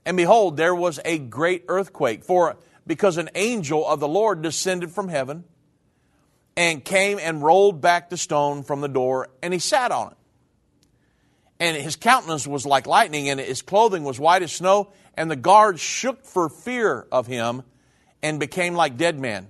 And 0.05 0.17
behold, 0.17 0.57
there 0.57 0.75
was 0.75 0.99
a 1.05 1.17
great 1.17 1.65
earthquake, 1.69 2.25
for 2.25 2.57
because 2.85 3.17
an 3.17 3.31
angel 3.37 3.87
of 3.87 4.01
the 4.01 4.09
Lord 4.09 4.43
descended 4.43 4.91
from 4.91 5.07
heaven 5.07 5.45
and 6.57 6.85
came 6.85 7.21
and 7.21 7.45
rolled 7.45 7.81
back 7.81 8.11
the 8.11 8.17
stone 8.17 8.65
from 8.65 8.81
the 8.81 8.89
door, 8.89 9.29
and 9.41 9.53
he 9.55 9.61
sat 9.61 9.93
on 9.93 10.11
it. 10.11 10.17
And 11.61 11.77
his 11.77 11.97
countenance 11.97 12.47
was 12.47 12.65
like 12.65 12.87
lightning, 12.87 13.29
and 13.29 13.41
his 13.41 13.63
clothing 13.63 14.05
was 14.05 14.21
white 14.21 14.43
as 14.43 14.53
snow, 14.53 14.93
and 15.15 15.31
the 15.31 15.37
guards 15.37 15.81
shook 15.81 16.25
for 16.25 16.49
fear 16.49 17.07
of 17.11 17.27
him 17.27 17.63
and 18.23 18.39
became 18.39 18.75
like 18.75 18.97
dead 18.97 19.19
men. 19.19 19.49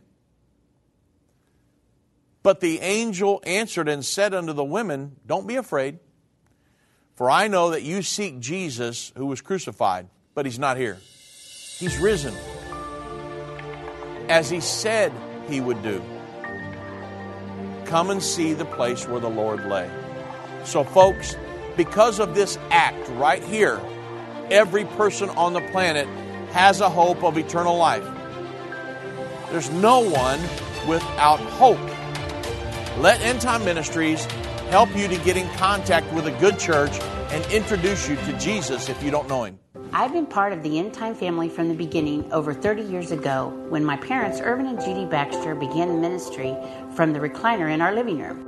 But 2.42 2.60
the 2.60 2.80
angel 2.80 3.42
answered 3.44 3.88
and 3.88 4.04
said 4.04 4.32
unto 4.32 4.54
the 4.54 4.64
women, 4.64 5.16
Don't 5.26 5.46
be 5.46 5.56
afraid, 5.56 5.98
for 7.14 7.30
I 7.30 7.48
know 7.48 7.70
that 7.70 7.82
you 7.82 8.00
seek 8.00 8.40
Jesus 8.40 9.12
who 9.16 9.26
was 9.26 9.42
crucified, 9.42 10.08
but 10.34 10.46
he's 10.46 10.58
not 10.58 10.76
here. 10.78 10.98
He's 11.78 11.98
risen, 11.98 12.34
as 14.28 14.48
he 14.48 14.60
said 14.60 15.12
he 15.48 15.60
would 15.60 15.82
do. 15.82 16.02
Come 17.84 18.10
and 18.10 18.22
see 18.22 18.54
the 18.54 18.64
place 18.64 19.06
where 19.06 19.20
the 19.20 19.30
Lord 19.30 19.66
lay. 19.66 19.90
So, 20.64 20.84
folks, 20.84 21.36
because 21.78 22.18
of 22.18 22.34
this 22.34 22.58
act 22.70 23.08
right 23.10 23.42
here, 23.44 23.80
every 24.50 24.84
person 24.84 25.30
on 25.30 25.52
the 25.52 25.60
planet 25.70 26.08
has 26.50 26.80
a 26.80 26.90
hope 26.90 27.22
of 27.22 27.38
eternal 27.38 27.76
life. 27.76 28.04
There's 29.50 29.70
no 29.70 30.00
one 30.00 30.40
without 30.88 31.38
hope. 31.38 31.78
Let 32.98 33.20
End 33.20 33.40
Time 33.40 33.64
Ministries 33.64 34.24
help 34.70 34.94
you 34.96 35.06
to 35.06 35.16
get 35.18 35.36
in 35.36 35.48
contact 35.50 36.12
with 36.12 36.26
a 36.26 36.32
good 36.32 36.58
church 36.58 36.98
and 37.30 37.52
introduce 37.52 38.08
you 38.08 38.16
to 38.16 38.32
Jesus 38.38 38.88
if 38.88 39.00
you 39.00 39.12
don't 39.12 39.28
know 39.28 39.44
him. 39.44 39.60
I've 39.92 40.12
been 40.12 40.26
part 40.26 40.52
of 40.52 40.64
the 40.64 40.80
End 40.80 40.92
Time 40.92 41.14
family 41.14 41.48
from 41.48 41.68
the 41.68 41.74
beginning 41.74 42.30
over 42.32 42.52
30 42.52 42.82
years 42.82 43.12
ago 43.12 43.50
when 43.68 43.84
my 43.84 43.96
parents, 43.98 44.40
Irvin 44.40 44.66
and 44.66 44.80
Judy 44.80 45.04
Baxter, 45.04 45.54
began 45.54 46.00
ministry 46.00 46.56
from 46.96 47.12
the 47.12 47.20
recliner 47.20 47.72
in 47.72 47.80
our 47.80 47.94
living 47.94 48.18
room. 48.18 48.47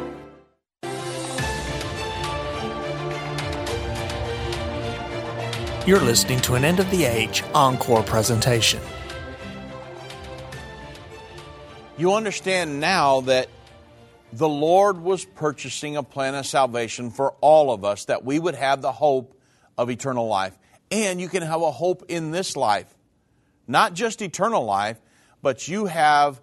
You're 5.91 5.99
listening 5.99 6.39
to 6.43 6.55
an 6.55 6.63
End 6.63 6.79
of 6.79 6.89
the 6.89 7.03
Age 7.03 7.43
Encore 7.53 8.01
presentation. 8.01 8.79
You 11.97 12.13
understand 12.13 12.79
now 12.79 13.19
that 13.19 13.49
the 14.31 14.47
Lord 14.47 15.01
was 15.01 15.25
purchasing 15.25 15.97
a 15.97 16.01
plan 16.01 16.33
of 16.33 16.45
salvation 16.45 17.11
for 17.11 17.33
all 17.41 17.73
of 17.73 17.83
us, 17.83 18.05
that 18.05 18.23
we 18.23 18.39
would 18.39 18.55
have 18.55 18.81
the 18.81 18.93
hope 18.93 19.37
of 19.77 19.89
eternal 19.89 20.29
life. 20.29 20.57
And 20.91 21.19
you 21.19 21.27
can 21.27 21.43
have 21.43 21.61
a 21.61 21.71
hope 21.71 22.05
in 22.07 22.31
this 22.31 22.55
life. 22.55 22.87
Not 23.67 23.93
just 23.93 24.21
eternal 24.21 24.63
life, 24.63 24.97
but 25.41 25.67
you 25.67 25.87
have 25.87 26.41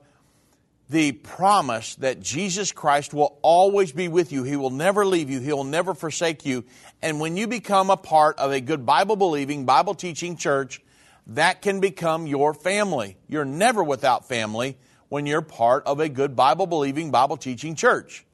the 0.89 1.13
promise 1.13 1.97
that 1.97 2.21
Jesus 2.21 2.73
Christ 2.73 3.13
will 3.13 3.39
always 3.43 3.93
be 3.93 4.09
with 4.09 4.33
you. 4.33 4.43
He 4.43 4.57
will 4.57 4.71
never 4.71 5.05
leave 5.05 5.29
you. 5.29 5.39
He 5.41 5.53
will 5.53 5.65
never 5.65 5.95
forsake 5.95 6.47
you. 6.47 6.65
And 7.03 7.21
when 7.21 7.37
you 7.37 7.47
become 7.47 7.91
a 7.91 7.97
part 7.97 8.39
of 8.39 8.53
a 8.53 8.61
good 8.61 8.87
Bible 8.87 9.17
believing, 9.17 9.67
Bible 9.67 9.95
teaching 9.95 10.37
church, 10.37 10.81
that 11.27 11.61
can 11.61 11.81
become 11.81 12.27
your 12.27 12.55
family. 12.55 13.19
You're 13.29 13.45
never 13.45 13.85
without 13.85 14.29
family 14.29 14.79
when 15.11 15.27
you're 15.27 15.43
part 15.43 15.85
of 15.87 16.01
a 16.01 16.09
good 16.09 16.35
Bible 16.35 16.67
believing, 16.67 17.11
Bible 17.11 17.37
teaching 17.37 17.75
church. 17.75 18.25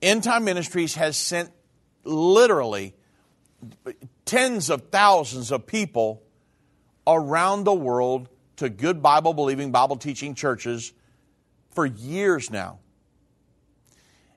End 0.00 0.22
Time 0.22 0.44
Ministries 0.44 0.94
has 0.94 1.16
sent 1.16 1.50
literally 2.04 2.94
tens 4.24 4.70
of 4.70 4.88
thousands 4.90 5.50
of 5.50 5.66
people 5.66 6.22
around 7.06 7.64
the 7.64 7.74
world 7.74 8.28
to 8.56 8.68
good 8.68 9.02
Bible 9.02 9.34
believing, 9.34 9.72
Bible 9.72 9.96
teaching 9.96 10.34
churches 10.34 10.92
for 11.70 11.86
years 11.86 12.50
now. 12.50 12.78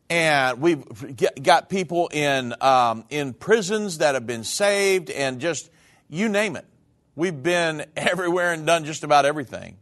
And 0.10 0.60
we've 0.60 0.84
got 1.42 1.70
people 1.70 2.10
in, 2.12 2.56
um, 2.62 3.06
in 3.10 3.34
prisons 3.34 4.00
that 4.00 4.16
have 4.16 4.26
been 4.26 4.44
saved, 4.44 5.10
and 5.12 5.40
just 5.40 5.70
you 6.10 6.30
name 6.30 6.56
it. 6.56 6.66
We've 7.16 7.44
been 7.44 7.86
everywhere 7.96 8.54
and 8.54 8.66
done 8.66 8.86
just 8.86 9.04
about 9.04 9.26
everything. 9.26 9.78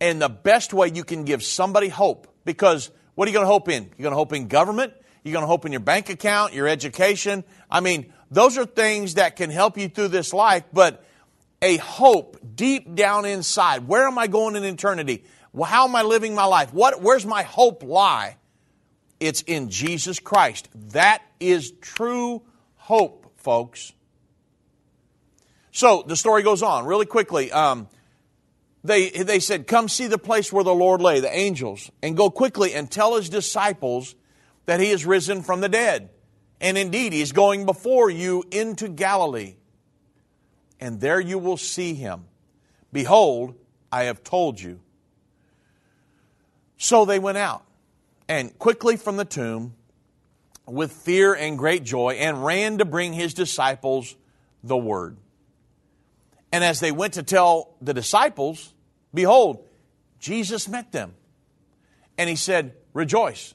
And 0.00 0.20
the 0.20 0.30
best 0.30 0.72
way 0.72 0.90
you 0.92 1.04
can 1.04 1.24
give 1.24 1.42
somebody 1.42 1.88
hope, 1.88 2.26
because 2.44 2.90
what 3.14 3.28
are 3.28 3.30
you 3.30 3.34
going 3.34 3.44
to 3.44 3.52
hope 3.52 3.68
in? 3.68 3.82
You're 3.98 4.04
going 4.04 4.12
to 4.12 4.16
hope 4.16 4.32
in 4.32 4.48
government? 4.48 4.94
You're 5.22 5.34
going 5.34 5.42
to 5.42 5.46
hope 5.46 5.66
in 5.66 5.72
your 5.72 5.82
bank 5.82 6.08
account, 6.08 6.54
your 6.54 6.66
education? 6.66 7.44
I 7.70 7.80
mean, 7.80 8.12
those 8.30 8.56
are 8.56 8.64
things 8.64 9.14
that 9.14 9.36
can 9.36 9.50
help 9.50 9.76
you 9.76 9.88
through 9.88 10.08
this 10.08 10.32
life, 10.32 10.64
but 10.72 11.04
a 11.62 11.76
hope 11.76 12.38
deep 12.54 12.94
down 12.94 13.24
inside. 13.24 13.86
Where 13.86 14.06
am 14.06 14.18
I 14.18 14.26
going 14.26 14.56
in 14.56 14.64
eternity? 14.64 15.24
How 15.62 15.86
am 15.86 15.96
I 15.96 16.02
living 16.02 16.34
my 16.34 16.44
life? 16.44 16.72
What, 16.72 17.02
where's 17.02 17.26
my 17.26 17.42
hope 17.42 17.82
lie? 17.82 18.36
It's 19.18 19.42
in 19.42 19.68
Jesus 19.68 20.18
Christ. 20.18 20.68
That 20.92 21.22
is 21.38 21.72
true 21.80 22.42
hope, 22.76 23.32
folks. 23.36 23.92
So 25.72 26.02
the 26.06 26.16
story 26.16 26.42
goes 26.42 26.62
on 26.62 26.86
really 26.86 27.06
quickly. 27.06 27.52
Um, 27.52 27.88
they, 28.82 29.10
they 29.10 29.40
said, 29.40 29.66
Come 29.66 29.88
see 29.88 30.06
the 30.06 30.18
place 30.18 30.52
where 30.52 30.64
the 30.64 30.74
Lord 30.74 31.02
lay, 31.02 31.20
the 31.20 31.34
angels, 31.34 31.90
and 32.02 32.16
go 32.16 32.30
quickly 32.30 32.74
and 32.74 32.90
tell 32.90 33.16
his 33.16 33.28
disciples 33.28 34.14
that 34.66 34.80
he 34.80 34.90
is 34.90 35.04
risen 35.04 35.42
from 35.42 35.60
the 35.60 35.68
dead. 35.68 36.10
And 36.60 36.78
indeed, 36.78 37.12
he 37.12 37.20
is 37.20 37.32
going 37.32 37.66
before 37.66 38.10
you 38.10 38.44
into 38.50 38.88
Galilee. 38.88 39.56
And 40.80 41.00
there 41.00 41.20
you 41.20 41.38
will 41.38 41.56
see 41.56 41.94
him. 41.94 42.24
Behold, 42.92 43.54
I 43.92 44.04
have 44.04 44.24
told 44.24 44.60
you. 44.60 44.80
So 46.76 47.04
they 47.04 47.18
went 47.18 47.38
out 47.38 47.64
and 48.28 48.58
quickly 48.58 48.96
from 48.96 49.16
the 49.16 49.24
tomb 49.24 49.74
with 50.66 50.92
fear 50.92 51.34
and 51.34 51.58
great 51.58 51.84
joy 51.84 52.14
and 52.14 52.44
ran 52.44 52.78
to 52.78 52.84
bring 52.84 53.12
his 53.12 53.34
disciples 53.34 54.16
the 54.62 54.76
word. 54.76 55.16
And 56.52 56.64
as 56.64 56.80
they 56.80 56.92
went 56.92 57.14
to 57.14 57.22
tell 57.22 57.74
the 57.80 57.94
disciples, 57.94 58.72
behold, 59.12 59.66
Jesus 60.18 60.68
met 60.68 60.92
them. 60.92 61.14
And 62.18 62.28
he 62.28 62.36
said, 62.36 62.74
Rejoice. 62.92 63.54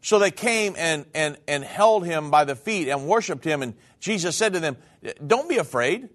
So 0.00 0.18
they 0.18 0.30
came 0.30 0.74
and, 0.76 1.04
and, 1.14 1.36
and 1.48 1.64
held 1.64 2.06
him 2.06 2.30
by 2.30 2.44
the 2.44 2.54
feet 2.54 2.88
and 2.88 3.06
worshiped 3.06 3.44
him. 3.44 3.62
And 3.62 3.74
Jesus 3.98 4.36
said 4.36 4.52
to 4.52 4.60
them, 4.60 4.76
Don't 5.26 5.48
be 5.48 5.58
afraid. 5.58 6.08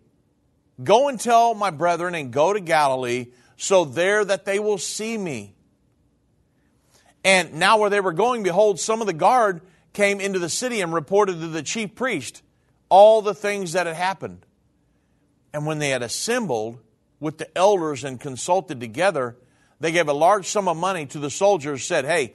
Go 0.83 1.09
and 1.09 1.19
tell 1.19 1.53
my 1.53 1.69
brethren 1.69 2.15
and 2.15 2.31
go 2.31 2.53
to 2.53 2.59
Galilee, 2.59 3.27
so 3.57 3.85
there 3.85 4.25
that 4.25 4.45
they 4.45 4.59
will 4.59 4.77
see 4.77 5.17
me. 5.17 5.53
And 7.23 7.53
now, 7.53 7.77
where 7.77 7.89
they 7.89 7.99
were 7.99 8.13
going, 8.13 8.41
behold, 8.41 8.79
some 8.79 9.01
of 9.01 9.07
the 9.07 9.13
guard 9.13 9.61
came 9.93 10.19
into 10.19 10.39
the 10.39 10.49
city 10.49 10.81
and 10.81 10.93
reported 10.93 11.39
to 11.39 11.47
the 11.47 11.61
chief 11.61 11.93
priest 11.93 12.41
all 12.89 13.21
the 13.21 13.35
things 13.35 13.73
that 13.73 13.85
had 13.85 13.95
happened. 13.95 14.45
And 15.53 15.65
when 15.65 15.79
they 15.79 15.89
had 15.89 16.01
assembled 16.01 16.79
with 17.19 17.37
the 17.37 17.55
elders 17.57 18.03
and 18.03 18.19
consulted 18.19 18.79
together, 18.79 19.37
they 19.79 19.91
gave 19.91 20.07
a 20.07 20.13
large 20.13 20.47
sum 20.47 20.67
of 20.67 20.77
money 20.77 21.05
to 21.07 21.19
the 21.19 21.29
soldiers, 21.29 21.83
said, 21.83 22.05
Hey, 22.05 22.33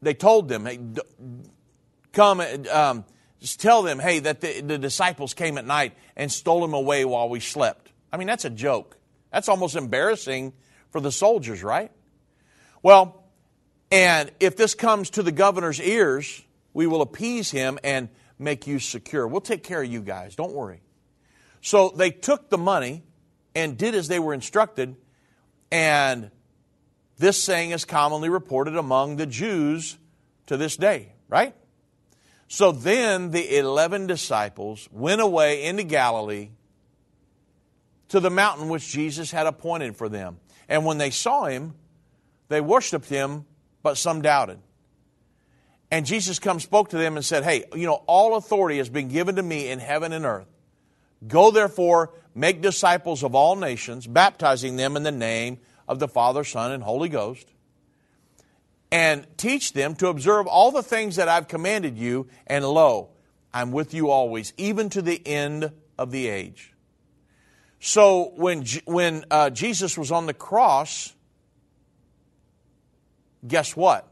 they 0.00 0.14
told 0.14 0.48
them, 0.48 0.66
Hey, 0.66 0.78
come, 2.12 2.40
um, 2.70 3.04
just 3.46 3.60
tell 3.60 3.82
them, 3.82 4.00
hey, 4.00 4.18
that 4.18 4.40
the, 4.40 4.60
the 4.60 4.76
disciples 4.76 5.32
came 5.32 5.56
at 5.56 5.64
night 5.64 5.96
and 6.16 6.32
stole 6.32 6.64
him 6.64 6.74
away 6.74 7.04
while 7.04 7.28
we 7.28 7.38
slept. 7.38 7.92
I 8.12 8.16
mean, 8.16 8.26
that's 8.26 8.44
a 8.44 8.50
joke. 8.50 8.96
That's 9.30 9.48
almost 9.48 9.76
embarrassing 9.76 10.52
for 10.90 11.00
the 11.00 11.12
soldiers, 11.12 11.62
right? 11.62 11.92
Well, 12.82 13.22
and 13.92 14.32
if 14.40 14.56
this 14.56 14.74
comes 14.74 15.10
to 15.10 15.22
the 15.22 15.30
governor's 15.30 15.80
ears, 15.80 16.42
we 16.74 16.88
will 16.88 17.02
appease 17.02 17.52
him 17.52 17.78
and 17.84 18.08
make 18.36 18.66
you 18.66 18.80
secure. 18.80 19.28
We'll 19.28 19.40
take 19.40 19.62
care 19.62 19.80
of 19.80 19.88
you 19.88 20.00
guys. 20.00 20.34
Don't 20.34 20.52
worry. 20.52 20.80
So 21.60 21.90
they 21.90 22.10
took 22.10 22.50
the 22.50 22.58
money 22.58 23.04
and 23.54 23.78
did 23.78 23.94
as 23.94 24.08
they 24.08 24.18
were 24.18 24.34
instructed, 24.34 24.96
and 25.70 26.32
this 27.16 27.40
saying 27.40 27.70
is 27.70 27.84
commonly 27.84 28.28
reported 28.28 28.76
among 28.76 29.18
the 29.18 29.26
Jews 29.26 29.98
to 30.46 30.56
this 30.56 30.76
day, 30.76 31.12
right? 31.28 31.54
So 32.48 32.72
then 32.72 33.30
the 33.32 33.58
11 33.58 34.06
disciples 34.06 34.88
went 34.92 35.20
away 35.20 35.64
into 35.64 35.82
Galilee 35.82 36.50
to 38.08 38.20
the 38.20 38.30
mountain 38.30 38.68
which 38.68 38.88
Jesus 38.88 39.30
had 39.30 39.46
appointed 39.46 39.96
for 39.96 40.08
them. 40.08 40.38
And 40.68 40.84
when 40.84 40.98
they 40.98 41.10
saw 41.10 41.44
him, 41.44 41.74
they 42.48 42.60
worshiped 42.60 43.08
him 43.08 43.44
but 43.82 43.96
some 43.96 44.22
doubted. 44.22 44.58
And 45.90 46.06
Jesus 46.06 46.38
come 46.38 46.60
spoke 46.60 46.90
to 46.90 46.98
them 46.98 47.16
and 47.16 47.24
said, 47.24 47.44
Hey, 47.44 47.64
you 47.74 47.86
know, 47.86 48.02
all 48.06 48.36
authority 48.36 48.78
has 48.78 48.88
been 48.88 49.08
given 49.08 49.36
to 49.36 49.42
me 49.42 49.70
in 49.70 49.78
heaven 49.78 50.12
and 50.12 50.24
earth. 50.24 50.48
Go 51.26 51.50
therefore, 51.50 52.12
make 52.34 52.60
disciples 52.60 53.22
of 53.22 53.34
all 53.34 53.56
nations, 53.56 54.06
baptizing 54.06 54.76
them 54.76 54.96
in 54.96 55.02
the 55.02 55.12
name 55.12 55.58
of 55.88 55.98
the 55.98 56.08
Father, 56.08 56.44
Son, 56.44 56.72
and 56.72 56.82
Holy 56.82 57.08
Ghost, 57.08 57.48
and 58.90 59.26
teach 59.36 59.72
them 59.72 59.94
to 59.96 60.08
observe 60.08 60.46
all 60.46 60.70
the 60.70 60.82
things 60.82 61.16
that 61.16 61.28
I've 61.28 61.48
commanded 61.48 61.98
you, 61.98 62.28
and 62.46 62.64
lo, 62.64 63.10
I'm 63.52 63.72
with 63.72 63.94
you 63.94 64.10
always, 64.10 64.52
even 64.56 64.90
to 64.90 65.02
the 65.02 65.20
end 65.26 65.72
of 65.98 66.10
the 66.10 66.28
age. 66.28 66.72
So 67.80 68.32
when, 68.36 68.64
when 68.84 69.24
uh, 69.30 69.50
Jesus 69.50 69.96
was 69.98 70.10
on 70.10 70.26
the 70.26 70.34
cross, 70.34 71.14
guess 73.46 73.76
what? 73.76 74.08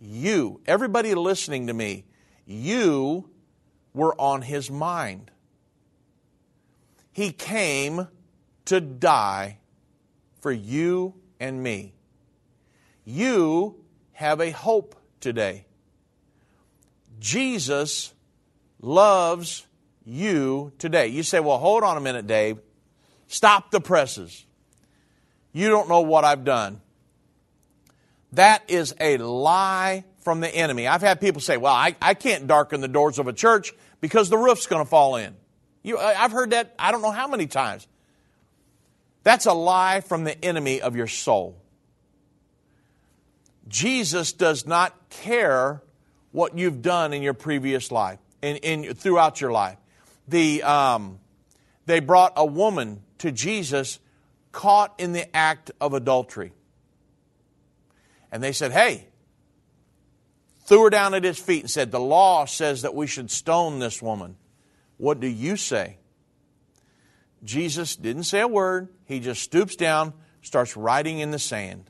You, 0.00 0.60
everybody 0.66 1.14
listening 1.14 1.66
to 1.66 1.74
me, 1.74 2.04
you 2.46 3.28
were 3.92 4.18
on 4.20 4.42
his 4.42 4.70
mind. 4.70 5.30
He 7.12 7.32
came 7.32 8.08
to 8.66 8.80
die 8.80 9.58
for 10.40 10.52
you 10.52 11.14
and 11.38 11.62
me. 11.62 11.94
You 13.04 13.76
have 14.12 14.40
a 14.40 14.50
hope 14.50 14.94
today. 15.20 15.64
Jesus 17.18 18.12
loves 18.80 19.66
you 20.04 20.72
today. 20.78 21.08
You 21.08 21.22
say, 21.22 21.40
well, 21.40 21.58
hold 21.58 21.82
on 21.82 21.96
a 21.96 22.00
minute, 22.00 22.26
Dave. 22.26 22.58
Stop 23.28 23.70
the 23.70 23.80
presses. 23.80 24.44
You 25.52 25.68
don't 25.68 25.88
know 25.88 26.00
what 26.00 26.24
I've 26.24 26.44
done. 26.44 26.80
That 28.32 28.62
is 28.68 28.94
a 29.00 29.18
lie 29.18 30.04
from 30.20 30.40
the 30.40 30.48
enemy. 30.48 30.86
I've 30.86 31.02
had 31.02 31.20
people 31.20 31.40
say, 31.40 31.56
well, 31.56 31.74
I, 31.74 31.96
I 32.00 32.14
can't 32.14 32.46
darken 32.46 32.80
the 32.80 32.88
doors 32.88 33.18
of 33.18 33.26
a 33.26 33.32
church 33.32 33.72
because 34.00 34.30
the 34.30 34.38
roof's 34.38 34.66
going 34.66 34.84
to 34.84 34.88
fall 34.88 35.16
in. 35.16 35.34
You, 35.82 35.98
I've 35.98 36.32
heard 36.32 36.50
that 36.50 36.74
I 36.78 36.92
don't 36.92 37.02
know 37.02 37.10
how 37.10 37.26
many 37.26 37.46
times. 37.46 37.86
That's 39.22 39.46
a 39.46 39.52
lie 39.52 40.00
from 40.00 40.24
the 40.24 40.42
enemy 40.44 40.80
of 40.80 40.96
your 40.96 41.06
soul. 41.06 41.60
Jesus 43.70 44.32
does 44.32 44.66
not 44.66 45.08
care 45.10 45.80
what 46.32 46.58
you've 46.58 46.82
done 46.82 47.12
in 47.12 47.22
your 47.22 47.34
previous 47.34 47.92
life, 47.92 48.18
in, 48.42 48.56
in 48.56 48.94
throughout 48.94 49.40
your 49.40 49.52
life. 49.52 49.78
The, 50.26 50.62
um, 50.64 51.20
they 51.86 52.00
brought 52.00 52.32
a 52.36 52.44
woman 52.44 53.02
to 53.18 53.30
Jesus 53.30 54.00
caught 54.50 54.92
in 54.98 55.12
the 55.12 55.34
act 55.34 55.70
of 55.80 55.94
adultery. 55.94 56.52
And 58.32 58.42
they 58.42 58.52
said, 58.52 58.72
Hey, 58.72 59.06
threw 60.66 60.84
her 60.84 60.90
down 60.90 61.14
at 61.14 61.22
his 61.22 61.38
feet 61.38 61.62
and 61.62 61.70
said, 61.70 61.92
The 61.92 62.00
law 62.00 62.46
says 62.46 62.82
that 62.82 62.94
we 62.94 63.06
should 63.06 63.30
stone 63.30 63.78
this 63.78 64.02
woman. 64.02 64.36
What 64.96 65.20
do 65.20 65.28
you 65.28 65.56
say? 65.56 65.98
Jesus 67.44 67.94
didn't 67.96 68.24
say 68.24 68.40
a 68.40 68.48
word. 68.48 68.88
He 69.06 69.20
just 69.20 69.42
stoops 69.42 69.76
down, 69.76 70.12
starts 70.42 70.76
writing 70.76 71.20
in 71.20 71.30
the 71.30 71.38
sand. 71.38 71.88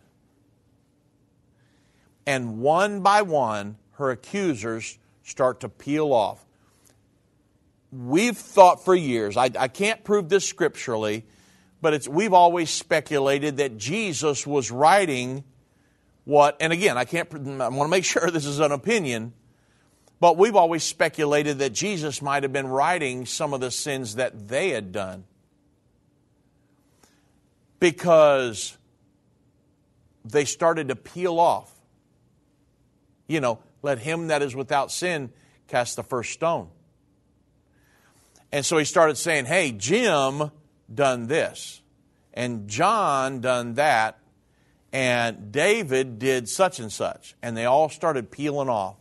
And 2.27 2.61
one 2.61 3.01
by 3.01 3.23
one, 3.23 3.77
her 3.93 4.11
accusers 4.11 4.99
start 5.23 5.61
to 5.61 5.69
peel 5.69 6.13
off. 6.13 6.45
We've 7.93 8.37
thought 8.37 8.85
for 8.85 8.95
years, 8.95 9.37
I, 9.37 9.51
I 9.59 9.69
can't 9.69 10.05
prove 10.05 10.29
this 10.29 10.47
scripturally, 10.47 11.25
but 11.81 11.95
it's, 11.95 12.09
we've 12.09 12.33
always 12.33 12.71
speculated 12.71 13.57
that 13.57 13.77
Jesus 13.77 14.47
was 14.47 14.71
writing 14.71 15.45
what, 16.25 16.57
and 16.61 16.73
again, 16.73 16.97
I 16.97 17.05
can't, 17.05 17.29
I 17.35 17.69
want 17.69 17.87
to 17.87 17.89
make 17.89 18.05
sure 18.07 18.31
this 18.31 18.47
is 18.47 18.61
an 18.61 18.73
opinion, 18.73 19.33
but 20.21 20.37
we've 20.37 20.57
always 20.57 20.85
speculated 20.85 21.59
that 21.59 21.73
Jesus 21.73 22.23
might 22.23 22.43
have 22.43 22.53
been 22.53 22.69
writing 22.69 23.27
some 23.27 23.55
of 23.55 23.61
the 23.61 23.71
sins 23.71 24.17
that 24.17 24.49
they 24.49 24.71
had 24.71 24.93
done. 24.93 25.25
Because 27.81 28.77
they 30.25 30.45
started 30.45 30.89
to 30.89 30.97
peel 30.97 31.41
off. 31.41 31.80
You 33.31 33.41
know, 33.41 33.61
let 33.81 34.01
him 34.01 34.27
that 34.27 34.43
is 34.43 34.57
without 34.57 34.91
sin 34.91 35.31
cast 35.69 35.95
the 35.95 36.03
first 36.03 36.33
stone. 36.33 36.69
And 38.51 38.67
so 38.67 38.77
he 38.77 38.85
started 38.85 39.17
saying, 39.17 39.45
hey, 39.45 39.71
Jim 39.71 40.51
done 40.93 41.29
this, 41.29 41.81
and 42.35 42.67
John 42.67 43.41
done 43.41 43.75
that, 43.75 44.19
and 44.93 45.53
David 45.53 46.19
did 46.19 46.49
such 46.49 46.81
and 46.81 46.91
such. 46.91 47.37
And 47.41 47.57
they 47.57 47.67
all 47.67 47.89
started 47.89 48.33
peeling 48.33 48.69
off. 48.69 48.97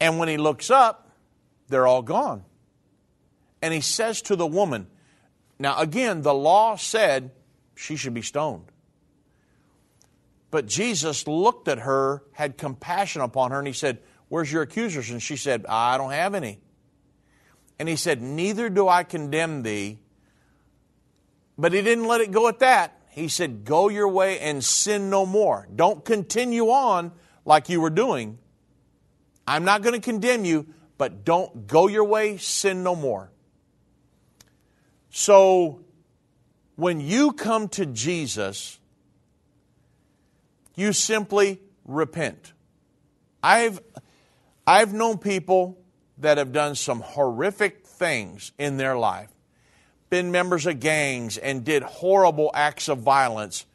And 0.00 0.18
when 0.18 0.28
he 0.28 0.38
looks 0.38 0.70
up, 0.70 1.10
they're 1.68 1.86
all 1.86 2.00
gone. 2.00 2.44
And 3.60 3.74
he 3.74 3.82
says 3.82 4.22
to 4.22 4.36
the 4.36 4.46
woman, 4.46 4.86
now 5.58 5.78
again, 5.78 6.22
the 6.22 6.32
law 6.32 6.76
said 6.76 7.30
she 7.74 7.96
should 7.96 8.14
be 8.14 8.22
stoned. 8.22 8.71
But 10.52 10.66
Jesus 10.66 11.26
looked 11.26 11.66
at 11.66 11.78
her, 11.78 12.22
had 12.32 12.58
compassion 12.58 13.22
upon 13.22 13.52
her, 13.52 13.58
and 13.58 13.66
he 13.66 13.72
said, 13.72 14.00
Where's 14.28 14.52
your 14.52 14.62
accusers? 14.62 15.10
And 15.10 15.20
she 15.20 15.34
said, 15.34 15.64
I 15.66 15.96
don't 15.96 16.12
have 16.12 16.34
any. 16.34 16.60
And 17.78 17.88
he 17.88 17.96
said, 17.96 18.20
Neither 18.20 18.68
do 18.68 18.86
I 18.86 19.02
condemn 19.02 19.62
thee. 19.62 19.98
But 21.56 21.72
he 21.72 21.80
didn't 21.80 22.06
let 22.06 22.20
it 22.20 22.32
go 22.32 22.48
at 22.48 22.58
that. 22.58 23.00
He 23.08 23.28
said, 23.28 23.64
Go 23.64 23.88
your 23.88 24.08
way 24.08 24.40
and 24.40 24.62
sin 24.62 25.08
no 25.08 25.24
more. 25.24 25.66
Don't 25.74 26.04
continue 26.04 26.66
on 26.66 27.12
like 27.46 27.70
you 27.70 27.80
were 27.80 27.90
doing. 27.90 28.38
I'm 29.46 29.64
not 29.64 29.80
going 29.80 29.94
to 29.94 30.02
condemn 30.02 30.44
you, 30.44 30.66
but 30.98 31.24
don't 31.24 31.66
go 31.66 31.88
your 31.88 32.04
way, 32.04 32.36
sin 32.36 32.82
no 32.82 32.94
more. 32.94 33.32
So, 35.08 35.80
when 36.76 37.00
you 37.00 37.32
come 37.32 37.68
to 37.70 37.86
Jesus, 37.86 38.78
you 40.74 40.92
simply 40.92 41.60
repent. 41.84 42.52
I've, 43.42 43.80
I've 44.66 44.92
known 44.92 45.18
people 45.18 45.78
that 46.18 46.38
have 46.38 46.52
done 46.52 46.74
some 46.74 47.00
horrific 47.00 47.86
things 47.86 48.52
in 48.58 48.76
their 48.76 48.96
life, 48.96 49.30
been 50.10 50.30
members 50.30 50.66
of 50.66 50.80
gangs, 50.80 51.38
and 51.38 51.64
did 51.64 51.82
horrible 51.82 52.50
acts 52.54 52.88
of 52.88 52.98
violence. 52.98 53.66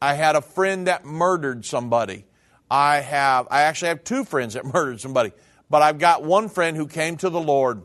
I 0.00 0.14
had 0.14 0.36
a 0.36 0.40
friend 0.40 0.86
that 0.86 1.04
murdered 1.04 1.64
somebody. 1.64 2.24
I 2.70 2.98
have, 2.98 3.48
I 3.50 3.62
actually 3.62 3.88
have 3.88 4.04
two 4.04 4.24
friends 4.24 4.54
that 4.54 4.64
murdered 4.74 5.00
somebody, 5.00 5.32
but 5.68 5.82
I've 5.82 5.98
got 5.98 6.22
one 6.22 6.48
friend 6.48 6.76
who 6.76 6.86
came 6.86 7.16
to 7.18 7.28
the 7.28 7.40
Lord. 7.40 7.82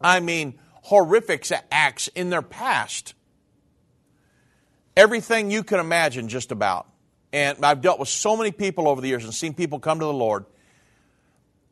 I 0.00 0.20
mean, 0.20 0.58
horrific 0.82 1.46
acts 1.70 2.08
in 2.08 2.30
their 2.30 2.42
past. 2.42 3.14
Everything 4.96 5.50
you 5.50 5.62
can 5.62 5.80
imagine, 5.80 6.28
just 6.28 6.52
about. 6.52 6.89
And 7.32 7.64
I've 7.64 7.80
dealt 7.80 8.00
with 8.00 8.08
so 8.08 8.36
many 8.36 8.50
people 8.50 8.88
over 8.88 9.00
the 9.00 9.08
years 9.08 9.24
and 9.24 9.32
seen 9.32 9.54
people 9.54 9.78
come 9.78 10.00
to 10.00 10.04
the 10.04 10.12
Lord. 10.12 10.44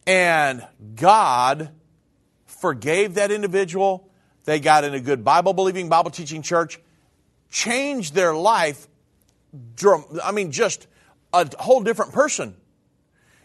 And 0.07 0.67
God 0.95 1.71
forgave 2.47 3.15
that 3.15 3.31
individual. 3.31 4.09
They 4.45 4.61
got 4.61 4.85
in 4.85 4.95
a 4.95 5.01
good 5.01 5.25
Bible 5.25 5.53
believing, 5.53 5.89
Bible 5.89 6.11
teaching 6.11 6.43
church, 6.43 6.81
changed 7.51 8.15
their 8.15 8.35
life. 8.35 8.89
I 10.23 10.33
mean, 10.33 10.53
just 10.53 10.87
a 11.33 11.49
whole 11.59 11.83
different 11.83 12.13
person. 12.13 12.57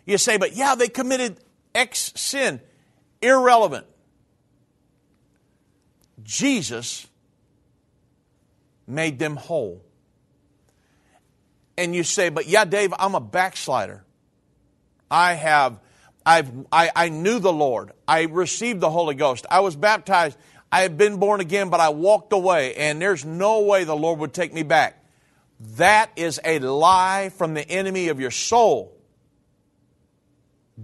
You 0.05 0.17
say, 0.17 0.37
but 0.37 0.55
yeah, 0.55 0.75
they 0.75 0.87
committed 0.87 1.37
X 1.73 2.13
sin. 2.15 2.61
Irrelevant. 3.21 3.87
Jesus 6.23 7.07
made 8.87 9.19
them 9.19 9.35
whole 9.35 9.82
and 11.77 11.95
you 11.95 12.03
say, 12.03 12.29
but 12.29 12.47
yeah, 12.47 12.65
Dave, 12.65 12.93
I'm 12.97 13.15
a 13.15 13.19
backslider. 13.19 14.03
I 15.09 15.33
have, 15.33 15.79
I've, 16.25 16.51
I, 16.71 16.91
I 16.95 17.09
knew 17.09 17.39
the 17.39 17.53
Lord. 17.53 17.91
I 18.07 18.23
received 18.23 18.79
the 18.79 18.89
Holy 18.89 19.15
Ghost. 19.15 19.45
I 19.49 19.61
was 19.61 19.75
baptized. 19.75 20.37
I 20.71 20.81
had 20.81 20.97
been 20.97 21.17
born 21.17 21.39
again, 21.39 21.69
but 21.69 21.79
I 21.79 21.89
walked 21.89 22.33
away, 22.33 22.73
and 22.75 23.01
there's 23.01 23.23
no 23.23 23.61
way 23.61 23.83
the 23.83 23.95
Lord 23.95 24.19
would 24.19 24.33
take 24.33 24.53
me 24.53 24.63
back. 24.63 25.03
That 25.77 26.11
is 26.15 26.39
a 26.43 26.59
lie 26.59 27.29
from 27.37 27.53
the 27.53 27.67
enemy 27.69 28.07
of 28.09 28.19
your 28.19 28.31
soul. 28.31 28.97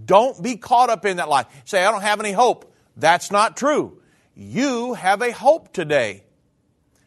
Don't 0.04 0.40
be 0.40 0.56
caught 0.56 0.90
up 0.90 1.04
in 1.04 1.16
that 1.16 1.28
lie. 1.28 1.46
Say, 1.64 1.84
I 1.84 1.90
don't 1.90 2.02
have 2.02 2.20
any 2.20 2.32
hope. 2.32 2.72
That's 2.96 3.30
not 3.30 3.56
true. 3.56 4.00
You 4.36 4.94
have 4.94 5.22
a 5.22 5.32
hope 5.32 5.72
today. 5.72 6.24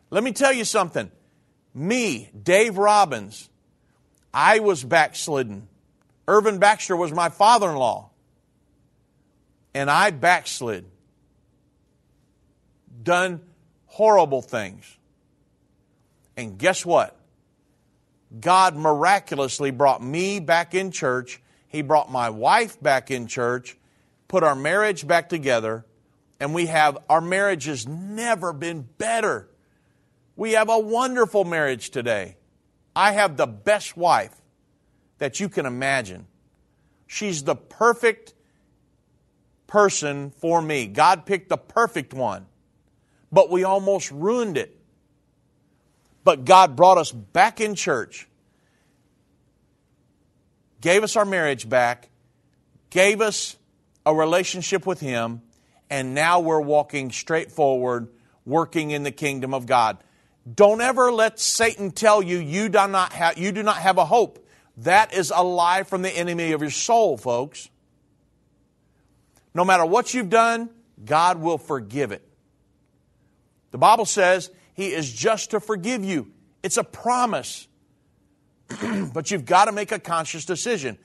Let 0.10 0.24
me 0.24 0.34
tell 0.34 0.54
you 0.54 0.66
something. 0.66 1.10
Me, 1.74 2.30
Dave 2.40 2.78
Robbins, 2.78 3.50
I 4.34 4.60
was 4.60 4.84
backslidden. 4.84 5.68
Irvin 6.28 6.58
Baxter 6.58 6.96
was 6.96 7.12
my 7.12 7.30
father 7.30 7.70
in 7.70 7.76
law. 7.76 8.10
And 9.74 9.90
I 9.90 10.12
backslid. 10.12 10.86
Done 13.02 13.42
horrible 13.86 14.42
things. 14.42 14.98
And 16.36 16.58
guess 16.58 16.86
what? 16.86 17.16
God 18.40 18.76
miraculously 18.76 19.72
brought 19.72 20.02
me 20.02 20.40
back 20.40 20.74
in 20.74 20.92
church. 20.92 21.42
He 21.68 21.82
brought 21.82 22.12
my 22.12 22.30
wife 22.30 22.82
back 22.82 23.12
in 23.12 23.28
church, 23.28 23.78
put 24.28 24.44
our 24.44 24.56
marriage 24.56 25.06
back 25.06 25.30
together, 25.30 25.86
and 26.40 26.54
we 26.54 26.68
have 26.68 26.98
our 27.10 27.22
marriage 27.22 27.66
has 27.66 27.88
never 27.88 28.54
been 28.54 28.88
better. 28.98 29.48
We 30.36 30.54
have 30.54 30.70
a 30.70 30.80
wonderful 30.80 31.46
marriage 31.46 31.92
today. 31.92 32.38
I 32.96 33.14
have 33.14 33.38
the 33.38 33.48
best 33.48 33.98
wife 33.98 34.36
that 35.18 35.40
you 35.40 35.50
can 35.50 35.66
imagine. 35.66 36.28
She's 37.08 37.44
the 37.44 37.56
perfect 37.56 38.34
person 39.68 40.32
for 40.32 40.62
me. 40.62 40.88
God 40.88 41.26
picked 41.26 41.50
the 41.50 41.58
perfect 41.58 42.14
one, 42.14 42.46
but 43.32 43.50
we 43.50 43.64
almost 43.64 44.12
ruined 44.12 44.58
it. 44.58 44.78
But 46.24 46.46
God 46.46 46.76
brought 46.76 46.98
us 46.98 47.12
back 47.12 47.60
in 47.60 47.76
church, 47.76 48.28
gave 50.80 51.04
us 51.04 51.16
our 51.16 51.26
marriage 51.26 51.68
back, 51.68 52.10
gave 52.90 53.20
us 53.20 53.58
a 54.06 54.14
relationship 54.14 54.86
with 54.86 55.00
Him, 55.00 55.42
and 55.90 56.14
now 56.14 56.40
we're 56.40 56.62
walking 56.62 57.12
straight 57.12 57.52
forward, 57.52 58.08
working 58.46 58.92
in 58.92 59.04
the 59.04 59.12
kingdom 59.12 59.54
of 59.54 59.66
God. 59.66 59.98
Don't 60.52 60.82
ever 60.82 61.12
let 61.12 61.40
Satan 61.40 61.92
tell 61.92 62.22
you 62.22 62.38
you 62.38 62.68
do 62.70 62.88
not 62.88 63.14
have, 63.14 63.38
you 63.38 63.52
do 63.52 63.64
not 63.64 63.78
have 63.78 63.98
a 63.98 64.06
hope. 64.06 64.46
That 64.78 65.14
is 65.14 65.32
a 65.34 65.44
lie 65.44 65.84
from 65.84 66.02
the 66.02 66.10
enemy 66.10 66.52
of 66.52 66.62
your 66.62 66.72
soul, 66.72 67.18
folks. 67.18 67.70
No 69.54 69.64
matter 69.64 69.86
what 69.86 70.14
you've 70.14 70.30
done, 70.30 70.70
God 71.04 71.40
will 71.40 71.58
forgive 71.58 72.12
it. 72.12 72.28
The 73.72 73.78
Bible 73.78 74.06
says 74.06 74.50
He 74.74 74.88
is 74.94 75.12
just 75.12 75.52
to 75.52 75.60
forgive 75.60 76.04
you. 76.04 76.32
It's 76.62 76.78
a 76.78 76.84
promise. 76.84 77.68
but 79.14 79.32
you've 79.32 79.46
got 79.46 79.66
to 79.66 79.72
make 79.72 79.92
a 79.92 80.00
conscious 80.00 80.46
decision. 80.46 80.98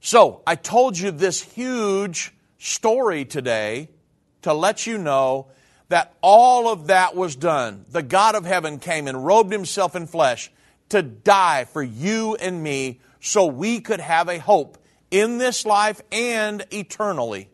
So, 0.00 0.42
I 0.46 0.54
told 0.54 0.98
you 0.98 1.10
this 1.10 1.40
huge 1.40 2.32
story 2.58 3.24
today 3.24 3.88
to 4.42 4.52
let 4.52 4.86
you 4.86 4.98
know 4.98 5.48
that 5.94 6.12
all 6.22 6.66
of 6.66 6.88
that 6.88 7.14
was 7.14 7.36
done. 7.36 7.84
The 7.88 8.02
God 8.02 8.34
of 8.34 8.44
heaven 8.44 8.80
came 8.80 9.06
and 9.06 9.24
robed 9.24 9.52
himself 9.52 9.94
in 9.94 10.08
flesh 10.08 10.50
to 10.88 11.02
die 11.02 11.66
for 11.66 11.84
you 11.84 12.34
and 12.34 12.60
me 12.60 12.98
so 13.20 13.46
we 13.46 13.78
could 13.78 14.00
have 14.00 14.28
a 14.28 14.40
hope 14.40 14.76
in 15.12 15.38
this 15.38 15.64
life 15.64 16.00
and 16.10 16.66
eternally. 16.72 17.48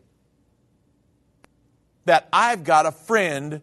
That 2.05 2.29
I've 2.33 2.63
got 2.63 2.87
a 2.87 2.91
friend 2.91 3.61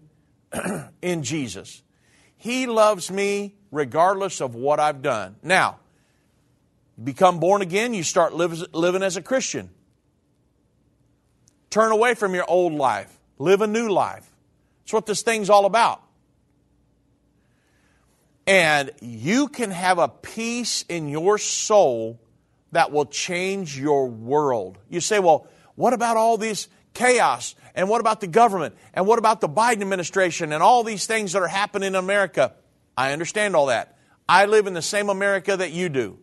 in 1.03 1.25
Jesus. 1.25 1.83
He 2.37 2.69
loves 2.69 3.11
me 3.11 3.57
regardless 3.73 4.41
of 4.41 4.55
what 4.55 4.79
I've 4.79 5.03
done. 5.03 5.35
Now, 5.43 5.81
become 7.03 7.41
born 7.41 7.63
again, 7.63 7.95
you 7.95 8.05
start 8.05 8.33
living 8.33 9.03
as 9.03 9.17
a 9.17 9.23
Christian. 9.23 9.71
Turn 11.69 11.91
away 11.91 12.15
from 12.15 12.33
your 12.37 12.49
old 12.49 12.75
life, 12.75 13.19
live 13.39 13.61
a 13.61 13.67
new 13.67 13.89
life. 13.89 14.31
That's 14.89 14.95
what 14.95 15.05
this 15.05 15.21
thing's 15.21 15.51
all 15.51 15.67
about. 15.67 16.01
And 18.47 18.91
you 19.03 19.49
can 19.49 19.71
have 19.71 19.99
a 19.99 20.09
peace 20.09 20.87
in 20.89 21.11
your 21.11 21.37
soul 21.37 22.19
that 22.73 22.91
will 22.91 23.05
change 23.05 23.79
your 23.79 24.09
world. 24.09 24.79
You 24.89 25.03
say, 25.03 25.19
well, 25.19 25.47
what 25.75 25.93
about 25.93 26.17
all 26.17 26.39
this 26.39 26.69
chaos? 26.95 27.55
And 27.75 27.91
what 27.91 28.01
about 28.01 28.23
the 28.23 28.29
government? 28.29 28.77
And 28.95 29.07
what 29.07 29.19
about 29.19 29.43
the 29.43 29.49
Biden 29.51 29.83
administration 29.83 30.55
and 30.55 30.63
all 30.63 30.85
these 30.85 31.07
things 31.07 31.33
that 31.33 31.43
are 31.43 31.49
happening 31.49 31.89
in 31.89 31.95
America? 31.95 32.55
I 32.97 33.13
understand 33.13 33.55
all 33.55 33.67
that. 33.67 33.99
I 34.27 34.47
live 34.47 34.67
in 34.67 34.73
the 34.73 34.81
same 34.81 35.11
America 35.11 35.55
that 35.55 35.73
you 35.73 35.91
do. 35.91 36.19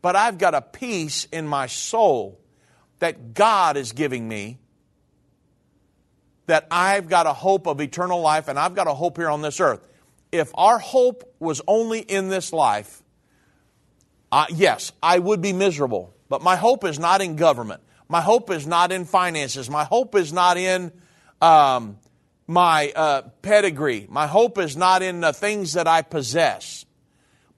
But 0.00 0.16
I've 0.16 0.38
got 0.38 0.54
a 0.54 0.62
peace 0.62 1.26
in 1.30 1.46
my 1.46 1.66
soul 1.66 2.40
that 3.00 3.34
God 3.34 3.76
is 3.76 3.92
giving 3.92 4.26
me, 4.26 4.59
that 6.50 6.66
I've 6.70 7.08
got 7.08 7.26
a 7.26 7.32
hope 7.32 7.66
of 7.66 7.80
eternal 7.80 8.20
life, 8.20 8.48
and 8.48 8.58
I've 8.58 8.74
got 8.74 8.86
a 8.86 8.94
hope 8.94 9.16
here 9.16 9.30
on 9.30 9.42
this 9.42 9.60
earth 9.60 9.80
if 10.32 10.50
our 10.54 10.78
hope 10.78 11.34
was 11.38 11.60
only 11.66 12.00
in 12.00 12.28
this 12.28 12.52
life, 12.52 13.02
uh, 14.30 14.46
yes, 14.50 14.92
I 15.02 15.18
would 15.18 15.40
be 15.40 15.52
miserable. 15.52 16.14
But 16.28 16.42
my 16.42 16.56
hope 16.56 16.84
is 16.84 16.98
not 16.98 17.20
in 17.20 17.36
government. 17.36 17.82
My 18.08 18.20
hope 18.20 18.50
is 18.50 18.66
not 18.66 18.92
in 18.92 19.04
finances. 19.04 19.68
My 19.68 19.84
hope 19.84 20.14
is 20.14 20.32
not 20.32 20.56
in 20.56 20.92
um, 21.40 21.98
my 22.46 22.92
uh, 22.94 23.22
pedigree. 23.42 24.06
My 24.08 24.26
hope 24.26 24.58
is 24.58 24.76
not 24.76 25.02
in 25.02 25.20
the 25.20 25.32
things 25.32 25.72
that 25.72 25.88
I 25.88 26.02
possess. 26.02 26.84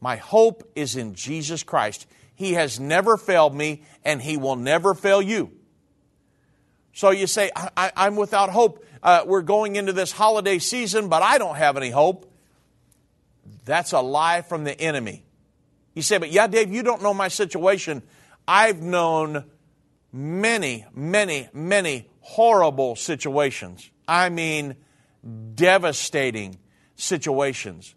My 0.01 0.17
hope 0.17 0.71
is 0.75 0.97
in 0.97 1.15
Jesus 1.15 1.63
Christ. 1.63 2.07
He 2.35 2.55
has 2.55 2.81
never 2.81 3.17
failed 3.17 3.55
me, 3.55 3.85
and 4.05 4.21
He 4.21 4.37
will 4.37 4.57
never 4.57 4.95
fail 4.95 5.21
you. 5.21 5.53
So 6.93 7.11
you 7.11 7.27
say, 7.27 7.51
I, 7.55 7.93
am 7.97 8.17
without 8.17 8.51
hope. 8.51 8.85
Uh, 9.03 9.23
we're 9.27 9.43
going 9.43 9.77
into 9.77 9.93
this 9.93 10.13
holiday 10.13 10.59
season, 10.59 11.09
but 11.09 11.23
I 11.23 11.39
don't 11.39 11.57
have 11.57 11.77
any 11.77 11.91
hope. 11.91 12.31
That's 13.65 13.93
a 13.93 14.01
lie 14.01 14.43
from 14.43 14.65
the 14.65 14.79
enemy. 14.79 15.25
You 15.95 16.03
say, 16.03 16.19
but 16.19 16.31
yeah, 16.31 16.47
Dave, 16.47 16.73
you 16.73 16.83
don't 16.83 17.03
know 17.03 17.15
my 17.15 17.29
situation. 17.29 18.03
I've 18.47 18.83
known 18.83 19.45
many, 20.13 20.85
many, 20.95 21.49
many 21.53 22.09
horrible 22.21 22.97
situations. 22.97 23.91
I 24.07 24.29
mean, 24.29 24.77
devastating 25.55 26.59
situations 26.97 27.95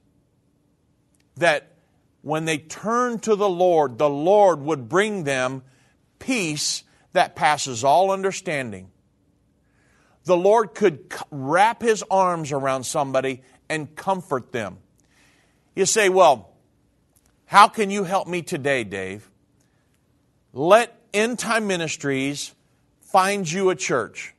that 1.37 1.73
when 2.21 2.45
they 2.45 2.57
turned 2.57 3.23
to 3.23 3.35
the 3.35 3.49
Lord, 3.49 3.97
the 3.97 4.09
Lord 4.09 4.61
would 4.61 4.87
bring 4.87 5.25
them 5.25 5.63
peace 6.17 6.83
that 7.15 7.35
passes 7.35 7.83
all 7.83 8.11
understanding. 8.11 8.89
The 10.25 10.37
Lord 10.37 10.73
could 10.73 11.11
wrap 11.31 11.81
his 11.81 12.03
arms 12.09 12.51
around 12.51 12.83
somebody 12.83 13.41
and 13.69 13.95
comfort 13.95 14.51
them. 14.51 14.77
You 15.75 15.85
say, 15.85 16.09
Well, 16.09 16.49
how 17.45 17.67
can 17.67 17.91
you 17.91 18.03
help 18.03 18.27
me 18.27 18.41
today, 18.41 18.83
Dave? 18.83 19.29
Let 20.53 20.97
End 21.13 21.37
Time 21.37 21.67
Ministries 21.67 22.53
find 23.01 23.49
you 23.49 23.69
a 23.69 23.75
church. 23.75 24.33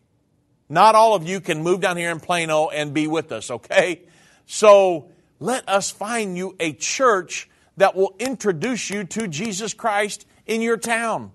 Not 0.68 0.94
all 0.94 1.14
of 1.14 1.28
you 1.28 1.40
can 1.40 1.62
move 1.62 1.80
down 1.80 1.96
here 1.96 2.10
in 2.10 2.20
Plano 2.20 2.68
and 2.68 2.92
be 2.92 3.06
with 3.06 3.30
us, 3.30 3.50
okay? 3.50 4.02
So 4.46 5.10
let 5.38 5.68
us 5.68 5.90
find 5.90 6.36
you 6.36 6.56
a 6.58 6.72
church 6.72 7.48
that 7.76 7.94
will 7.94 8.16
introduce 8.18 8.90
you 8.90 9.04
to 9.04 9.28
Jesus 9.28 9.74
Christ 9.74 10.26
in 10.46 10.62
your 10.62 10.76
town. 10.76 11.30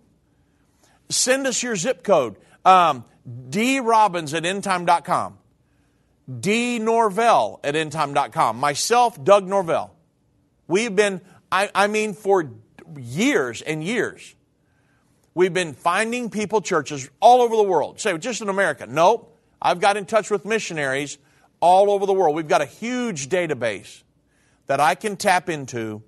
Send 1.12 1.48
us 1.48 1.62
your 1.62 1.76
zip 1.76 2.04
code. 2.04 2.38
Um, 2.66 3.06
D. 3.50 3.80
Robbins 3.80 4.34
at 4.34 4.44
endtime.com. 4.44 5.38
D. 6.40 6.80
Norvell 6.80 7.60
at 7.64 7.76
endtime.com. 7.76 8.58
Myself, 8.58 9.22
Doug 9.24 9.48
Norvell. 9.48 9.94
We've 10.68 10.96
been, 10.96 11.22
I, 11.52 11.70
I 11.76 11.88
mean, 11.88 12.14
for 12.14 12.52
years 12.98 13.62
and 13.62 13.84
years, 13.84 14.36
we've 15.34 15.54
been 15.54 15.74
finding 15.74 16.30
people, 16.30 16.62
churches 16.62 17.10
all 17.20 17.42
over 17.42 17.56
the 17.56 17.64
world. 17.64 18.00
Say, 18.00 18.18
just 18.18 18.42
in 18.42 18.50
America. 18.50 18.86
Nope. 18.88 19.28
I've 19.62 19.80
got 19.80 19.98
in 19.98 20.06
touch 20.06 20.32
with 20.32 20.46
missionaries 20.46 21.18
all 21.60 21.92
over 21.92 22.06
the 22.06 22.14
world. 22.14 22.36
We've 22.36 22.48
got 22.48 22.62
a 22.62 22.66
huge 22.66 23.30
database 23.30 24.04
that 24.68 24.80
I 24.80 24.96
can 24.96 25.18
tap 25.18 25.50
into 25.50 26.02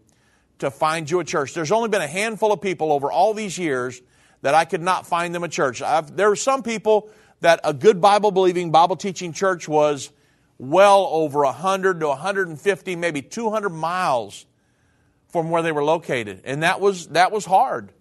to 0.60 0.72
find 0.72 1.10
you 1.10 1.20
a 1.20 1.24
church. 1.24 1.54
There's 1.54 1.72
only 1.72 1.90
been 1.90 2.02
a 2.02 2.08
handful 2.08 2.52
of 2.52 2.62
people 2.62 2.92
over 2.92 3.12
all 3.12 3.34
these 3.34 3.58
years 3.58 4.02
that 4.44 4.54
I 4.54 4.66
could 4.66 4.82
not 4.82 5.08
find 5.08 5.34
them 5.34 5.44
a 5.44 5.48
church. 5.48 5.82
I've, 5.82 6.16
there 6.16 6.30
were 6.30 6.36
some 6.36 6.64
people 6.64 7.10
that 7.40 7.62
a 7.64 7.74
good 7.74 8.00
Bible 8.00 8.30
believing, 8.30 8.72
Bible 8.72 8.98
teaching 8.98 9.34
church 9.34 9.68
was 9.68 10.12
well 10.58 11.08
over 11.12 11.44
100 11.44 12.02
to 12.02 12.08
150, 12.10 12.96
maybe 12.98 13.22
200 13.22 13.70
miles 13.70 14.46
from 15.30 15.50
where 15.50 15.62
they 15.62 15.72
were 15.72 15.84
located. 15.84 16.42
And 16.44 16.62
that 16.62 16.82
was, 16.82 17.08
that 17.08 17.32
was 17.32 17.46
hard. 17.46 17.92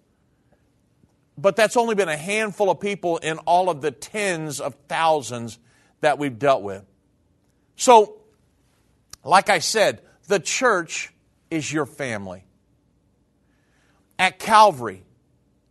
But 1.37 1.55
that's 1.55 1.77
only 1.77 1.95
been 1.95 2.09
a 2.09 2.17
handful 2.17 2.69
of 2.69 2.79
people 2.79 3.17
in 3.17 3.37
all 3.39 3.69
of 3.69 3.81
the 3.81 3.91
tens 3.91 4.59
of 4.59 4.75
thousands 4.87 5.57
that 6.01 6.19
we've 6.19 6.37
dealt 6.37 6.61
with. 6.61 6.83
So, 7.77 8.21
like 9.23 9.49
I 9.49 9.59
said, 9.59 10.01
the 10.27 10.39
church 10.39 11.11
is 11.49 11.71
your 11.71 11.85
family. 11.85 12.43
At 14.19 14.39
Calvary, 14.39 15.03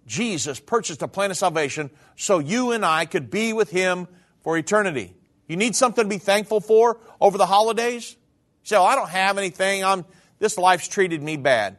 Jesus 0.07 0.61
purchased 0.61 1.03
a 1.03 1.09
plan 1.09 1.31
of 1.31 1.37
salvation 1.37 1.91
so 2.17 2.39
you 2.39 2.73
and 2.73 2.85
I 2.85 3.05
could 3.07 3.31
be 3.31 3.53
with 3.53 3.71
Him 3.71 4.09
for 4.43 4.59
eternity. 4.59 5.15
You 5.47 5.57
need 5.57 5.77
something 5.77 6.05
to 6.05 6.09
be 6.09 6.19
thankful 6.19 6.61
for 6.61 6.99
over 7.21 7.39
the 7.39 7.47
holidays? 7.47 8.17
Say, 8.63 8.77
oh, 8.77 8.85
I 8.85 8.95
don't 8.95 9.11
have 9.11 9.39
anything. 9.39 9.85
I'm, 9.85 10.05
this 10.39 10.57
life's 10.57 10.89
treated 10.89 11.23
me 11.23 11.37
bad. 11.37 11.79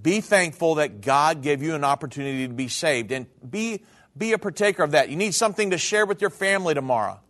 Be 0.00 0.20
thankful 0.20 0.76
that 0.76 1.00
God 1.00 1.42
gave 1.42 1.62
you 1.62 1.74
an 1.74 1.84
opportunity 1.84 2.46
to 2.46 2.54
be 2.54 2.68
saved 2.68 3.10
and 3.12 3.26
be, 3.48 3.84
be 4.16 4.32
a 4.32 4.38
partaker 4.38 4.82
of 4.82 4.92
that. 4.92 5.08
You 5.08 5.16
need 5.16 5.34
something 5.34 5.70
to 5.70 5.78
share 5.78 6.06
with 6.06 6.20
your 6.20 6.30
family 6.30 6.74
tomorrow. 6.74 7.20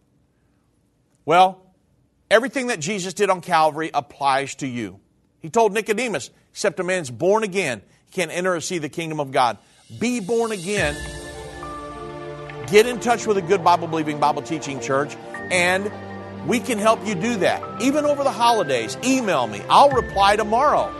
Well, 1.24 1.62
everything 2.30 2.68
that 2.68 2.80
Jesus 2.80 3.14
did 3.14 3.30
on 3.30 3.40
Calvary 3.40 3.90
applies 3.92 4.54
to 4.56 4.66
you. 4.66 5.00
He 5.40 5.50
told 5.50 5.72
Nicodemus, 5.72 6.30
except 6.50 6.80
a 6.80 6.84
man's 6.84 7.10
born 7.10 7.44
again, 7.44 7.82
he 8.08 8.14
can't 8.14 8.30
enter 8.30 8.54
or 8.54 8.60
see 8.60 8.78
the 8.78 8.88
kingdom 8.88 9.20
of 9.20 9.32
God. 9.32 9.58
Be 9.98 10.20
born 10.20 10.52
again. 10.52 10.96
Get 12.66 12.86
in 12.86 13.00
touch 13.00 13.26
with 13.26 13.38
a 13.38 13.42
good 13.42 13.64
Bible 13.64 13.88
believing, 13.88 14.20
Bible 14.20 14.42
teaching 14.42 14.80
church, 14.80 15.16
and 15.50 15.90
we 16.46 16.60
can 16.60 16.78
help 16.78 17.06
you 17.06 17.14
do 17.14 17.36
that. 17.38 17.82
Even 17.82 18.04
over 18.04 18.22
the 18.22 18.30
holidays, 18.30 18.96
email 19.02 19.46
me. 19.46 19.62
I'll 19.68 19.90
reply 19.90 20.36
tomorrow 20.36 20.94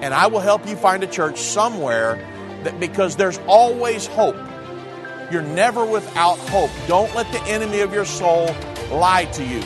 and 0.00 0.14
I 0.14 0.26
will 0.28 0.40
help 0.40 0.66
you 0.66 0.76
find 0.76 1.02
a 1.02 1.06
church 1.06 1.38
somewhere 1.38 2.16
that 2.64 2.80
because 2.80 3.16
there's 3.16 3.38
always 3.46 4.06
hope. 4.06 4.36
You're 5.30 5.42
never 5.42 5.84
without 5.84 6.38
hope. 6.38 6.70
Don't 6.88 7.14
let 7.14 7.30
the 7.32 7.40
enemy 7.42 7.80
of 7.80 7.92
your 7.92 8.04
soul 8.04 8.46
lie 8.90 9.26
to 9.34 9.44
you. 9.44 9.60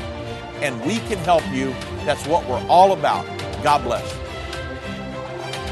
And 0.60 0.84
we 0.84 0.98
can 1.00 1.18
help 1.18 1.46
you. 1.52 1.70
That's 2.04 2.26
what 2.26 2.46
we're 2.48 2.64
all 2.68 2.92
about. 2.92 3.24
God 3.62 3.84
bless. 3.84 4.23